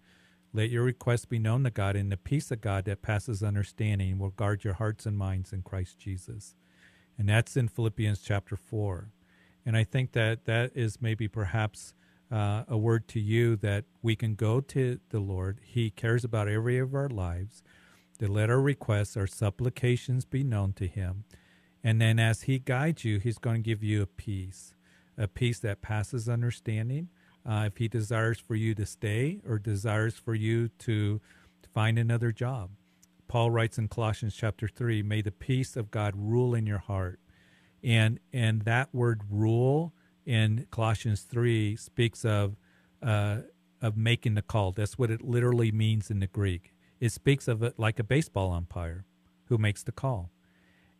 let 0.52 0.70
your 0.70 0.82
requests 0.82 1.24
be 1.24 1.38
known 1.38 1.64
to 1.64 1.70
god 1.70 1.96
and 1.96 2.10
the 2.10 2.16
peace 2.16 2.50
of 2.50 2.60
god 2.60 2.84
that 2.84 3.02
passes 3.02 3.42
understanding 3.42 4.18
will 4.18 4.30
guard 4.30 4.64
your 4.64 4.74
hearts 4.74 5.06
and 5.06 5.16
minds 5.16 5.52
in 5.52 5.62
christ 5.62 5.98
jesus. 5.98 6.54
And 7.16 7.28
that's 7.28 7.56
in 7.56 7.68
philippians 7.68 8.20
chapter 8.20 8.56
4 8.56 9.10
and 9.64 9.76
i 9.76 9.84
think 9.84 10.12
that 10.12 10.44
that 10.44 10.72
is 10.74 11.00
maybe 11.00 11.28
perhaps 11.28 11.94
uh, 12.30 12.64
a 12.68 12.76
word 12.76 13.08
to 13.08 13.20
you 13.20 13.56
that 13.56 13.84
we 14.02 14.14
can 14.14 14.34
go 14.34 14.60
to 14.60 15.00
the 15.10 15.20
lord 15.20 15.60
he 15.62 15.90
cares 15.90 16.24
about 16.24 16.48
every 16.48 16.78
of 16.78 16.94
our 16.94 17.08
lives 17.08 17.62
to 18.18 18.30
let 18.30 18.50
our 18.50 18.60
requests, 18.60 19.16
our 19.16 19.26
supplications 19.26 20.24
be 20.24 20.42
known 20.42 20.72
to 20.74 20.86
him. 20.86 21.24
And 21.82 22.00
then 22.00 22.18
as 22.18 22.42
he 22.42 22.58
guides 22.58 23.04
you, 23.04 23.18
he's 23.18 23.38
going 23.38 23.56
to 23.56 23.62
give 23.62 23.82
you 23.82 24.02
a 24.02 24.06
peace, 24.06 24.74
a 25.16 25.28
peace 25.28 25.60
that 25.60 25.82
passes 25.82 26.28
understanding. 26.28 27.08
Uh, 27.48 27.64
if 27.66 27.76
he 27.76 27.88
desires 27.88 28.38
for 28.38 28.56
you 28.56 28.74
to 28.74 28.84
stay 28.84 29.40
or 29.46 29.58
desires 29.58 30.14
for 30.14 30.34
you 30.34 30.68
to, 30.80 31.20
find 31.74 31.98
another 31.98 32.32
job. 32.32 32.70
Paul 33.28 33.50
writes 33.50 33.76
in 33.76 33.88
Colossians 33.88 34.34
chapter 34.34 34.66
3, 34.66 35.02
may 35.02 35.20
the 35.20 35.30
peace 35.30 35.76
of 35.76 35.90
God 35.90 36.14
rule 36.16 36.54
in 36.54 36.66
your 36.66 36.78
heart. 36.78 37.20
And 37.84 38.18
and 38.32 38.62
that 38.62 38.92
word 38.92 39.20
rule 39.30 39.92
in 40.28 40.66
Colossians 40.70 41.22
3 41.22 41.74
speaks 41.76 42.22
of 42.22 42.56
uh, 43.02 43.38
of 43.80 43.96
making 43.96 44.34
the 44.34 44.42
call. 44.42 44.72
That's 44.72 44.98
what 44.98 45.10
it 45.10 45.22
literally 45.22 45.72
means 45.72 46.10
in 46.10 46.20
the 46.20 46.26
Greek. 46.26 46.74
It 47.00 47.12
speaks 47.12 47.48
of 47.48 47.62
it 47.62 47.78
like 47.78 47.98
a 47.98 48.04
baseball 48.04 48.52
umpire 48.52 49.04
who 49.46 49.56
makes 49.56 49.82
the 49.82 49.92
call. 49.92 50.30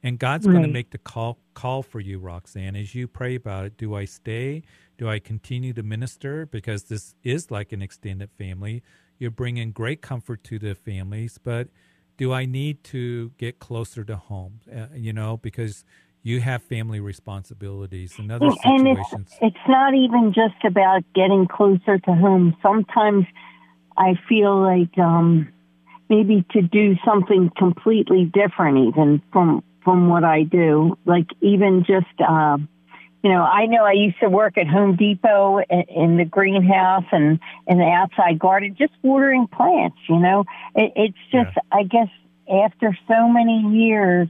And 0.03 0.19
God's 0.19 0.47
right. 0.47 0.53
going 0.53 0.65
to 0.65 0.73
make 0.73 0.91
the 0.91 0.99
call 0.99 1.39
call 1.53 1.83
for 1.83 2.01
you, 2.01 2.19
Roxanne, 2.19 2.75
as 2.77 2.95
you 2.95 3.07
pray 3.07 3.35
about 3.35 3.67
it. 3.67 3.77
Do 3.77 3.95
I 3.95 4.07
stay? 4.07 4.63
Do 4.97 5.11
I 5.11 5.19
continue 5.19 5.75
to 5.75 5.83
minister? 5.83 6.47
Because 6.47 6.85
this 6.85 7.15
is 7.23 7.51
like 7.51 7.73
an 7.73 7.83
extended 7.83 8.31
family. 8.39 8.83
You're 9.19 9.31
bringing 9.33 9.73
great 9.73 10.01
comfort 10.01 10.43
to 10.45 10.59
the 10.59 10.75
families, 10.75 11.39
but 11.43 11.69
do 12.17 12.33
I 12.33 12.47
need 12.47 12.83
to 12.85 13.33
get 13.37 13.59
closer 13.59 14.05
to 14.05 14.17
home? 14.17 14.61
Uh, 14.73 14.87
you 14.95 15.13
know, 15.13 15.37
because 15.37 15.85
you 16.23 16.41
have 16.41 16.63
family 16.63 17.01
responsibilities 17.01 18.15
and 18.19 18.31
other 18.31 18.47
and 18.47 18.81
situations. 18.81 19.31
It's, 19.41 19.57
it's 19.57 19.69
not 19.69 19.95
even 19.95 20.33
just 20.35 20.65
about 20.65 21.03
getting 21.15 21.47
closer 21.47 21.99
to 21.99 22.15
home. 22.15 22.57
Sometimes 22.63 23.25
I 23.97 24.15
feel 24.29 24.61
like 24.61 24.97
um, 24.99 25.49
maybe 26.09 26.45
to 26.53 26.63
do 26.63 26.97
something 27.05 27.51
completely 27.57 28.31
different 28.33 28.89
even 28.89 29.23
from 29.33 29.63
from 29.85 30.09
what 30.09 30.25
I 30.25 30.43
do. 30.43 30.99
Like 31.07 31.27
even 31.41 31.85
just 31.87 32.07
uh, 32.21 32.59
you 33.23 33.31
know, 33.31 33.43
I 33.43 33.67
know 33.67 33.85
I 33.85 33.93
used 33.93 34.21
to 34.21 34.29
work 34.29 34.57
at 34.59 34.69
Home 34.69 34.97
Depot 34.97 35.59
in, 35.59 35.85
in 35.89 36.17
the 36.19 36.25
greenhouse 36.25 37.05
and 37.11 37.41
in 37.67 37.79
the 37.79 37.85
outside 37.85 38.39
garden, 38.39 38.77
just 38.79 38.93
watering 39.03 39.49
plants. 39.49 39.99
You 40.09 40.21
know, 40.21 40.45
it, 40.75 40.93
it's 40.95 41.19
just 41.33 41.57
yeah. 41.57 41.63
I 41.73 41.83
guess 41.83 42.09
after 42.49 42.97
so 43.09 43.29
many 43.29 43.77
years 43.77 44.29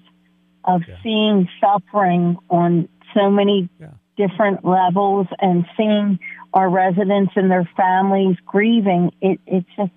of 0.69 0.83
yeah. 0.87 0.97
seeing 1.03 1.49
suffering 1.61 2.37
on 2.49 2.89
so 3.15 3.31
many 3.31 3.69
yeah. 3.81 3.89
different 4.17 4.65
levels 4.65 5.27
and 5.41 5.65
seeing 5.77 6.19
our 6.53 6.69
residents 6.69 7.33
and 7.37 7.51
their 7.51 7.69
families 7.77 8.37
grieving, 8.47 9.11
it 9.21 9.41
it's 9.47 9.69
just 9.77 9.91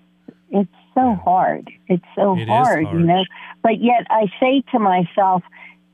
it's 0.50 0.70
so 0.94 1.10
yeah. 1.10 1.16
hard. 1.16 1.70
It's 1.88 2.04
so 2.16 2.36
it 2.36 2.48
hard, 2.48 2.84
hard, 2.84 2.98
you 2.98 3.06
know. 3.06 3.24
But 3.62 3.80
yet 3.80 4.06
I 4.10 4.26
say 4.40 4.62
to 4.72 4.78
myself, 4.78 5.42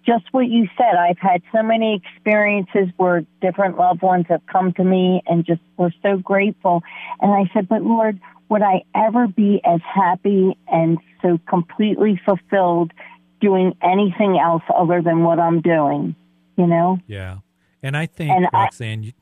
just 0.06 0.24
what 0.32 0.48
you 0.48 0.68
said, 0.76 0.96
I've 0.96 1.18
had 1.18 1.42
so 1.52 1.62
many 1.62 2.00
experiences 2.02 2.88
where 2.96 3.26
different 3.42 3.76
loved 3.76 4.00
ones 4.00 4.24
have 4.28 4.40
come 4.46 4.72
to 4.74 4.84
me 4.84 5.22
and 5.26 5.44
just 5.44 5.60
were 5.76 5.92
so 6.02 6.16
grateful. 6.16 6.82
And 7.20 7.30
I 7.30 7.50
said, 7.52 7.68
but 7.68 7.82
Lord, 7.82 8.18
would 8.48 8.62
I 8.62 8.84
ever 8.94 9.28
be 9.28 9.60
as 9.64 9.80
happy 9.82 10.56
and 10.66 10.98
so 11.20 11.38
completely 11.46 12.18
fulfilled 12.24 12.92
doing 13.40 13.76
anything 13.82 14.38
else 14.38 14.62
other 14.74 15.02
than 15.02 15.22
what 15.22 15.38
I'm 15.38 15.60
doing? 15.60 16.14
You 16.56 16.66
know? 16.66 16.98
Yeah. 17.06 17.38
And 17.82 17.96
I 17.96 18.06
think, 18.06 18.32
and 18.32 18.46
Roxanne, 18.52 19.12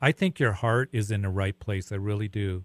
I, 0.00 0.08
I 0.08 0.12
think 0.12 0.38
your 0.38 0.52
heart 0.52 0.88
is 0.92 1.10
in 1.10 1.22
the 1.22 1.28
right 1.28 1.58
place. 1.58 1.92
I 1.92 1.96
really 1.96 2.28
do 2.28 2.64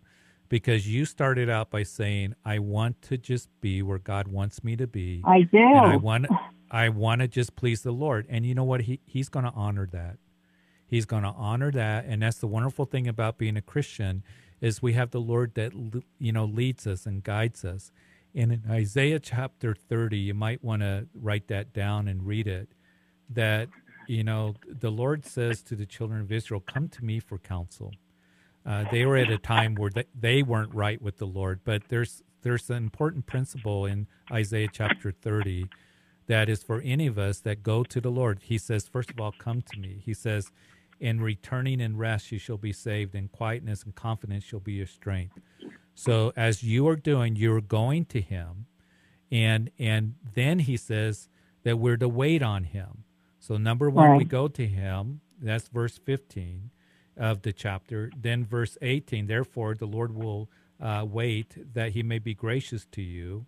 because 0.50 0.88
you 0.88 1.06
started 1.06 1.50
out 1.50 1.70
by 1.70 1.84
saying, 1.84 2.36
"I 2.46 2.60
want 2.60 3.02
to 3.04 3.18
just 3.18 3.50
be 3.60 3.82
where 3.82 3.98
God 3.98 4.28
wants 4.28 4.64
me 4.64 4.76
to 4.76 4.88
be." 4.88 5.22
I 5.26 5.42
do. 5.42 5.58
And 5.58 5.92
I 5.92 5.96
want 5.98 6.28
I 6.72 6.90
want 6.90 7.22
to 7.22 7.28
just 7.28 7.56
please 7.56 7.82
the 7.82 7.92
Lord. 7.92 8.26
And 8.30 8.46
you 8.46 8.56
know 8.56 8.64
what? 8.64 8.82
He 8.82 9.00
he's 9.06 9.30
going 9.30 9.46
to 9.46 9.52
honor 9.56 9.88
that. 9.92 10.18
He's 10.86 11.06
going 11.06 11.24
to 11.24 11.30
honor 11.30 11.72
that, 11.72 12.06
and 12.06 12.22
that's 12.22 12.38
the 12.38 12.48
wonderful 12.48 12.86
thing 12.86 13.08
about 13.08 13.38
being 13.38 13.58
a 13.58 13.62
Christian 13.62 14.24
is 14.62 14.82
we 14.82 14.94
have 14.94 15.12
the 15.12 15.20
Lord 15.20 15.56
that 15.56 15.74
you 16.20 16.32
know 16.32 16.46
leads 16.46 16.88
us 16.88 17.06
and 17.06 17.24
guides 17.24 17.66
us. 17.66 17.92
And 18.36 18.52
in 18.52 18.64
Isaiah 18.70 19.20
chapter 19.20 19.76
30, 19.76 20.18
you 20.18 20.34
might 20.34 20.64
want 20.64 20.82
to 20.82 21.08
write 21.14 21.48
that 21.48 21.74
down 21.74 22.08
and 22.08 22.26
read 22.26 22.48
it. 22.48 22.70
That 23.30 23.70
you 24.08 24.24
know 24.24 24.56
the 24.68 24.90
Lord 24.90 25.26
says 25.26 25.62
to 25.64 25.76
the 25.76 25.86
children 25.86 26.22
of 26.22 26.32
Israel, 26.32 26.60
"Come 26.60 26.90
to 26.90 27.06
me 27.06 27.20
for 27.20 27.38
counsel." 27.38 27.94
Uh, 28.66 28.86
they 28.92 29.06
were 29.06 29.18
at 29.18 29.30
a 29.30 29.38
time 29.38 29.76
where 29.76 29.92
they, 30.18 30.42
weren't 30.42 30.74
right 30.74 31.02
with 31.02 31.18
the 31.18 31.28
Lord. 31.28 31.60
But 31.64 31.90
there's 31.90 32.24
there's 32.44 32.70
an 32.70 32.78
important 32.78 33.26
principle 33.26 33.86
in 33.86 34.08
Isaiah 34.32 34.70
chapter 34.72 35.12
30 35.12 35.68
that 36.28 36.50
is 36.50 36.64
for 36.64 36.82
any 36.82 37.08
of 37.08 37.18
us 37.18 37.40
that 37.40 37.64
go 37.64 37.84
to 37.84 38.02
the 38.02 38.10
Lord. 38.10 38.42
He 38.44 38.58
says, 38.58 38.88
first 38.88 39.12
of 39.12 39.20
all, 39.20 39.32
come 39.32 39.62
to 39.62 39.80
me. 39.80 40.02
He 40.06 40.14
says, 40.14 40.52
in 41.00 41.22
returning 41.22 41.82
and 41.82 41.98
rest 42.00 42.32
you 42.32 42.40
shall 42.40 42.58
be 42.58 42.74
saved, 42.74 43.16
in 43.16 43.28
quietness 43.30 43.84
and 43.84 43.96
confidence 43.96 44.44
shall 44.44 44.60
be 44.60 44.74
your 44.74 44.88
strength. 44.88 45.38
So 45.96 46.34
as 46.36 46.64
you 46.64 46.88
are 46.88 46.96
doing, 46.96 47.36
you're 47.36 47.62
going 47.62 48.06
to 48.06 48.22
him, 48.22 48.66
and 49.32 49.70
and 49.78 50.16
then 50.34 50.60
he 50.60 50.78
says 50.78 51.30
that 51.64 51.78
we're 51.78 51.98
to 51.98 52.10
wait 52.10 52.42
on 52.42 52.66
him. 52.66 53.04
So 53.40 53.58
number 53.58 53.90
one, 53.90 54.12
right. 54.12 54.18
we 54.18 54.26
go 54.26 54.48
to 54.48 54.66
him. 54.66 55.22
That's 55.42 55.68
verse 55.68 55.98
15 55.98 56.72
of 57.18 57.42
the 57.42 57.52
chapter. 57.52 58.10
Then 58.18 58.46
verse 58.46 58.78
18, 58.82 59.28
therefore 59.28 59.76
the 59.76 59.86
Lord 59.86 60.16
will 60.16 60.50
uh, 60.82 61.06
wait 61.08 61.74
that 61.74 61.92
he 61.92 62.04
may 62.04 62.20
be 62.20 62.34
gracious 62.34 62.86
to 62.92 63.02
you, 63.02 63.46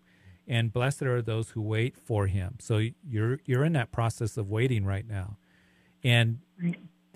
and 0.48 0.72
blessed 0.72 1.04
are 1.04 1.22
those 1.22 1.52
who 1.52 1.62
wait 1.62 1.98
for 1.98 2.28
him. 2.28 2.58
So 2.60 2.82
you're 3.08 3.40
you're 3.46 3.64
in 3.64 3.74
that 3.74 3.92
process 3.92 4.38
of 4.38 4.50
waiting 4.50 4.86
right 4.86 5.08
now, 5.08 5.38
and 6.04 6.40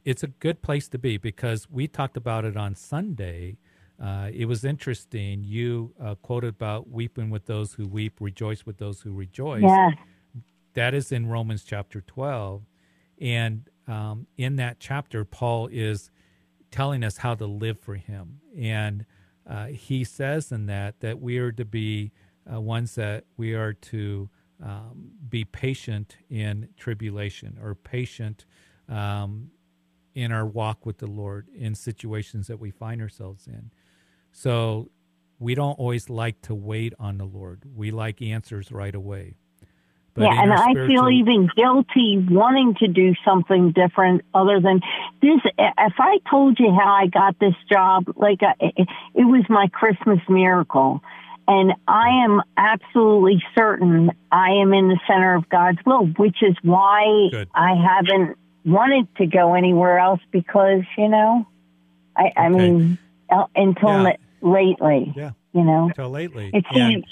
it's 0.03 0.23
a 0.23 0.27
good 0.27 0.61
place 0.61 0.87
to 0.89 0.97
be 0.97 1.17
because 1.17 1.69
we 1.69 1.87
talked 1.87 2.17
about 2.17 2.45
it 2.45 2.57
on 2.57 2.75
Sunday. 2.75 3.57
Uh, 4.01 4.29
it 4.33 4.45
was 4.45 4.63
interesting. 4.63 5.43
You 5.43 5.93
uh, 6.01 6.15
quoted 6.15 6.49
about 6.49 6.89
weeping 6.89 7.29
with 7.29 7.45
those 7.45 7.73
who 7.73 7.87
weep, 7.87 8.21
rejoice 8.21 8.65
with 8.65 8.77
those 8.77 9.01
who 9.01 9.11
rejoice. 9.11 9.63
Yeah. 9.63 9.91
That 10.73 10.93
is 10.93 11.11
in 11.11 11.27
Romans 11.27 11.63
chapter 11.63 12.01
12. 12.01 12.63
And 13.19 13.69
um, 13.87 14.27
in 14.37 14.55
that 14.57 14.79
chapter, 14.79 15.25
Paul 15.25 15.67
is 15.71 16.11
telling 16.71 17.03
us 17.03 17.17
how 17.17 17.35
to 17.35 17.45
live 17.45 17.79
for 17.79 17.95
Him. 17.95 18.39
And 18.57 19.05
uh, 19.49 19.67
he 19.67 20.03
says 20.03 20.51
in 20.51 20.67
that 20.67 20.99
that 20.99 21.19
we 21.19 21.37
are 21.39 21.51
to 21.51 21.65
be 21.65 22.11
uh, 22.51 22.61
ones 22.61 22.95
that 22.95 23.25
we 23.35 23.53
are 23.53 23.73
to 23.73 24.29
um, 24.63 25.11
be 25.27 25.43
patient 25.43 26.17
in 26.29 26.69
tribulation 26.77 27.57
or 27.61 27.75
patient 27.75 28.45
um, 28.87 29.51
in 30.19 30.31
our 30.31 30.45
walk 30.45 30.85
with 30.85 30.97
the 30.97 31.07
Lord 31.07 31.47
in 31.55 31.75
situations 31.75 32.47
that 32.47 32.59
we 32.59 32.71
find 32.71 33.01
ourselves 33.01 33.47
in. 33.47 33.71
So 34.31 34.89
we 35.39 35.55
don't 35.55 35.79
always 35.79 36.09
like 36.09 36.41
to 36.43 36.53
wait 36.53 36.93
on 36.99 37.17
the 37.17 37.25
Lord. 37.25 37.63
We 37.73 37.91
like 37.91 38.21
answers 38.21 38.71
right 38.71 38.93
away. 38.93 39.37
But 40.13 40.23
yeah, 40.23 40.41
and 40.41 40.51
I 40.51 40.73
feel 40.73 41.09
even 41.09 41.49
guilty 41.55 42.25
wanting 42.29 42.75
to 42.79 42.87
do 42.87 43.13
something 43.23 43.71
different 43.71 44.25
other 44.33 44.59
than 44.59 44.81
this. 45.21 45.39
If 45.57 45.93
I 45.97 46.17
told 46.29 46.59
you 46.59 46.71
how 46.77 46.91
I 46.91 47.07
got 47.07 47.39
this 47.39 47.53
job, 47.71 48.05
like 48.17 48.39
it, 48.41 48.87
it 49.15 49.23
was 49.23 49.45
my 49.49 49.67
Christmas 49.71 50.19
miracle. 50.27 51.01
And 51.47 51.73
I 51.87 52.09
am 52.25 52.41
absolutely 52.57 53.41
certain 53.57 54.11
I 54.31 54.49
am 54.61 54.73
in 54.73 54.89
the 54.89 54.99
center 55.07 55.35
of 55.35 55.47
God's 55.49 55.79
will, 55.85 56.07
which 56.17 56.37
is 56.41 56.55
why 56.63 57.29
Good. 57.31 57.49
I 57.55 57.73
haven't 57.75 58.37
wanted 58.65 59.07
to 59.17 59.25
go 59.25 59.53
anywhere 59.53 59.99
else 59.99 60.21
because, 60.31 60.83
you 60.97 61.09
know, 61.09 61.47
I, 62.15 62.31
I 62.35 62.49
mean, 62.49 62.97
uh, 63.29 63.45
until 63.55 64.03
yeah. 64.03 64.15
lately, 64.41 65.13
yeah. 65.15 65.31
you 65.53 65.63
know, 65.63 65.87
until 65.87 66.09
lately. 66.09 66.51
It 66.53 66.65
seems, 66.73 67.05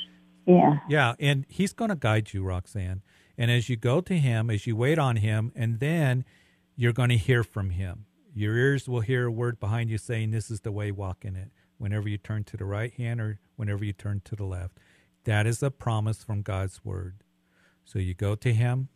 yeah. 0.46 0.80
Yeah. 0.90 1.16
And 1.20 1.46
he's 1.48 1.74
going 1.74 1.90
to 1.90 1.96
guide 1.96 2.34
you, 2.34 2.44
Roxanne. 2.44 3.02
And 3.38 3.52
as 3.52 3.70
you 3.70 3.76
go 3.76 4.02
to 4.02 4.18
him, 4.18 4.50
as 4.50 4.66
you 4.66 4.76
wait 4.76 4.98
on 4.98 5.18
him, 5.18 5.52
and 5.56 5.80
then 5.80 6.26
you're 6.76 6.94
going 6.94 7.10
to 7.10 7.18
hear 7.18 7.44
from 7.44 7.72
him. 7.72 8.06
Your 8.34 8.56
ears 8.56 8.88
will 8.88 9.02
hear 9.02 9.26
a 9.26 9.32
word 9.32 9.60
behind 9.60 9.90
you 9.90 9.98
saying, 9.98 10.32
This 10.32 10.52
is 10.52 10.62
the 10.62 10.72
way, 10.72 10.92
walk 10.92 11.26
in 11.26 11.36
it. 11.36 11.50
Whenever 11.78 12.08
you 12.08 12.18
turn 12.18 12.44
to 12.46 12.58
the 12.58 12.66
right 12.66 12.94
hand 12.94 13.20
or 13.22 13.40
whenever 13.56 13.86
you 13.86 13.94
turn 13.94 14.22
to 14.26 14.36
the 14.36 14.44
left. 14.44 14.80
That 15.26 15.46
is 15.46 15.62
a 15.62 15.70
promise 15.70 16.24
from 16.24 16.42
God's 16.42 16.84
word. 16.86 17.24
So 17.84 18.00
you 18.00 18.14
go 18.14 18.36
to 18.36 18.54
him, 18.54 18.90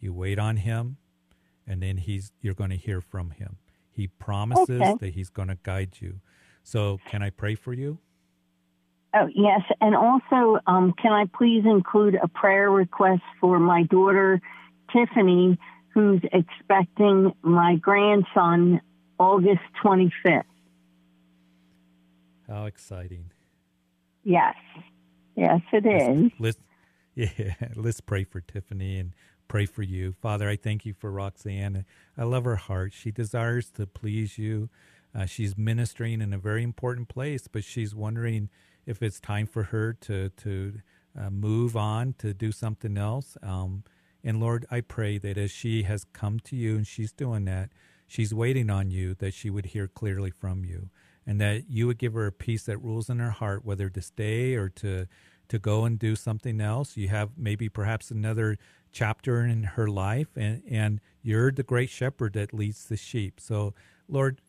you 0.00 0.12
wait 0.12 0.38
on 0.38 0.58
him, 0.58 0.98
and 1.66 1.82
then 1.82 1.96
he's 1.96 2.32
you're 2.40 2.54
going 2.54 2.70
to 2.70 2.76
hear 2.76 3.00
from 3.00 3.30
him. 3.30 3.56
He 3.90 4.08
promises 4.08 4.80
okay. 4.80 4.94
that 5.00 5.14
he's 5.14 5.30
going 5.30 5.48
to 5.48 5.58
guide 5.62 5.98
you. 6.00 6.20
So 6.62 6.98
can 7.08 7.22
I 7.22 7.30
pray 7.30 7.54
for 7.54 7.72
you? 7.72 7.98
Oh, 9.14 9.28
yes. 9.32 9.60
And 9.80 9.94
also, 9.94 10.58
um, 10.66 10.92
can 11.00 11.12
I 11.12 11.26
please 11.36 11.62
include 11.64 12.16
a 12.20 12.26
prayer 12.26 12.70
request 12.70 13.22
for 13.40 13.60
my 13.60 13.84
daughter, 13.84 14.40
Tiffany, 14.92 15.56
who's 15.90 16.20
expecting 16.32 17.32
my 17.42 17.76
grandson 17.76 18.80
August 19.18 19.62
25th? 19.84 20.42
How 22.48 22.64
exciting. 22.64 23.30
Yes. 24.24 24.56
Yes, 25.36 25.60
it 25.72 25.86
is. 25.86 26.32
Let's, 26.40 26.58
let's, 27.16 27.32
yeah, 27.38 27.54
let's 27.76 28.00
pray 28.00 28.24
for 28.24 28.40
Tiffany 28.40 28.98
and 28.98 29.12
pray 29.48 29.66
for 29.66 29.82
you. 29.82 30.14
Father, 30.20 30.48
I 30.48 30.56
thank 30.56 30.84
you 30.84 30.92
for 30.92 31.10
Roxanne. 31.10 31.84
I 32.16 32.24
love 32.24 32.44
her 32.44 32.56
heart. 32.56 32.92
She 32.92 33.10
desires 33.10 33.70
to 33.72 33.86
please 33.86 34.38
you. 34.38 34.68
Uh, 35.14 35.26
she's 35.26 35.56
ministering 35.56 36.20
in 36.20 36.32
a 36.32 36.38
very 36.38 36.62
important 36.62 37.08
place, 37.08 37.46
but 37.46 37.64
she's 37.64 37.94
wondering 37.94 38.50
if 38.86 39.02
it's 39.02 39.20
time 39.20 39.46
for 39.46 39.64
her 39.64 39.92
to 39.92 40.28
to 40.30 40.80
uh, 41.18 41.30
move 41.30 41.76
on 41.76 42.14
to 42.18 42.34
do 42.34 42.50
something 42.50 42.98
else. 42.98 43.36
Um, 43.42 43.84
and 44.24 44.40
Lord, 44.40 44.66
I 44.70 44.80
pray 44.80 45.18
that 45.18 45.38
as 45.38 45.50
she 45.50 45.84
has 45.84 46.04
come 46.12 46.40
to 46.40 46.56
you 46.56 46.76
and 46.76 46.86
she's 46.86 47.12
doing 47.12 47.44
that, 47.44 47.70
she's 48.06 48.34
waiting 48.34 48.70
on 48.70 48.90
you 48.90 49.14
that 49.14 49.34
she 49.34 49.50
would 49.50 49.66
hear 49.66 49.86
clearly 49.86 50.30
from 50.30 50.64
you, 50.64 50.90
and 51.26 51.40
that 51.40 51.70
you 51.70 51.86
would 51.86 51.98
give 51.98 52.14
her 52.14 52.26
a 52.26 52.32
peace 52.32 52.64
that 52.64 52.78
rules 52.78 53.08
in 53.08 53.18
her 53.18 53.30
heart, 53.30 53.64
whether 53.64 53.88
to 53.90 54.02
stay 54.02 54.54
or 54.54 54.68
to 54.70 55.06
to 55.54 55.58
go 55.58 55.84
and 55.84 55.98
do 55.98 56.16
something 56.16 56.60
else. 56.60 56.96
You 56.96 57.08
have 57.08 57.30
maybe 57.36 57.68
perhaps 57.68 58.10
another 58.10 58.58
chapter 58.92 59.44
in 59.44 59.62
her 59.76 59.88
life, 59.88 60.28
and 60.36 60.62
and 60.68 61.00
you're 61.22 61.52
the 61.52 61.62
great 61.62 61.90
shepherd 61.90 62.32
that 62.34 62.52
leads 62.52 62.86
the 62.86 62.96
sheep. 62.96 63.40
So 63.40 63.74
Lord, 64.08 64.40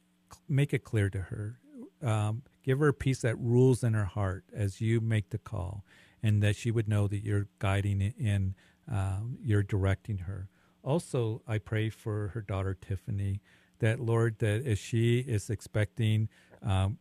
make 0.50 0.74
it 0.74 0.84
clear 0.84 1.10
to 1.10 1.22
her. 1.22 1.60
Um, 2.02 2.44
Give 2.66 2.80
her 2.80 2.92
peace 2.92 3.22
that 3.22 3.38
rules 3.38 3.84
in 3.84 3.94
her 3.94 4.06
heart 4.06 4.44
as 4.52 4.82
you 4.82 5.00
make 5.00 5.30
the 5.30 5.38
call, 5.38 5.86
and 6.24 6.42
that 6.42 6.56
she 6.56 6.72
would 6.72 6.88
know 6.88 7.08
that 7.08 7.24
you're 7.24 7.48
guiding 7.60 8.02
in, 8.02 8.56
um, 8.92 9.38
you're 9.44 9.62
directing 9.62 10.18
her. 10.20 10.50
Also, 10.82 11.44
I 11.48 11.60
pray 11.60 11.92
for 11.92 12.30
her 12.30 12.42
daughter 12.42 12.74
Tiffany, 12.74 13.40
that 13.80 14.00
Lord, 14.00 14.40
that 14.40 14.66
as 14.66 14.80
she 14.80 15.20
is 15.20 15.52
expecting 15.52 16.28
um, 16.64 16.98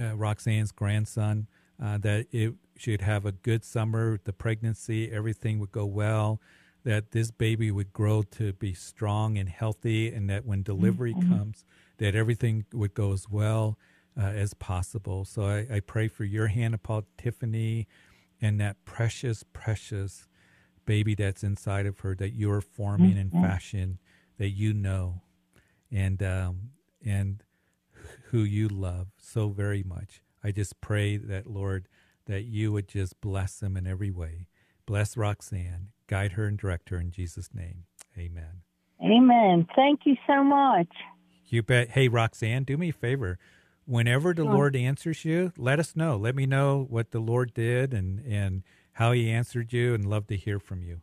uh, 0.00 0.16
Roxanne's 0.16 0.72
grandson, 0.72 1.46
uh, 1.80 1.98
that 1.98 2.26
it 2.32 2.54
should 2.76 3.00
have 3.02 3.24
a 3.24 3.32
good 3.32 3.64
summer, 3.64 4.18
the 4.24 4.32
pregnancy, 4.32 5.10
everything 5.10 5.58
would 5.58 5.72
go 5.72 5.86
well, 5.86 6.40
that 6.84 7.12
this 7.12 7.30
baby 7.30 7.70
would 7.70 7.92
grow 7.92 8.22
to 8.22 8.52
be 8.52 8.74
strong 8.74 9.38
and 9.38 9.48
healthy, 9.48 10.12
and 10.12 10.28
that 10.28 10.44
when 10.44 10.62
delivery 10.62 11.14
mm-hmm. 11.14 11.32
comes, 11.32 11.64
that 11.98 12.14
everything 12.14 12.64
would 12.72 12.94
go 12.94 13.12
as 13.12 13.28
well 13.28 13.78
uh, 14.18 14.26
as 14.26 14.54
possible. 14.54 15.24
So 15.24 15.44
I, 15.44 15.66
I, 15.76 15.80
pray 15.80 16.08
for 16.08 16.24
your 16.24 16.48
hand 16.48 16.74
upon 16.74 17.04
Tiffany 17.18 17.88
and 18.40 18.60
that 18.60 18.84
precious, 18.84 19.44
precious 19.52 20.28
baby 20.84 21.14
that's 21.14 21.42
inside 21.42 21.86
of 21.86 22.00
her 22.00 22.14
that 22.16 22.34
you're 22.34 22.60
forming 22.60 23.12
mm-hmm. 23.12 23.18
and 23.18 23.32
fashion 23.32 23.98
that 24.38 24.50
you 24.50 24.72
know 24.74 25.22
and 25.90 26.22
um, 26.22 26.70
and 27.04 27.42
who 28.30 28.40
you 28.40 28.68
love 28.68 29.08
so 29.16 29.48
very 29.48 29.82
much. 29.82 30.22
I 30.42 30.50
just 30.50 30.80
pray 30.80 31.16
that 31.16 31.46
Lord 31.46 31.88
that 32.26 32.42
you 32.42 32.72
would 32.72 32.88
just 32.88 33.20
bless 33.20 33.58
them 33.58 33.76
in 33.76 33.86
every 33.86 34.10
way. 34.10 34.48
Bless 34.86 35.16
Roxanne, 35.16 35.88
guide 36.06 36.32
her 36.32 36.46
and 36.46 36.58
direct 36.58 36.90
her 36.90 36.98
in 36.98 37.10
Jesus' 37.10 37.50
name. 37.54 37.84
Amen. 38.18 38.62
Amen. 39.02 39.66
Thank 39.74 40.00
you 40.04 40.16
so 40.26 40.44
much. 40.44 40.88
You 41.46 41.62
bet. 41.62 41.90
Hey, 41.90 42.08
Roxanne, 42.08 42.64
do 42.64 42.76
me 42.76 42.90
a 42.90 42.92
favor 42.92 43.38
whenever 43.86 44.32
the 44.34 44.44
Lord 44.44 44.76
answers 44.76 45.24
you, 45.24 45.52
let 45.56 45.78
us 45.78 45.96
know. 45.96 46.16
Let 46.16 46.34
me 46.34 46.46
know 46.46 46.86
what 46.88 47.10
the 47.10 47.20
Lord 47.20 47.54
did 47.54 47.92
and, 47.92 48.20
and 48.26 48.62
how 48.92 49.12
he 49.12 49.30
answered 49.30 49.72
you 49.72 49.94
and 49.94 50.04
love 50.04 50.26
to 50.28 50.36
hear 50.36 50.58
from 50.58 50.82
you. 50.82 51.00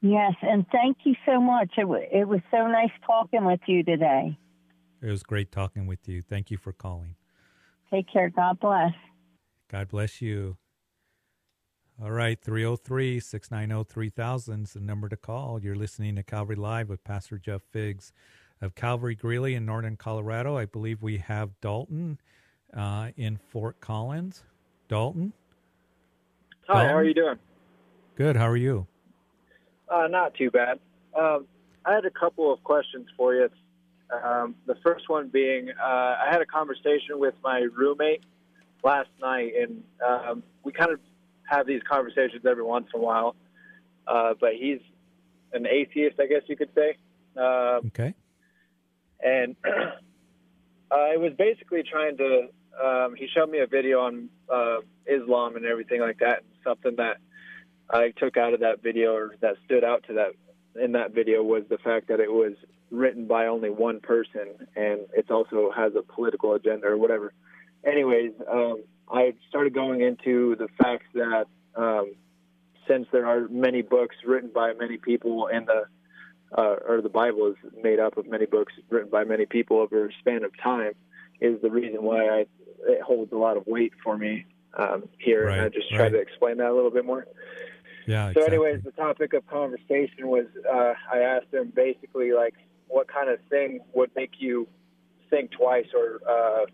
Yes, 0.00 0.34
and 0.42 0.64
thank 0.70 0.98
you 1.04 1.14
so 1.26 1.40
much. 1.40 1.70
It, 1.76 1.82
w- 1.82 2.06
it 2.12 2.26
was 2.26 2.40
so 2.50 2.66
nice 2.66 2.92
talking 3.04 3.44
with 3.44 3.60
you 3.66 3.82
today. 3.82 4.38
It 5.02 5.10
was 5.10 5.22
great 5.22 5.50
talking 5.50 5.86
with 5.86 6.08
you. 6.08 6.22
Thank 6.22 6.50
you 6.50 6.56
for 6.56 6.72
calling. 6.72 7.16
Take 7.90 8.10
care. 8.12 8.30
God 8.30 8.60
bless. 8.60 8.92
God 9.70 9.88
bless 9.88 10.22
you. 10.22 10.56
All 12.02 12.10
right, 12.10 12.40
303 12.40 13.20
690 13.20 13.92
3000 13.92 14.62
is 14.62 14.72
the 14.72 14.80
number 14.80 15.08
to 15.08 15.16
call. 15.16 15.60
You're 15.60 15.74
listening 15.74 16.16
to 16.16 16.22
Calvary 16.22 16.56
Live 16.56 16.88
with 16.88 17.04
Pastor 17.04 17.38
Jeff 17.38 17.62
Figs 17.70 18.12
of 18.62 18.74
Calvary 18.74 19.14
Greeley 19.14 19.54
in 19.54 19.66
northern 19.66 19.96
Colorado. 19.96 20.56
I 20.56 20.64
believe 20.64 21.02
we 21.02 21.18
have 21.18 21.50
Dalton 21.60 22.18
uh, 22.74 23.10
in 23.16 23.36
Fort 23.36 23.80
Collins. 23.80 24.42
Dalton? 24.88 25.32
Hi, 26.68 26.74
Dalton? 26.74 26.88
how 26.88 26.96
are 26.96 27.04
you 27.04 27.14
doing? 27.14 27.38
Good. 28.14 28.36
How 28.36 28.48
are 28.48 28.56
you? 28.56 28.86
Uh, 29.88 30.06
not 30.08 30.34
too 30.34 30.50
bad. 30.50 30.78
Um, 31.18 31.46
I 31.84 31.94
had 31.94 32.04
a 32.04 32.10
couple 32.10 32.52
of 32.52 32.62
questions 32.64 33.06
for 33.16 33.34
you. 33.34 33.48
Um, 34.24 34.54
the 34.66 34.76
first 34.82 35.08
one 35.10 35.28
being, 35.28 35.68
uh, 35.70 35.84
I 35.84 36.28
had 36.30 36.40
a 36.40 36.46
conversation 36.46 37.18
with 37.18 37.34
my 37.44 37.66
roommate 37.76 38.22
last 38.82 39.08
night, 39.20 39.52
and 39.60 39.82
um, 40.06 40.42
we 40.62 40.72
kind 40.72 40.92
of 40.92 41.00
have 41.44 41.66
these 41.66 41.82
conversations 41.88 42.44
every 42.46 42.62
once 42.62 42.86
in 42.94 43.00
a 43.00 43.02
while. 43.02 43.36
Uh, 44.06 44.34
but 44.40 44.54
he's 44.54 44.80
an 45.52 45.66
atheist, 45.66 46.18
I 46.20 46.26
guess 46.26 46.42
you 46.46 46.56
could 46.56 46.70
say. 46.74 46.96
Uh, 47.36 47.80
okay 47.86 48.14
and 49.20 49.56
I 50.90 51.16
was 51.16 51.32
basically 51.36 51.82
trying 51.82 52.16
to. 52.18 52.48
Um, 52.82 53.16
he 53.16 53.26
showed 53.26 53.50
me 53.50 53.58
a 53.58 53.66
video 53.66 54.00
on 54.00 54.28
uh, 54.48 54.78
Islam 55.06 55.56
and 55.56 55.66
everything 55.66 56.00
like 56.00 56.18
that, 56.18 56.38
and 56.38 56.46
something 56.62 56.96
that 56.96 57.18
I 57.90 58.10
took 58.10 58.36
out 58.36 58.54
of 58.54 58.60
that 58.60 58.82
video 58.82 59.14
or 59.14 59.34
that 59.40 59.56
stood 59.64 59.82
out 59.82 60.04
to 60.06 60.14
that 60.14 60.32
in 60.80 60.92
that 60.92 61.12
video 61.12 61.42
was 61.42 61.64
the 61.68 61.78
fact 61.78 62.08
that 62.08 62.20
it 62.20 62.30
was 62.30 62.52
written 62.90 63.26
by 63.26 63.46
only 63.46 63.70
one 63.70 64.00
person, 64.00 64.66
and 64.76 65.00
it 65.12 65.30
also 65.30 65.70
has 65.74 65.92
a 65.96 66.02
political 66.02 66.54
agenda 66.54 66.86
or 66.86 66.96
whatever. 66.96 67.32
Anyways, 67.84 68.32
um, 68.50 68.82
I 69.10 69.34
started 69.48 69.74
going 69.74 70.00
into 70.00 70.56
the 70.56 70.68
facts 70.82 71.06
that 71.14 71.46
um, 71.76 72.14
since 72.86 73.06
there 73.12 73.26
are 73.26 73.48
many 73.48 73.82
books 73.82 74.16
written 74.26 74.50
by 74.52 74.72
many 74.74 74.96
people 74.96 75.48
and 75.52 75.66
the 75.66 75.84
uh, 76.56 76.76
or 76.86 77.02
the 77.02 77.10
Bible 77.10 77.48
is 77.48 77.56
made 77.82 78.00
up 78.00 78.16
of 78.16 78.26
many 78.26 78.46
books 78.46 78.72
written 78.88 79.10
by 79.10 79.24
many 79.24 79.44
people 79.44 79.78
over 79.78 80.06
a 80.06 80.12
span 80.20 80.44
of 80.44 80.52
time, 80.62 80.92
is 81.40 81.60
the 81.60 81.70
reason 81.70 82.02
why 82.02 82.26
I, 82.26 82.46
it 82.86 83.02
holds 83.02 83.32
a 83.32 83.36
lot 83.36 83.56
of 83.56 83.66
weight 83.66 83.92
for 84.02 84.16
me 84.16 84.46
um, 84.76 85.08
here. 85.18 85.46
Right, 85.46 85.58
and 85.58 85.66
I 85.66 85.68
just 85.68 85.90
try 85.90 86.04
right. 86.04 86.12
to 86.12 86.18
explain 86.18 86.56
that 86.56 86.70
a 86.70 86.74
little 86.74 86.90
bit 86.90 87.04
more. 87.04 87.26
Yeah. 88.06 88.32
So, 88.32 88.42
anyways, 88.42 88.82
the 88.82 88.92
topic 88.92 89.34
of 89.34 89.46
conversation 89.46 90.28
was 90.28 90.46
uh, 90.66 90.94
I 91.12 91.18
asked 91.18 91.52
him 91.52 91.70
basically 91.74 92.32
like, 92.32 92.54
what 92.86 93.06
kind 93.06 93.28
of 93.28 93.38
thing 93.50 93.80
would 93.92 94.10
make 94.16 94.32
you 94.38 94.66
think 95.28 95.50
twice, 95.50 95.88
or 95.94 96.20
uh, 96.26 96.64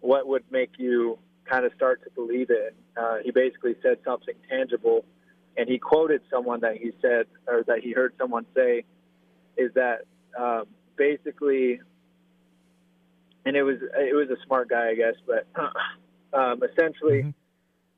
what 0.00 0.26
would 0.26 0.44
make 0.50 0.72
you 0.78 1.18
kind 1.48 1.64
of 1.64 1.72
start 1.74 2.02
to 2.04 2.10
believe 2.10 2.50
it. 2.50 2.74
Uh, 2.96 3.16
he 3.24 3.30
basically 3.30 3.74
said 3.82 3.98
something 4.04 4.34
tangible, 4.48 5.04
and 5.56 5.68
he 5.68 5.78
quoted 5.78 6.22
someone 6.30 6.60
that 6.60 6.76
he 6.76 6.92
said 7.00 7.26
or 7.46 7.62
that 7.66 7.80
he 7.80 7.92
heard 7.92 8.12
someone 8.18 8.46
say 8.54 8.84
is 9.56 9.72
that 9.74 10.02
um, 10.38 10.64
basically, 10.96 11.80
and 13.44 13.56
it 13.56 13.62
was 13.62 13.78
it 13.80 14.14
was 14.14 14.28
a 14.30 14.40
smart 14.46 14.68
guy, 14.68 14.90
I 14.90 14.94
guess, 14.94 15.14
but 15.26 15.46
um, 16.38 16.62
essentially, 16.62 17.22
mm-hmm. 17.22 17.30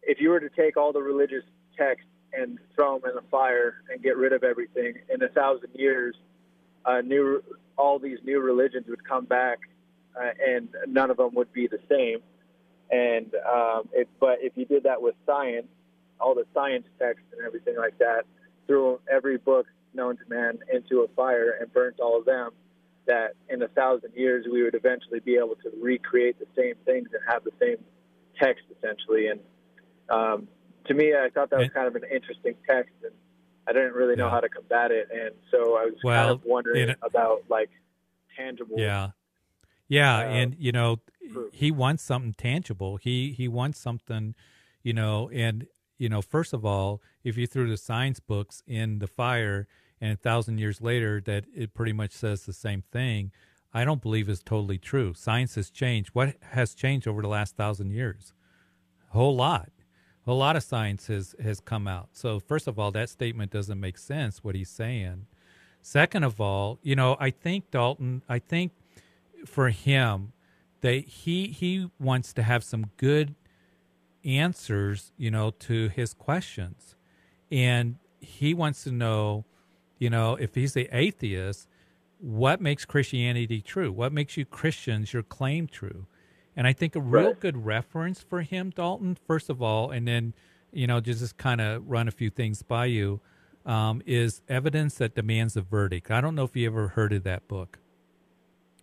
if 0.02 0.20
you 0.20 0.30
were 0.30 0.40
to 0.40 0.50
take 0.50 0.76
all 0.76 0.92
the 0.92 1.02
religious 1.02 1.44
texts 1.76 2.06
and 2.32 2.58
throw 2.74 2.98
them 2.98 3.10
in 3.10 3.16
the 3.16 3.28
fire 3.30 3.82
and 3.90 4.02
get 4.02 4.16
rid 4.16 4.32
of 4.32 4.44
everything 4.44 4.94
in 5.12 5.22
a 5.22 5.28
thousand 5.28 5.70
years, 5.74 6.14
uh, 6.84 7.00
new 7.00 7.42
all 7.76 7.98
these 7.98 8.18
new 8.24 8.40
religions 8.40 8.86
would 8.88 9.06
come 9.06 9.24
back, 9.24 9.58
uh, 10.16 10.30
and 10.46 10.68
none 10.86 11.10
of 11.10 11.16
them 11.16 11.34
would 11.34 11.52
be 11.52 11.66
the 11.66 11.80
same. 11.88 12.18
And 12.90 13.32
um, 13.50 13.88
it, 13.92 14.08
but 14.18 14.38
if 14.40 14.52
you 14.56 14.64
did 14.64 14.82
that 14.84 15.00
with 15.00 15.14
science, 15.26 15.68
all 16.20 16.34
the 16.34 16.46
science 16.52 16.86
texts 16.98 17.26
and 17.36 17.46
everything 17.46 17.76
like 17.76 17.98
that, 17.98 18.24
threw 18.66 19.00
every 19.10 19.38
book 19.38 19.66
known 19.94 20.16
to 20.16 20.22
man 20.28 20.58
into 20.72 21.00
a 21.00 21.08
fire 21.08 21.56
and 21.60 21.72
burnt 21.72 22.00
all 22.00 22.18
of 22.18 22.24
them, 22.24 22.50
that 23.06 23.34
in 23.48 23.62
a 23.62 23.68
thousand 23.68 24.12
years 24.14 24.46
we 24.50 24.62
would 24.62 24.74
eventually 24.74 25.20
be 25.20 25.36
able 25.36 25.56
to 25.56 25.70
recreate 25.80 26.38
the 26.38 26.46
same 26.56 26.74
things 26.84 27.08
and 27.12 27.22
have 27.28 27.42
the 27.44 27.52
same 27.60 27.76
text 28.38 28.64
essentially. 28.76 29.28
And 29.28 29.40
um, 30.08 30.48
to 30.86 30.94
me, 30.94 31.14
I 31.14 31.30
thought 31.30 31.50
that 31.50 31.58
was 31.58 31.70
kind 31.74 31.86
of 31.86 31.96
an 31.96 32.04
interesting 32.12 32.54
text, 32.68 32.94
and 33.02 33.12
I 33.66 33.72
didn't 33.72 33.94
really 33.94 34.16
know 34.16 34.26
yeah. 34.26 34.30
how 34.30 34.40
to 34.40 34.48
combat 34.48 34.90
it. 34.90 35.08
And 35.12 35.34
so 35.50 35.76
I 35.76 35.84
was 35.84 35.94
well, 36.02 36.22
kind 36.22 36.30
of 36.30 36.44
wondering 36.44 36.94
about 37.02 37.44
like 37.48 37.70
tangible. 38.36 38.78
Yeah, 38.78 39.10
yeah, 39.90 40.18
uh, 40.18 40.22
and 40.22 40.56
you 40.58 40.70
know, 40.70 41.00
he 41.52 41.72
wants 41.72 42.04
something 42.04 42.32
tangible. 42.32 42.96
He 42.96 43.32
he 43.32 43.48
wants 43.48 43.78
something, 43.80 44.36
you 44.84 44.92
know, 44.92 45.28
and 45.30 45.66
you 45.98 46.08
know, 46.08 46.22
first 46.22 46.52
of 46.54 46.64
all, 46.64 47.02
if 47.24 47.36
you 47.36 47.46
threw 47.46 47.68
the 47.68 47.76
science 47.76 48.20
books 48.20 48.62
in 48.68 49.00
the 49.00 49.08
fire 49.08 49.66
and 50.00 50.12
a 50.12 50.16
thousand 50.16 50.58
years 50.58 50.80
later 50.80 51.20
that 51.26 51.44
it 51.54 51.74
pretty 51.74 51.92
much 51.92 52.12
says 52.12 52.46
the 52.46 52.52
same 52.52 52.84
thing, 52.92 53.32
I 53.74 53.84
don't 53.84 54.00
believe 54.00 54.28
is 54.28 54.42
totally 54.44 54.78
true. 54.78 55.12
Science 55.12 55.56
has 55.56 55.70
changed. 55.70 56.10
What 56.12 56.36
has 56.52 56.74
changed 56.74 57.08
over 57.08 57.20
the 57.20 57.28
last 57.28 57.56
thousand 57.56 57.90
years? 57.90 58.32
A 59.10 59.12
whole 59.12 59.34
lot. 59.34 59.70
A 60.26 60.32
lot 60.32 60.54
of 60.54 60.62
science 60.62 61.08
has, 61.08 61.34
has 61.42 61.58
come 61.58 61.88
out. 61.88 62.10
So, 62.12 62.38
first 62.38 62.68
of 62.68 62.78
all, 62.78 62.92
that 62.92 63.08
statement 63.08 63.50
doesn't 63.50 63.80
make 63.80 63.98
sense, 63.98 64.44
what 64.44 64.54
he's 64.54 64.70
saying. 64.70 65.26
Second 65.82 66.22
of 66.22 66.40
all, 66.40 66.78
you 66.82 66.94
know, 66.94 67.16
I 67.18 67.30
think 67.30 67.72
Dalton, 67.72 68.22
I 68.28 68.38
think 68.38 68.70
for 69.46 69.70
him 69.70 70.32
that 70.80 71.04
he 71.06 71.48
he 71.48 71.90
wants 71.98 72.32
to 72.34 72.42
have 72.42 72.64
some 72.64 72.86
good 72.96 73.34
answers, 74.24 75.12
you 75.16 75.30
know, 75.30 75.50
to 75.50 75.88
his 75.88 76.14
questions. 76.14 76.94
And 77.50 77.96
he 78.20 78.54
wants 78.54 78.84
to 78.84 78.92
know, 78.92 79.44
you 79.98 80.10
know, 80.10 80.36
if 80.36 80.54
he's 80.54 80.74
the 80.74 80.88
atheist, 80.92 81.68
what 82.18 82.60
makes 82.60 82.84
Christianity 82.84 83.60
true? 83.60 83.90
What 83.90 84.12
makes 84.12 84.36
you 84.36 84.44
Christians 84.44 85.12
your 85.12 85.22
claim 85.22 85.66
true? 85.66 86.06
And 86.56 86.66
I 86.66 86.72
think 86.72 86.94
a 86.94 87.00
real 87.00 87.28
right. 87.28 87.40
good 87.40 87.64
reference 87.64 88.20
for 88.20 88.42
him, 88.42 88.70
Dalton, 88.70 89.16
first 89.26 89.48
of 89.48 89.62
all, 89.62 89.90
and 89.90 90.06
then, 90.06 90.34
you 90.72 90.86
know, 90.86 91.00
just, 91.00 91.20
just 91.20 91.38
kind 91.38 91.60
of 91.60 91.88
run 91.88 92.08
a 92.08 92.10
few 92.10 92.28
things 92.28 92.62
by 92.62 92.86
you, 92.86 93.20
um, 93.64 94.02
is 94.04 94.42
Evidence 94.48 94.96
That 94.96 95.14
Demands 95.14 95.56
a 95.56 95.62
Verdict. 95.62 96.10
I 96.10 96.20
don't 96.20 96.34
know 96.34 96.44
if 96.44 96.54
you 96.54 96.66
ever 96.66 96.88
heard 96.88 97.12
of 97.12 97.22
that 97.24 97.48
book. 97.48 97.78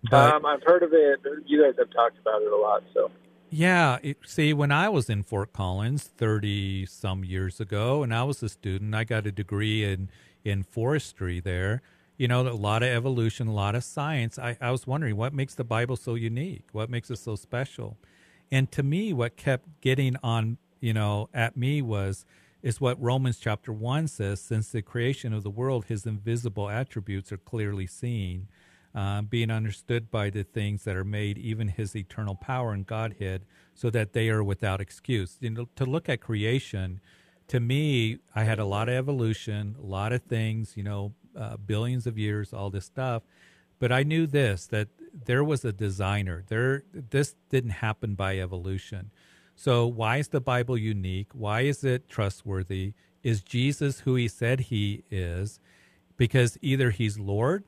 But, 0.09 0.35
um, 0.35 0.45
I've 0.45 0.63
heard 0.63 0.83
of 0.83 0.93
it. 0.93 1.19
You 1.45 1.63
guys 1.63 1.73
have 1.77 1.89
talked 1.91 2.17
about 2.19 2.41
it 2.41 2.51
a 2.51 2.57
lot, 2.57 2.83
so. 2.93 3.11
Yeah, 3.49 3.97
it, 4.03 4.17
see, 4.25 4.53
when 4.53 4.71
I 4.71 4.89
was 4.89 5.09
in 5.09 5.23
Fort 5.23 5.53
Collins 5.53 6.03
thirty 6.03 6.85
some 6.85 7.23
years 7.23 7.61
ago, 7.61 8.03
and 8.03 8.13
I 8.13 8.23
was 8.23 8.43
a 8.43 8.49
student, 8.49 8.93
I 8.93 9.05
got 9.05 9.25
a 9.25 9.31
degree 9.31 9.85
in 9.85 10.09
in 10.43 10.63
forestry 10.63 11.39
there. 11.39 11.81
You 12.17 12.27
know, 12.27 12.41
a 12.41 12.49
lot 12.51 12.83
of 12.83 12.89
evolution, 12.89 13.47
a 13.47 13.53
lot 13.53 13.73
of 13.75 13.83
science. 13.85 14.37
I, 14.37 14.57
I 14.59 14.71
was 14.71 14.85
wondering 14.85 15.15
what 15.15 15.33
makes 15.33 15.55
the 15.55 15.63
Bible 15.63 15.95
so 15.95 16.15
unique, 16.15 16.65
what 16.73 16.89
makes 16.89 17.09
it 17.09 17.19
so 17.19 17.35
special, 17.35 17.97
and 18.51 18.69
to 18.73 18.83
me, 18.83 19.13
what 19.13 19.37
kept 19.37 19.79
getting 19.79 20.17
on, 20.21 20.57
you 20.81 20.93
know, 20.93 21.29
at 21.33 21.55
me 21.55 21.81
was 21.81 22.25
is 22.61 22.81
what 22.81 23.01
Romans 23.01 23.39
chapter 23.39 23.71
one 23.71 24.09
says: 24.09 24.41
since 24.41 24.69
the 24.69 24.81
creation 24.81 25.31
of 25.31 25.43
the 25.43 25.49
world, 25.49 25.85
His 25.85 26.05
invisible 26.05 26.69
attributes 26.69 27.31
are 27.31 27.37
clearly 27.37 27.87
seen 27.87 28.49
uh, 28.95 29.21
being 29.21 29.51
understood 29.51 30.09
by 30.09 30.29
the 30.29 30.43
things 30.43 30.83
that 30.83 30.95
are 30.95 31.03
made, 31.03 31.37
even 31.37 31.67
his 31.67 31.95
eternal 31.95 32.35
power 32.35 32.71
and 32.73 32.85
Godhead, 32.85 33.45
so 33.73 33.89
that 33.89 34.13
they 34.13 34.29
are 34.29 34.43
without 34.43 34.81
excuse. 34.81 35.37
You 35.39 35.51
know, 35.51 35.69
to 35.75 35.85
look 35.85 36.09
at 36.09 36.21
creation, 36.21 36.99
to 37.47 37.59
me, 37.59 38.19
I 38.35 38.43
had 38.43 38.59
a 38.59 38.65
lot 38.65 38.89
of 38.89 38.95
evolution, 38.95 39.75
a 39.81 39.85
lot 39.85 40.11
of 40.11 40.23
things, 40.23 40.75
you 40.75 40.83
know, 40.83 41.13
uh, 41.37 41.57
billions 41.57 42.07
of 42.07 42.17
years, 42.17 42.53
all 42.53 42.69
this 42.69 42.85
stuff. 42.85 43.23
But 43.79 43.91
I 43.91 44.03
knew 44.03 44.25
this 44.25 44.65
that 44.67 44.87
there 45.13 45.43
was 45.43 45.63
a 45.63 45.71
designer. 45.71 46.43
There, 46.47 46.83
this 46.91 47.35
didn't 47.49 47.71
happen 47.71 48.15
by 48.15 48.39
evolution. 48.39 49.11
So 49.55 49.87
why 49.87 50.17
is 50.17 50.29
the 50.29 50.41
Bible 50.41 50.77
unique? 50.77 51.29
Why 51.33 51.61
is 51.61 51.83
it 51.83 52.09
trustworthy? 52.09 52.93
Is 53.23 53.41
Jesus 53.41 54.01
who 54.01 54.15
he 54.15 54.27
said 54.27 54.59
he 54.61 55.03
is? 55.09 55.59
Because 56.15 56.57
either 56.61 56.91
he's 56.91 57.19
Lord 57.19 57.63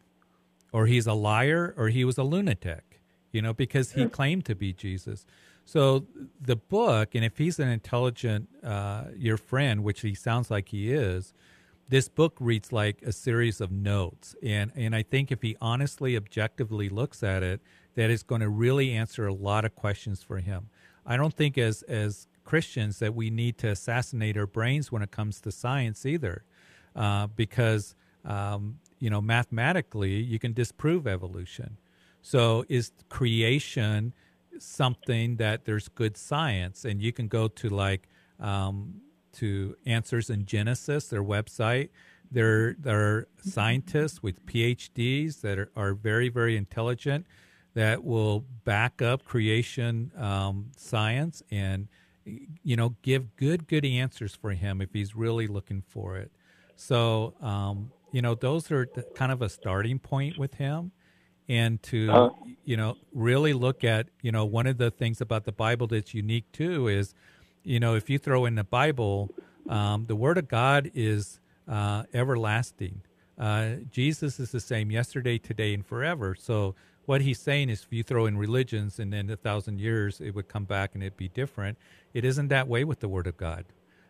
or 0.72 0.86
he's 0.86 1.08
a 1.08 1.14
liar 1.14 1.74
or 1.78 1.90
he 1.90 2.06
was 2.06 2.18
a 2.18 2.24
lunatic, 2.24 3.02
you 3.32 3.42
know, 3.42 3.54
because 3.54 3.94
he 3.94 4.06
claimed 4.08 4.46
to 4.46 4.56
be 4.56 4.74
Jesus. 4.74 5.26
So 5.66 6.06
the 6.42 6.56
book, 6.56 7.14
and 7.14 7.24
if 7.24 7.38
he's 7.38 7.60
an 7.60 7.70
intelligent, 7.70 8.50
uh, 8.64 9.06
your 9.16 9.38
friend, 9.38 9.84
which 9.84 10.02
he 10.02 10.16
sounds 10.16 10.50
like 10.50 10.70
he 10.70 10.92
is, 10.92 11.34
this 11.88 12.08
book 12.08 12.38
reads 12.40 12.72
like 12.72 13.02
a 13.02 13.12
series 13.12 13.62
of 13.62 13.72
notes. 13.72 14.36
And, 14.44 14.72
and 14.76 14.96
I 14.96 15.04
think 15.04 15.32
if 15.32 15.42
he 15.42 15.58
honestly, 15.60 16.16
objectively 16.16 16.90
looks 16.90 17.24
at 17.24 17.44
it, 17.44 17.62
that 17.96 18.10
is 18.10 18.24
going 18.24 18.42
to 18.42 18.50
really 18.50 18.94
answer 18.94 19.28
a 19.28 19.34
lot 19.34 19.66
of 19.66 19.76
questions 19.76 20.24
for 20.24 20.38
him. 20.38 20.70
I 21.06 21.18
don't 21.18 21.34
think 21.34 21.58
as, 21.58 21.82
as 21.84 22.28
Christians 22.46 23.00
that 23.00 23.16
we 23.16 23.30
need 23.30 23.58
to 23.60 23.70
assassinate 23.70 24.38
our 24.38 24.48
brains 24.48 24.92
when 24.92 25.02
it 25.02 25.12
comes 25.12 25.42
to 25.42 25.52
science 25.52 26.06
either, 26.06 26.44
uh, 26.96 27.28
because 27.28 27.96
um, 28.26 28.80
you 29.00 29.10
know, 29.10 29.22
mathematically, 29.22 30.16
you 30.16 30.40
can 30.40 30.54
disprove 30.54 31.08
evolution. 31.08 31.78
So 32.22 32.66
is 32.68 32.92
creation 33.10 34.14
something 34.60 35.38
that 35.38 35.66
there's 35.66 35.88
good 35.88 36.18
science? 36.18 36.86
And 36.86 37.02
you 37.02 37.14
can 37.14 37.28
go 37.28 37.48
to 37.48 37.70
like 37.70 38.08
um, 38.40 39.02
to 39.34 39.76
Answers 39.86 40.30
in 40.30 40.46
Genesis, 40.46 41.08
their 41.08 41.24
website. 41.24 41.90
There, 42.32 42.76
there 42.78 43.00
are 43.00 43.28
scientists 43.42 44.22
with 44.22 44.46
PhDs 44.46 45.42
that 45.42 45.58
are, 45.58 45.72
are 45.76 45.94
very, 45.94 46.30
very 46.30 46.58
intelligent 46.58 47.26
that 47.74 48.04
will 48.04 48.46
back 48.66 49.02
up 49.02 49.24
creation 49.24 50.12
um, 50.18 50.72
science 50.76 51.42
and 51.52 51.88
you 52.64 52.76
know 52.76 52.96
give 53.02 53.36
good, 53.36 53.68
good 53.68 53.86
answers 53.86 54.36
for 54.36 54.52
him 54.52 54.82
if 54.82 54.94
he's 54.94 55.16
really 55.16 55.48
looking 55.48 55.82
for 55.88 56.18
it. 56.18 56.32
So 56.76 57.34
um, 57.42 57.92
you 58.12 58.22
know, 58.22 58.36
those 58.36 58.72
are 58.72 58.88
kind 59.16 59.32
of 59.32 59.42
a 59.42 59.50
starting 59.50 60.00
point 60.00 60.38
with 60.38 60.56
him. 60.56 60.92
And 61.48 61.82
to, 61.84 62.12
uh, 62.12 62.30
you 62.64 62.78
know, 62.78 62.96
really 63.14 63.54
look 63.54 63.84
at, 63.84 64.08
you 64.22 64.32
know, 64.32 64.46
one 64.46 64.68
of 64.68 64.78
the 64.78 64.92
things 64.92 65.20
about 65.20 65.46
the 65.46 65.52
Bible 65.52 65.88
that's 65.88 66.14
unique 66.14 66.52
too 66.52 66.88
is, 66.88 67.16
you 67.64 67.80
know, 67.80 67.96
if 67.96 68.10
you 68.10 68.20
throw 68.20 68.46
in 68.46 68.56
the 68.56 68.64
Bible, 68.64 69.32
um, 69.68 70.06
the 70.08 70.16
Word 70.16 70.38
of 70.38 70.48
God 70.48 70.92
is 70.94 71.40
uh, 71.68 72.04
everlasting. 72.14 73.02
Uh, 73.38 73.76
Jesus 73.90 74.40
is 74.40 74.52
the 74.52 74.60
same 74.60 74.92
yesterday, 74.92 75.38
today, 75.38 75.74
and 75.74 75.86
forever. 75.86 76.36
So 76.36 76.76
what 77.06 77.22
he's 77.22 77.40
saying 77.40 77.70
is 77.70 77.82
if 77.84 77.92
you 77.92 78.04
throw 78.04 78.28
in 78.28 78.38
religions 78.38 79.00
and 79.00 79.12
then 79.12 79.30
a 79.32 79.36
thousand 79.36 79.80
years 79.80 80.22
it 80.22 80.36
would 80.36 80.48
come 80.48 80.66
back 80.66 80.92
and 80.94 81.02
it'd 81.02 81.18
be 81.18 81.30
different. 81.30 81.78
It 82.14 82.26
isn't 82.26 82.50
that 82.50 82.68
way 82.68 82.84
with 82.84 83.00
the 83.00 83.08
Word 83.08 83.26
of 83.26 83.38
God. 83.38 83.66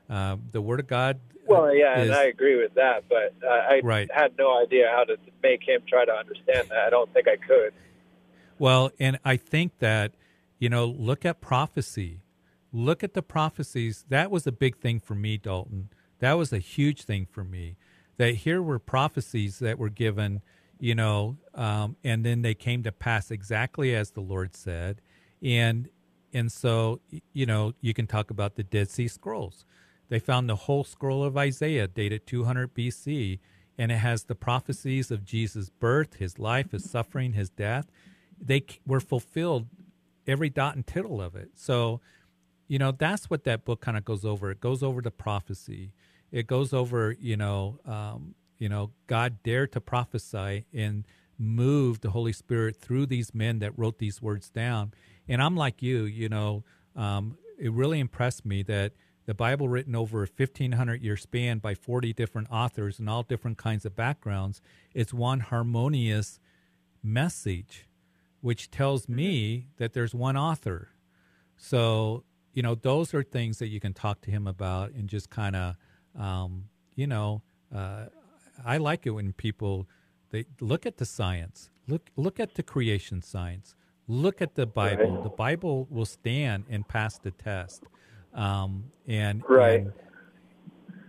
Uh, 0.09 0.37
the 0.51 0.61
Word 0.61 0.79
of 0.79 0.87
God. 0.87 1.19
Well, 1.47 1.73
yeah, 1.73 1.99
is, 1.99 2.09
and 2.09 2.15
I 2.15 2.25
agree 2.25 2.61
with 2.61 2.75
that, 2.75 3.05
but 3.09 3.33
uh, 3.43 3.49
I 3.49 3.81
right. 3.83 4.09
had 4.13 4.37
no 4.37 4.61
idea 4.61 4.87
how 4.95 5.03
to 5.03 5.17
make 5.41 5.67
him 5.67 5.81
try 5.87 6.05
to 6.05 6.11
understand 6.11 6.69
that. 6.69 6.77
I 6.77 6.89
don't 6.89 7.11
think 7.13 7.27
I 7.27 7.37
could. 7.37 7.73
Well, 8.59 8.91
and 8.99 9.19
I 9.25 9.37
think 9.37 9.79
that, 9.79 10.13
you 10.59 10.69
know, 10.69 10.85
look 10.85 11.25
at 11.25 11.41
prophecy. 11.41 12.21
Look 12.71 13.03
at 13.03 13.13
the 13.13 13.23
prophecies. 13.23 14.05
That 14.09 14.29
was 14.29 14.45
a 14.45 14.51
big 14.51 14.77
thing 14.77 14.99
for 14.99 15.15
me, 15.15 15.37
Dalton. 15.37 15.89
That 16.19 16.33
was 16.33 16.53
a 16.53 16.59
huge 16.59 17.03
thing 17.03 17.25
for 17.25 17.43
me. 17.43 17.77
That 18.17 18.35
here 18.35 18.61
were 18.61 18.77
prophecies 18.77 19.59
that 19.59 19.79
were 19.79 19.89
given, 19.89 20.41
you 20.79 20.93
know, 20.93 21.37
um, 21.55 21.95
and 22.03 22.25
then 22.25 22.41
they 22.41 22.53
came 22.53 22.83
to 22.83 22.91
pass 22.91 23.31
exactly 23.31 23.95
as 23.95 24.11
the 24.11 24.21
Lord 24.21 24.55
said. 24.55 25.01
And 25.41 25.89
and 26.31 26.51
so, 26.51 26.99
you 27.33 27.47
know, 27.47 27.73
you 27.81 27.95
can 27.95 28.05
talk 28.05 28.29
about 28.29 28.55
the 28.55 28.63
Dead 28.63 28.91
Sea 28.91 29.07
Scrolls 29.07 29.65
they 30.09 30.19
found 30.19 30.49
the 30.49 30.55
whole 30.55 30.83
scroll 30.83 31.23
of 31.23 31.37
Isaiah 31.37 31.87
dated 31.87 32.27
200 32.27 32.73
BC, 32.73 33.39
and 33.77 33.91
it 33.91 33.97
has 33.97 34.23
the 34.23 34.35
prophecies 34.35 35.11
of 35.11 35.23
Jesus' 35.23 35.69
birth, 35.69 36.15
his 36.15 36.37
life, 36.39 36.71
his 36.71 36.89
suffering, 36.89 37.33
his 37.33 37.49
death. 37.49 37.87
They 38.41 38.65
were 38.85 38.99
fulfilled, 38.99 39.67
every 40.27 40.49
dot 40.49 40.75
and 40.75 40.85
tittle 40.85 41.21
of 41.21 41.35
it. 41.35 41.51
So, 41.55 42.01
you 42.67 42.79
know, 42.79 42.91
that's 42.91 43.29
what 43.29 43.43
that 43.45 43.65
book 43.65 43.81
kind 43.81 43.97
of 43.97 44.03
goes 44.03 44.25
over. 44.25 44.51
It 44.51 44.59
goes 44.59 44.83
over 44.83 45.01
the 45.01 45.11
prophecy. 45.11 45.91
It 46.31 46.47
goes 46.47 46.73
over, 46.73 47.15
you 47.19 47.37
know, 47.37 47.79
um, 47.85 48.35
you 48.57 48.67
know, 48.67 48.91
God 49.07 49.41
dared 49.43 49.71
to 49.73 49.81
prophesy 49.81 50.65
and 50.73 51.05
moved 51.37 52.01
the 52.01 52.09
Holy 52.11 52.33
Spirit 52.33 52.75
through 52.75 53.05
these 53.05 53.33
men 53.33 53.59
that 53.59 53.77
wrote 53.77 53.97
these 53.97 54.21
words 54.21 54.49
down. 54.49 54.93
And 55.27 55.41
I'm 55.41 55.55
like 55.55 55.81
you, 55.81 56.03
you 56.03 56.27
know, 56.27 56.63
um, 56.95 57.37
it 57.57 57.71
really 57.71 57.99
impressed 57.99 58.45
me 58.45 58.63
that 58.63 58.91
the 59.29 59.35
Bible, 59.35 59.69
written 59.69 59.95
over 59.95 60.23
a 60.23 60.27
1500 60.27 61.03
year 61.03 61.15
span 61.15 61.59
by 61.59 61.75
40 61.75 62.13
different 62.13 62.47
authors 62.49 62.97
and 62.97 63.07
all 63.07 63.21
different 63.21 63.59
kinds 63.59 63.85
of 63.85 63.95
backgrounds, 63.95 64.59
it's 64.95 65.13
one 65.13 65.41
harmonious 65.41 66.39
message, 67.03 67.87
which 68.41 68.71
tells 68.71 69.07
me 69.07 69.67
that 69.77 69.93
there's 69.93 70.15
one 70.15 70.35
author. 70.35 70.89
So, 71.57 72.23
you 72.53 72.63
know, 72.63 72.73
those 72.73 73.13
are 73.13 73.21
things 73.21 73.59
that 73.59 73.67
you 73.67 73.79
can 73.79 73.93
talk 73.93 74.21
to 74.21 74.31
him 74.31 74.47
about 74.47 74.93
and 74.93 75.07
just 75.07 75.29
kind 75.29 75.55
of, 75.55 75.75
um, 76.19 76.63
you 76.95 77.05
know, 77.05 77.43
uh, 77.71 78.05
I 78.65 78.77
like 78.77 79.05
it 79.05 79.11
when 79.11 79.33
people 79.33 79.87
they 80.31 80.45
look 80.59 80.87
at 80.87 80.97
the 80.97 81.05
science, 81.05 81.69
look 81.87 82.09
look 82.15 82.39
at 82.39 82.55
the 82.55 82.63
creation 82.63 83.21
science, 83.21 83.75
look 84.07 84.41
at 84.41 84.55
the 84.55 84.65
Bible. 84.65 85.11
Right. 85.11 85.23
The 85.23 85.29
Bible 85.29 85.85
will 85.91 86.07
stand 86.07 86.63
and 86.67 86.87
pass 86.87 87.19
the 87.19 87.29
test 87.29 87.83
um, 88.33 88.85
and 89.07 89.43
right. 89.47 89.81
And, 89.81 89.93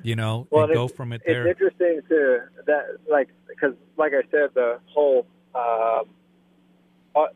you 0.02 0.16
know, 0.16 0.46
well, 0.50 0.64
and 0.64 0.72
go 0.72 0.88
from 0.88 1.12
it 1.12 1.22
there. 1.26 1.46
It's 1.46 1.60
interesting 1.60 2.00
to 2.08 2.40
that, 2.66 2.96
like, 3.10 3.28
because, 3.48 3.74
like 3.98 4.12
I 4.14 4.22
said, 4.30 4.50
the 4.54 4.80
whole 4.86 5.26
um, 5.54 6.04
uh, 7.14 7.26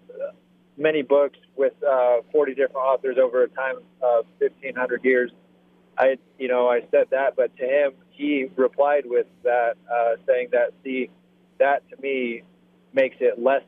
many 0.77 1.03
books 1.03 1.39
with 1.57 1.75
uh, 1.83 2.19
40 2.33 2.55
different 2.55 2.77
authors 2.77 3.17
over 3.23 3.43
a 3.43 3.49
time 3.49 3.77
of 4.03 4.27
1,500 4.39 5.05
years. 5.05 5.31
I, 5.97 6.17
you 6.39 6.49
know, 6.49 6.69
I 6.69 6.81
said 6.91 7.07
that, 7.11 7.37
but 7.37 7.57
to 7.59 7.65
him, 7.65 7.93
he 8.11 8.47
replied 8.57 9.05
with 9.07 9.27
that, 9.45 9.75
uh, 9.93 10.17
saying 10.27 10.49
that, 10.53 10.73
see, 10.83 11.11
that 11.59 11.89
to 11.91 12.01
me 12.01 12.43
makes 12.93 13.17
it 13.21 13.39
less 13.39 13.63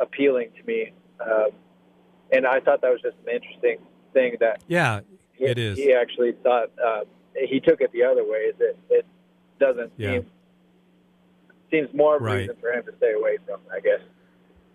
appealing 0.00 0.50
to 0.58 0.64
me. 0.64 0.92
Um, 1.20 1.50
and 2.32 2.46
I 2.46 2.60
thought 2.60 2.80
that 2.82 2.90
was 2.90 3.00
just 3.02 3.16
an 3.26 3.34
interesting 3.34 3.78
thing 4.12 4.36
that 4.40 4.62
yeah, 4.68 5.00
he, 5.32 5.44
it 5.44 5.58
is. 5.58 5.78
He 5.78 5.92
actually 5.92 6.32
thought 6.42 6.70
uh, 6.84 7.00
he 7.34 7.60
took 7.60 7.80
it 7.80 7.92
the 7.92 8.04
other 8.04 8.24
way. 8.24 8.52
That 8.58 8.76
it 8.88 9.06
doesn't 9.58 9.92
yeah. 9.96 10.12
seem 10.12 10.26
seems 11.70 11.94
more 11.94 12.16
of 12.16 12.22
right. 12.22 12.40
reason 12.40 12.56
for 12.60 12.70
him 12.70 12.84
to 12.84 12.92
stay 12.98 13.12
away 13.12 13.38
from. 13.46 13.60
I 13.72 13.80
guess. 13.80 14.00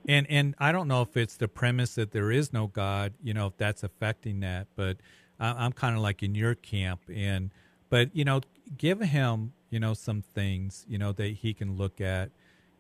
And 0.08 0.28
and 0.30 0.56
I 0.60 0.72
don't 0.72 0.88
know 0.88 1.02
if 1.02 1.18
it's 1.18 1.38
the 1.38 1.48
premise 1.48 1.96
that 1.96 2.12
there 2.12 2.32
is 2.32 2.54
no 2.54 2.68
God, 2.68 3.14
you 3.24 3.34
know, 3.34 3.48
if 3.48 3.58
that's 3.58 3.84
affecting 3.84 4.40
that. 4.42 4.68
But 4.76 4.98
I, 5.40 5.66
I'm 5.66 5.72
kind 5.72 5.96
of 5.96 6.02
like 6.02 6.22
in 6.22 6.36
your 6.36 6.56
camp, 6.56 7.02
and 7.14 7.52
but 7.90 8.16
you 8.16 8.24
know, 8.26 8.42
give 8.78 9.00
him 9.00 9.54
you 9.70 9.80
know 9.80 9.94
some 9.94 10.22
things 10.22 10.86
you 10.88 10.98
know 10.98 11.12
that 11.12 11.34
he 11.34 11.54
can 11.54 11.76
look 11.76 12.00
at 12.00 12.32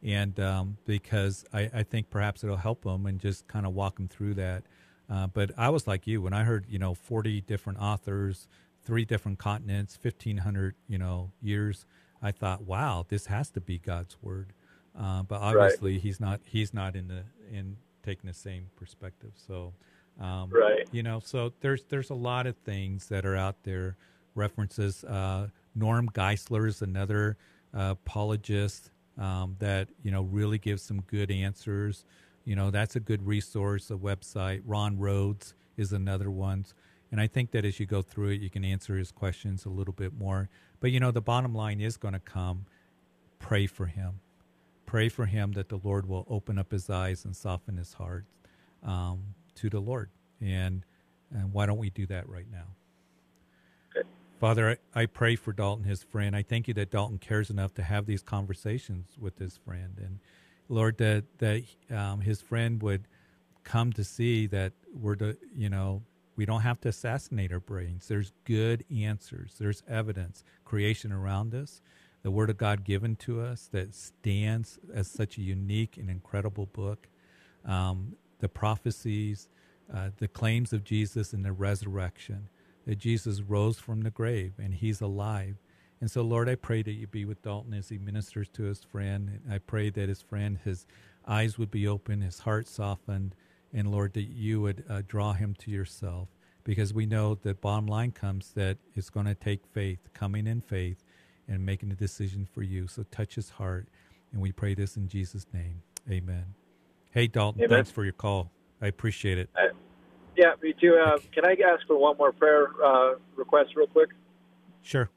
and 0.05 0.39
um, 0.39 0.77
because 0.85 1.45
I, 1.51 1.69
I 1.73 1.83
think 1.83 2.09
perhaps 2.09 2.43
it'll 2.43 2.57
help 2.57 2.85
him 2.85 3.05
and 3.07 3.19
just 3.19 3.47
kind 3.47 3.65
of 3.65 3.73
walk 3.73 3.99
him 3.99 4.07
through 4.07 4.35
that 4.35 4.63
uh, 5.09 5.27
but 5.27 5.51
I 5.57 5.69
was 5.69 5.87
like 5.87 6.07
you 6.07 6.21
when 6.21 6.33
I 6.33 6.43
heard 6.43 6.65
you 6.67 6.79
know 6.79 6.93
40 6.93 7.41
different 7.41 7.79
authors, 7.79 8.47
three 8.83 9.05
different 9.05 9.39
continents, 9.39 9.97
1500 10.01 10.75
you 10.87 10.97
know 10.97 11.31
years. 11.41 11.85
I 12.21 12.31
thought, 12.31 12.63
wow, 12.63 13.05
this 13.07 13.27
has 13.27 13.51
to 13.51 13.61
be 13.61 13.77
God's 13.77 14.17
word. 14.21 14.53
Uh, 14.99 15.23
but 15.23 15.41
obviously, 15.41 15.93
right. 15.93 16.01
he's 16.01 16.19
not. 16.19 16.41
He's 16.43 16.73
not 16.73 16.95
in 16.95 17.07
the 17.07 17.23
in 17.51 17.77
taking 18.03 18.27
the 18.27 18.33
same 18.33 18.67
perspective. 18.75 19.31
So, 19.35 19.73
um, 20.19 20.49
right. 20.49 20.87
You 20.91 21.03
know, 21.03 21.19
so 21.23 21.51
there's 21.59 21.83
there's 21.85 22.09
a 22.09 22.15
lot 22.15 22.47
of 22.47 22.55
things 22.57 23.07
that 23.07 23.25
are 23.25 23.35
out 23.35 23.63
there. 23.63 23.97
References. 24.33 25.03
Uh, 25.03 25.47
Norm 25.75 26.09
Geisler 26.09 26.67
is 26.67 26.81
another 26.81 27.37
uh, 27.73 27.91
apologist 27.91 28.91
um, 29.17 29.55
that 29.59 29.89
you 30.03 30.11
know 30.11 30.23
really 30.23 30.57
gives 30.57 30.81
some 30.81 31.01
good 31.01 31.31
answers. 31.31 32.05
You 32.45 32.55
know, 32.55 32.71
that's 32.71 32.95
a 32.95 32.99
good 32.99 33.25
resource, 33.25 33.89
a 33.89 33.95
website. 33.95 34.61
Ron 34.65 34.97
Rhodes 34.99 35.55
is 35.77 35.91
another 35.91 36.29
one. 36.31 36.65
And 37.11 37.19
I 37.19 37.27
think 37.27 37.51
that 37.51 37.65
as 37.65 37.79
you 37.79 37.85
go 37.85 38.01
through 38.01 38.29
it, 38.29 38.41
you 38.41 38.49
can 38.49 38.63
answer 38.63 38.95
his 38.95 39.11
questions 39.11 39.65
a 39.65 39.69
little 39.69 39.93
bit 39.93 40.13
more. 40.13 40.49
But, 40.79 40.91
you 40.91 40.99
know, 40.99 41.11
the 41.11 41.21
bottom 41.21 41.53
line 41.55 41.81
is 41.81 41.97
going 41.97 42.13
to 42.13 42.19
come 42.19 42.65
pray 43.39 43.67
for 43.67 43.87
him. 43.87 44.19
Pray 44.85 45.09
for 45.09 45.25
him 45.25 45.53
that 45.53 45.69
the 45.69 45.79
Lord 45.83 46.07
will 46.07 46.25
open 46.29 46.59
up 46.59 46.71
his 46.71 46.89
eyes 46.89 47.25
and 47.25 47.35
soften 47.35 47.77
his 47.77 47.93
heart 47.93 48.25
um, 48.83 49.35
to 49.55 49.69
the 49.69 49.79
Lord. 49.79 50.09
And, 50.39 50.83
and 51.33 51.51
why 51.51 51.65
don't 51.65 51.79
we 51.79 51.89
do 51.89 52.05
that 52.07 52.29
right 52.29 52.47
now? 52.51 52.67
Father, 54.39 54.77
I, 54.93 55.01
I 55.01 55.05
pray 55.05 55.35
for 55.35 55.53
Dalton, 55.53 55.85
his 55.85 56.03
friend. 56.03 56.35
I 56.35 56.43
thank 56.43 56.67
you 56.67 56.73
that 56.75 56.91
Dalton 56.91 57.17
cares 57.17 57.49
enough 57.49 57.73
to 57.75 57.83
have 57.83 58.05
these 58.05 58.21
conversations 58.21 59.15
with 59.19 59.39
his 59.39 59.57
friend. 59.57 59.93
And 59.97 60.19
Lord, 60.69 60.97
that 60.97 61.25
that 61.39 61.63
um, 61.91 62.21
his 62.21 62.41
friend 62.41 62.81
would 62.81 63.07
come 63.63 63.91
to 63.93 64.03
see 64.03 64.47
that 64.47 64.73
we're 64.93 65.15
the 65.15 65.37
you 65.55 65.69
know 65.69 66.03
we 66.35 66.45
don't 66.45 66.61
have 66.61 66.81
to 66.81 66.89
assassinate 66.89 67.51
our 67.51 67.59
brains. 67.59 68.07
There's 68.07 68.33
good 68.43 68.83
answers. 68.93 69.55
There's 69.59 69.83
evidence, 69.87 70.43
creation 70.65 71.11
around 71.11 71.55
us, 71.55 71.81
the 72.23 72.31
Word 72.31 72.49
of 72.49 72.57
God 72.57 72.83
given 72.83 73.15
to 73.17 73.41
us 73.41 73.69
that 73.71 73.93
stands 73.95 74.79
as 74.93 75.07
such 75.07 75.37
a 75.37 75.41
unique 75.41 75.97
and 75.97 76.09
incredible 76.09 76.65
book. 76.65 77.07
Um, 77.63 78.15
the 78.39 78.49
prophecies, 78.49 79.47
uh, 79.93 80.09
the 80.17 80.27
claims 80.27 80.73
of 80.73 80.83
Jesus 80.83 81.33
and 81.33 81.45
the 81.45 81.53
resurrection, 81.53 82.49
that 82.85 82.97
Jesus 82.97 83.41
rose 83.41 83.79
from 83.79 84.01
the 84.01 84.11
grave 84.11 84.53
and 84.57 84.73
He's 84.73 85.01
alive, 85.01 85.55
and 86.01 86.11
so, 86.11 86.21
Lord, 86.21 86.49
I 86.49 86.55
pray 86.55 86.81
that 86.81 86.91
you 86.91 87.07
be 87.07 87.25
with 87.25 87.41
Dalton 87.41 87.73
as 87.73 87.89
he 87.89 87.97
ministers 87.97 88.49
to 88.49 88.63
his 88.63 88.83
friend. 88.83 89.39
I 89.49 89.59
pray 89.59 89.89
that 89.89 90.09
his 90.09 90.21
friend, 90.21 90.59
his 90.63 90.85
eyes 91.25 91.57
would 91.57 91.71
be 91.71 91.87
open, 91.87 92.21
his 92.21 92.39
heart 92.39 92.67
softened, 92.67 93.33
and 93.73 93.91
Lord, 93.91 94.13
that 94.13 94.23
you 94.23 94.61
would 94.61 94.83
uh, 94.89 95.01
draw 95.07 95.33
him 95.33 95.55
to 95.59 95.71
yourself. 95.71 96.29
Because 96.63 96.93
we 96.93 97.05
know 97.05 97.35
the 97.35 97.53
bottom 97.53 97.85
line 97.85 98.11
comes 98.11 98.51
that 98.53 98.77
it's 98.95 99.09
going 99.09 99.27
to 99.27 99.35
take 99.35 99.65
faith, 99.67 99.99
coming 100.13 100.47
in 100.47 100.61
faith, 100.61 101.03
and 101.47 101.65
making 101.65 101.91
a 101.91 101.95
decision 101.95 102.47
for 102.51 102.63
you. 102.63 102.87
So 102.87 103.03
touch 103.11 103.35
his 103.35 103.51
heart. 103.51 103.87
And 104.31 104.41
we 104.41 104.51
pray 104.51 104.73
this 104.73 104.97
in 104.97 105.07
Jesus' 105.07 105.45
name. 105.53 105.81
Amen. 106.09 106.45
Hey, 107.11 107.27
Dalton, 107.27 107.61
Amen. 107.61 107.69
thanks 107.69 107.91
for 107.91 108.03
your 108.03 108.13
call. 108.13 108.51
I 108.81 108.87
appreciate 108.87 109.37
it. 109.37 109.49
Uh, 109.55 109.73
yeah, 110.35 110.53
me 110.61 110.73
too. 110.79 110.99
Uh, 111.01 111.17
can 111.33 111.45
I 111.45 111.55
ask 111.71 111.87
for 111.87 111.97
one 111.97 112.17
more 112.17 112.33
prayer 112.33 112.67
uh, 112.83 113.13
request, 113.35 113.69
real 113.75 113.87
quick? 113.87 114.09
Sure. 114.81 115.09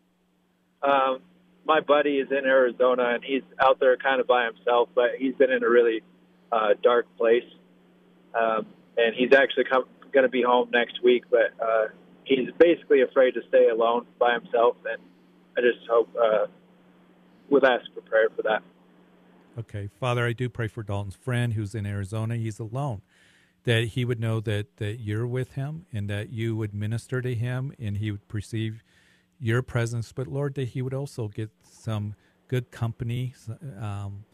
Um, 0.83 1.21
my 1.65 1.81
buddy 1.81 2.19
is 2.19 2.29
in 2.31 2.47
Arizona 2.47 3.11
and 3.15 3.23
he's 3.23 3.43
out 3.61 3.79
there 3.79 3.97
kind 3.97 4.21
of 4.21 4.27
by 4.27 4.47
himself, 4.47 4.89
but 4.95 5.11
he's 5.19 5.35
been 5.35 5.51
in 5.51 5.63
a 5.63 5.69
really 5.69 6.03
uh, 6.51 6.71
dark 6.83 7.07
place. 7.17 7.45
Um, 8.35 8.67
and 8.97 9.15
he's 9.15 9.33
actually 9.33 9.65
going 10.13 10.25
to 10.25 10.29
be 10.29 10.43
home 10.43 10.71
next 10.73 11.03
week, 11.03 11.25
but 11.31 11.53
uh, 11.63 11.87
he's 12.25 12.49
basically 12.59 13.03
afraid 13.03 13.33
to 13.35 13.43
stay 13.49 13.69
alone 13.69 14.07
by 14.19 14.35
himself. 14.35 14.77
And 14.91 15.01
I 15.57 15.61
just 15.61 15.87
hope 15.89 16.09
uh, 16.17 16.47
we'll 17.51 17.67
ask 17.67 17.85
for 17.95 18.01
prayer 18.03 18.29
for 18.35 18.43
that. 18.43 18.63
Okay, 19.59 19.89
Father, 19.99 20.25
I 20.25 20.33
do 20.33 20.49
pray 20.49 20.69
for 20.69 20.83
Dalton's 20.83 21.17
friend 21.17 21.53
who's 21.53 21.75
in 21.75 21.85
Arizona. 21.85 22.37
He's 22.37 22.59
alone. 22.59 23.03
That 23.65 23.89
he 23.89 24.05
would 24.05 24.21
know 24.21 24.41
that, 24.41 24.77
that 24.77 25.01
you're 25.01 25.27
with 25.27 25.53
him 25.53 25.85
and 25.93 26.09
that 26.09 26.31
you 26.31 26.57
would 26.57 26.73
minister 26.73 27.21
to 27.21 27.35
him 27.35 27.75
and 27.79 27.99
he 27.99 28.11
would 28.11 28.27
perceive 28.29 28.83
your 29.41 29.63
presence, 29.63 30.13
but 30.13 30.27
Lord, 30.27 30.55
that 30.55 30.69
he 30.69 30.83
would 30.83 30.95
also 30.95 31.29
get 31.29 31.51
some 31.63 32.15
good 32.49 32.71
company, 32.71 33.35
um, 33.81 34.25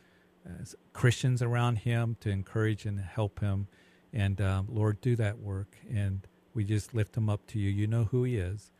Christians 0.92 1.42
around 1.42 1.76
him 1.76 2.16
to 2.20 2.30
encourage 2.30 2.86
and 2.86 3.00
help 3.00 3.40
him. 3.40 3.66
And 4.12 4.40
um, 4.40 4.68
Lord, 4.70 5.00
do 5.00 5.16
that 5.16 5.38
work. 5.38 5.76
And 5.92 6.26
we 6.54 6.64
just 6.64 6.94
lift 6.94 7.16
him 7.16 7.28
up 7.28 7.46
to 7.48 7.58
you. 7.58 7.70
You 7.70 7.86
know 7.86 8.04
who 8.04 8.24
he 8.24 8.36
is. 8.36 8.70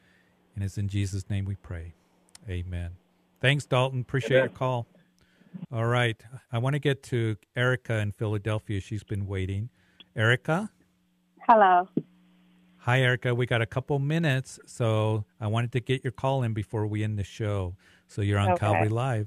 And 0.54 0.62
it's 0.62 0.78
in 0.78 0.88
Jesus' 0.88 1.28
name 1.28 1.44
we 1.44 1.56
pray. 1.56 1.94
Amen. 2.48 2.92
Thanks, 3.40 3.66
Dalton. 3.66 4.00
Appreciate 4.00 4.38
Amen. 4.38 4.50
your 4.50 4.56
call. 4.56 4.86
All 5.72 5.86
right. 5.86 6.20
I 6.52 6.58
want 6.58 6.74
to 6.74 6.78
get 6.78 7.02
to 7.04 7.36
Erica 7.56 7.98
in 7.98 8.12
Philadelphia. 8.12 8.80
She's 8.80 9.02
been 9.02 9.26
waiting. 9.26 9.70
Erica? 10.14 10.70
Hello. 11.48 11.88
Hi, 12.84 13.00
Erica. 13.00 13.34
We 13.34 13.46
got 13.46 13.62
a 13.62 13.66
couple 13.66 13.98
minutes, 13.98 14.58
so 14.66 15.24
I 15.40 15.46
wanted 15.46 15.72
to 15.72 15.80
get 15.80 16.04
your 16.04 16.10
call 16.10 16.42
in 16.42 16.52
before 16.52 16.86
we 16.86 17.02
end 17.02 17.18
the 17.18 17.24
show. 17.24 17.76
So 18.08 18.20
you're 18.20 18.38
on 18.38 18.50
okay. 18.50 18.60
Calvary 18.60 18.90
Live. 18.90 19.26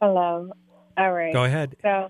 Hello. 0.00 0.52
All 0.96 1.12
right. 1.12 1.32
Go 1.32 1.42
ahead. 1.42 1.74
So, 1.82 2.08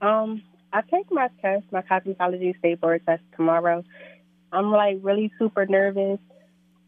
um, 0.00 0.40
I 0.72 0.82
take 0.82 1.10
my 1.10 1.30
test, 1.42 1.64
my 1.72 1.82
cosmetology 1.82 2.56
state 2.60 2.80
board 2.80 3.02
test 3.06 3.24
tomorrow. 3.34 3.82
I'm 4.52 4.70
like 4.70 4.98
really 5.02 5.32
super 5.36 5.66
nervous. 5.66 6.20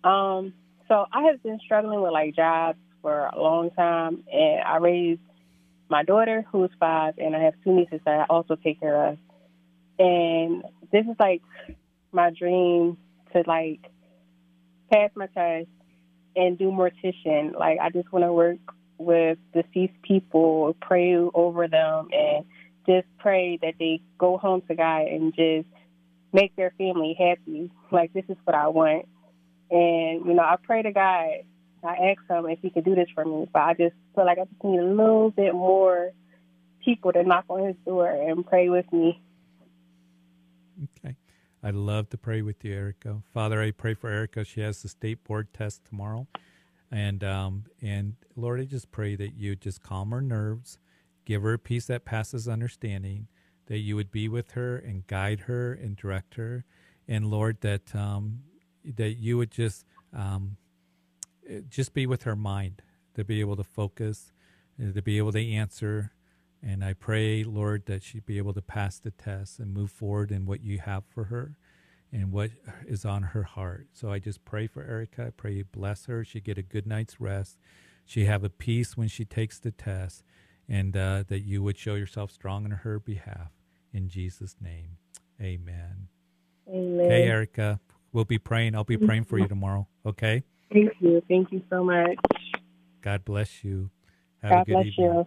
Um, 0.05 0.55
so 0.87 1.07
I 1.13 1.23
have 1.25 1.43
been 1.43 1.59
struggling 1.65 2.01
with 2.01 2.13
like 2.13 2.37
jobs 2.37 2.79
for 3.03 3.27
a 3.27 3.41
long 3.41 3.71
time, 3.73 4.23
and 4.33 4.63
I 4.63 4.77
raised 4.77 5.21
my 5.89 6.05
daughter 6.05 6.47
who's 6.53 6.71
five, 6.79 7.15
and 7.19 7.35
I 7.35 7.41
have 7.41 7.55
two 7.65 7.75
nieces 7.75 7.99
that 8.05 8.21
I 8.21 8.25
also 8.31 8.55
take 8.55 8.79
care 8.79 9.09
of. 9.09 9.19
And 9.99 10.63
this 10.93 11.05
is 11.07 11.17
like 11.19 11.43
my 12.13 12.31
dream 12.31 12.97
to 13.33 13.43
like 13.47 13.81
pass 14.91 15.11
my 15.15 15.27
test 15.27 15.69
and 16.37 16.59
do 16.59 16.71
mortician. 16.71 17.59
Like 17.59 17.79
I 17.81 17.91
just 17.91 18.13
want 18.13 18.25
to 18.25 18.33
work 18.33 18.59
with 18.99 19.39
deceased 19.53 20.01
people, 20.03 20.77
pray 20.81 21.17
over 21.17 21.69
them, 21.69 22.09
and 22.13 22.45
just 22.87 23.07
pray 23.19 23.59
that 23.63 23.75
they 23.79 24.01
go 24.19 24.37
home 24.37 24.63
to 24.69 24.75
God 24.75 25.07
and 25.07 25.35
just 25.35 25.69
make 26.33 26.55
their 26.57 26.73
family 26.79 27.17
happy. 27.19 27.71
Like 27.91 28.13
this 28.13 28.25
is 28.29 28.37
what 28.45 28.55
I 28.55 28.69
want. 28.69 29.07
And 29.71 30.27
you 30.27 30.35
know, 30.35 30.43
I 30.43 30.57
pray 30.63 30.83
to 30.83 30.93
God. 30.93 31.29
I 31.83 32.13
ask 32.13 32.21
Him 32.29 32.47
if 32.47 32.59
He 32.61 32.71
could 32.71 32.85
do 32.85 32.95
this 32.95 33.09
for 33.15 33.25
me, 33.25 33.49
but 33.53 33.61
I 33.61 33.75
just 33.75 33.95
feel 34.15 34.27
like 34.27 34.39
I 34.39 34.45
just 34.45 34.63
need 34.63 34.81
a 34.81 34.85
little 34.85 35.31
bit 35.31 35.55
more 35.55 36.13
people 36.85 37.13
to 37.13 37.23
knock 37.23 37.47
on 37.49 37.67
His 37.67 37.77
door 37.87 38.11
and 38.11 38.47
pray 38.47 38.69
with 38.69 38.91
me. 38.93 39.21
Okay. 40.99 41.17
I'd 41.63 41.75
love 41.75 42.09
to 42.11 42.19
pray 42.19 42.41
with 42.43 42.65
you, 42.65 42.73
Erica. 42.73 43.23
Father, 43.33 43.61
I 43.63 43.71
pray 43.71 43.95
for 43.95 44.09
Erica. 44.09 44.45
She 44.45 44.61
has 44.61 44.83
the 44.83 44.89
state 44.89 45.25
board 45.25 45.53
test 45.53 45.85
tomorrow. 45.85 46.27
And 46.91 47.23
um, 47.23 47.65
and 47.81 48.17
Lord, 48.35 48.61
I 48.61 48.65
just 48.65 48.91
pray 48.91 49.15
that 49.17 49.35
you 49.35 49.55
just 49.55 49.83
calm 49.83 50.11
her 50.11 50.21
nerves, 50.21 50.79
give 51.25 51.43
her 51.43 51.53
a 51.53 51.59
peace 51.59 51.87
that 51.87 52.05
passes 52.05 52.49
understanding, 52.49 53.29
that 53.67 53.79
you 53.79 53.95
would 53.95 54.11
be 54.11 54.29
with 54.29 54.53
her 54.53 54.77
and 54.77 55.07
guide 55.07 55.41
her 55.41 55.73
and 55.73 55.97
direct 55.97 56.35
her, 56.35 56.65
and 57.07 57.31
Lord, 57.31 57.61
that 57.61 57.95
um, 57.95 58.41
that 58.85 59.19
you 59.19 59.37
would 59.37 59.53
just 59.53 59.85
um, 60.13 60.57
just 61.69 61.95
be 61.95 62.07
with 62.07 62.25
her 62.25 62.35
mind 62.35 62.83
to 63.15 63.25
be 63.25 63.39
able 63.39 63.57
to 63.57 63.65
focus, 63.65 64.33
and 64.77 64.93
to 64.95 65.03
be 65.03 65.19
able 65.19 65.33
to 65.33 65.53
answer. 65.53 66.13
And 66.63 66.85
I 66.85 66.93
pray, 66.93 67.43
Lord, 67.43 67.87
that 67.87 68.03
she'd 68.03 68.27
be 68.27 68.39
able 68.39 68.53
to 68.53 68.63
pass 68.63 68.99
the 68.99 69.11
test 69.11 69.59
and 69.59 69.73
move 69.73 69.91
forward 69.91 70.31
in 70.31 70.45
what 70.45 70.63
you 70.63 70.79
have 70.79 71.05
for 71.07 71.25
her 71.25 71.57
and 72.13 72.33
what 72.33 72.51
is 72.87 73.05
on 73.05 73.23
her 73.23 73.45
heart. 73.45 73.87
So 73.93 74.13
I 74.13 74.19
just 74.19 74.45
pray 74.45 74.67
for 74.67 74.83
Erica. 74.83 75.27
I 75.29 75.31
pray 75.31 75.53
you 75.53 75.65
bless 75.65 76.07
her. 76.07 76.25
She 76.25 76.41
get 76.41 76.59
a 76.59 76.63
good 76.63 76.87
night's 76.87 77.21
rest. 77.21 77.57
She 78.05 78.25
have 78.25 78.45
a 78.45 78.51
peace 78.51 78.97
when 78.97 79.09
she 79.09 79.25
takes 79.25 79.59
the 79.61 79.71
test, 79.71 80.25
and 80.69 80.97
uh, 80.97 81.23
that 81.29 81.41
you 81.41 81.63
would 81.63 81.79
show 81.79 81.95
yourself 81.95 82.33
strong 82.33 82.65
on 82.65 82.73
her 82.73 82.99
behalf. 82.99 83.53
In 83.93 84.09
Jesus' 84.09 84.57
name, 84.61 84.97
Amen. 85.41 86.09
Amen. 86.69 87.05
Okay, 87.05 87.25
Erica, 87.25 87.81
we'll 88.13 88.25
be 88.25 88.39
praying. 88.39 88.75
I'll 88.75 88.85
be 88.85 88.99
praying 88.99 89.25
for 89.25 89.39
you 89.39 89.49
tomorrow. 89.49 89.87
Okay. 90.05 90.43
Thank 90.73 90.93
you. 91.01 91.23
Thank 91.29 91.53
you 91.53 91.63
so 91.71 91.83
much. 91.83 92.17
God 93.01 93.25
bless 93.25 93.65
you. 93.65 93.91
Have 94.43 94.51
God 94.51 94.63
a 94.63 94.65
good 94.65 94.73
bless 94.75 94.87
evening. 94.87 95.07
you. 95.07 95.27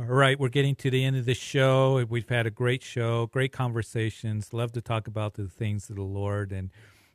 All 0.00 0.06
right, 0.06 0.40
we're 0.40 0.48
getting 0.48 0.76
to 0.76 0.90
the 0.90 1.04
end 1.04 1.16
of 1.16 1.26
the 1.26 1.34
show. 1.34 2.02
We've 2.08 2.26
had 2.26 2.46
a 2.46 2.50
great 2.50 2.82
show, 2.82 3.26
great 3.26 3.52
conversations. 3.52 4.54
Love 4.54 4.72
to 4.72 4.80
talk 4.80 5.06
about 5.06 5.34
the 5.34 5.46
things 5.46 5.90
of 5.90 5.96
the 5.96 6.02
Lord, 6.02 6.52
and 6.52 6.70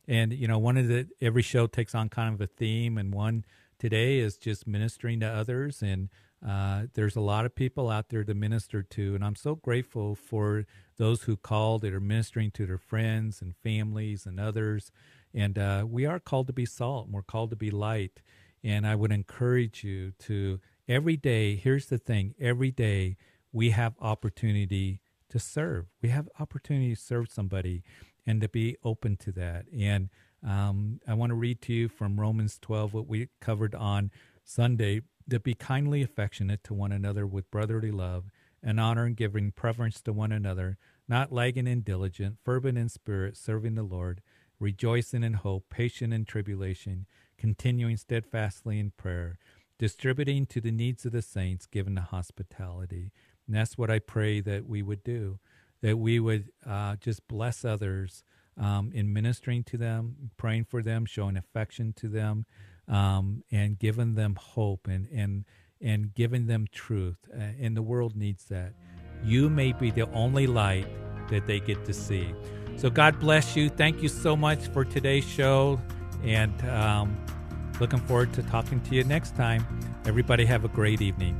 and 0.06 0.32
you 0.32 0.46
know, 0.46 0.60
one 0.60 0.76
of 0.76 0.86
the 0.86 1.08
every 1.20 1.42
show 1.42 1.66
takes 1.66 1.96
on 1.96 2.08
kind 2.08 2.32
of 2.32 2.40
a 2.40 2.46
theme, 2.46 2.96
and 2.96 3.12
one 3.12 3.44
today 3.80 4.20
is 4.20 4.36
just 4.36 4.68
ministering 4.68 5.18
to 5.18 5.26
others. 5.26 5.82
And 5.82 6.10
uh, 6.46 6.82
there's 6.94 7.16
a 7.16 7.20
lot 7.20 7.44
of 7.44 7.56
people 7.56 7.90
out 7.90 8.10
there 8.10 8.22
to 8.22 8.34
minister 8.34 8.84
to, 8.84 9.16
and 9.16 9.24
I'm 9.24 9.34
so 9.34 9.56
grateful 9.56 10.14
for 10.14 10.64
those 10.96 11.24
who 11.24 11.36
called 11.36 11.82
that 11.82 11.92
are 11.92 11.98
ministering 11.98 12.52
to 12.52 12.66
their 12.66 12.78
friends 12.78 13.42
and 13.42 13.56
families 13.56 14.26
and 14.26 14.38
others. 14.38 14.92
And 15.34 15.58
uh, 15.58 15.86
we 15.88 16.06
are 16.06 16.20
called 16.20 16.46
to 16.46 16.52
be 16.52 16.66
salt, 16.66 17.06
and 17.06 17.14
we're 17.14 17.22
called 17.22 17.50
to 17.50 17.56
be 17.56 17.72
light. 17.72 18.22
And 18.62 18.86
I 18.86 18.94
would 18.94 19.10
encourage 19.10 19.82
you 19.82 20.12
to 20.20 20.60
every 20.88 21.16
day, 21.16 21.56
here's 21.56 21.86
the 21.86 21.98
thing 21.98 22.34
every 22.40 22.70
day 22.70 23.16
we 23.52 23.70
have 23.70 23.94
opportunity 24.00 25.00
to 25.28 25.38
serve. 25.38 25.86
We 26.02 26.10
have 26.10 26.28
opportunity 26.38 26.94
to 26.94 27.00
serve 27.00 27.30
somebody 27.30 27.82
and 28.26 28.40
to 28.40 28.48
be 28.48 28.76
open 28.84 29.16
to 29.18 29.32
that. 29.32 29.66
And 29.76 30.10
um, 30.46 31.00
I 31.06 31.14
want 31.14 31.30
to 31.30 31.34
read 31.36 31.60
to 31.62 31.72
you 31.72 31.88
from 31.88 32.20
Romans 32.20 32.58
12, 32.60 32.94
what 32.94 33.06
we 33.06 33.28
covered 33.40 33.74
on 33.74 34.10
Sunday 34.44 35.02
to 35.28 35.40
be 35.40 35.54
kindly 35.54 36.02
affectionate 36.02 36.62
to 36.64 36.74
one 36.74 36.92
another 36.92 37.26
with 37.26 37.50
brotherly 37.50 37.90
love 37.90 38.30
and 38.62 38.78
honor 38.78 39.04
and 39.04 39.16
giving 39.16 39.52
preference 39.52 40.00
to 40.02 40.12
one 40.12 40.32
another, 40.32 40.78
not 41.08 41.32
lagging 41.32 41.66
in 41.66 41.80
diligent, 41.80 42.36
fervent 42.44 42.78
in 42.78 42.88
spirit, 42.88 43.36
serving 43.36 43.74
the 43.74 43.82
Lord, 43.82 44.20
rejoicing 44.60 45.22
in 45.22 45.34
hope, 45.34 45.68
patient 45.68 46.12
in 46.12 46.24
tribulation, 46.24 47.06
continuing 47.38 47.96
steadfastly 47.96 48.78
in 48.78 48.92
prayer, 48.96 49.38
distributing 49.78 50.46
to 50.46 50.60
the 50.60 50.70
needs 50.70 51.04
of 51.04 51.12
the 51.12 51.22
saints, 51.22 51.66
given 51.66 51.94
the 51.94 52.00
hospitality. 52.00 53.12
And 53.46 53.56
that's 53.56 53.76
what 53.78 53.90
I 53.90 53.98
pray 53.98 54.40
that 54.40 54.66
we 54.66 54.82
would 54.82 55.04
do, 55.04 55.38
that 55.82 55.98
we 55.98 56.18
would 56.18 56.50
uh, 56.66 56.96
just 56.96 57.26
bless 57.28 57.64
others 57.64 58.24
um, 58.58 58.90
in 58.94 59.12
ministering 59.12 59.64
to 59.64 59.76
them, 59.76 60.30
praying 60.36 60.64
for 60.64 60.82
them, 60.82 61.04
showing 61.04 61.36
affection 61.36 61.92
to 61.94 62.08
them, 62.08 62.46
um, 62.88 63.42
and 63.50 63.78
giving 63.78 64.14
them 64.14 64.36
hope 64.36 64.86
and, 64.88 65.08
and, 65.12 65.44
and 65.80 66.14
giving 66.14 66.46
them 66.46 66.66
truth. 66.72 67.18
Uh, 67.32 67.42
and 67.60 67.76
the 67.76 67.82
world 67.82 68.16
needs 68.16 68.44
that. 68.46 68.72
You 69.24 69.48
may 69.50 69.72
be 69.72 69.90
the 69.90 70.10
only 70.12 70.46
light 70.46 70.86
that 71.28 71.46
they 71.46 71.60
get 71.60 71.84
to 71.84 71.92
see. 71.92 72.32
So 72.76 72.90
God 72.90 73.18
bless 73.18 73.56
you. 73.56 73.68
Thank 73.68 74.02
you 74.02 74.08
so 74.08 74.36
much 74.36 74.68
for 74.68 74.84
today's 74.84 75.26
show. 75.26 75.80
And 76.22 76.60
um, 76.68 77.25
looking 77.80 78.00
forward 78.00 78.32
to 78.34 78.42
talking 78.44 78.80
to 78.80 78.94
you 78.94 79.04
next 79.04 79.36
time. 79.36 79.66
Everybody 80.06 80.44
have 80.46 80.64
a 80.64 80.68
great 80.68 81.00
evening. 81.02 81.38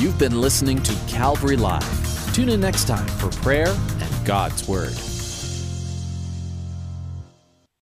You've 0.00 0.18
been 0.18 0.40
listening 0.40 0.82
to 0.82 0.94
Calvary 1.08 1.56
Live. 1.56 2.34
Tune 2.34 2.50
in 2.50 2.60
next 2.60 2.86
time 2.86 3.06
for 3.06 3.30
prayer 3.40 3.68
and 3.68 4.26
God's 4.26 4.68
Word. 4.68 5.03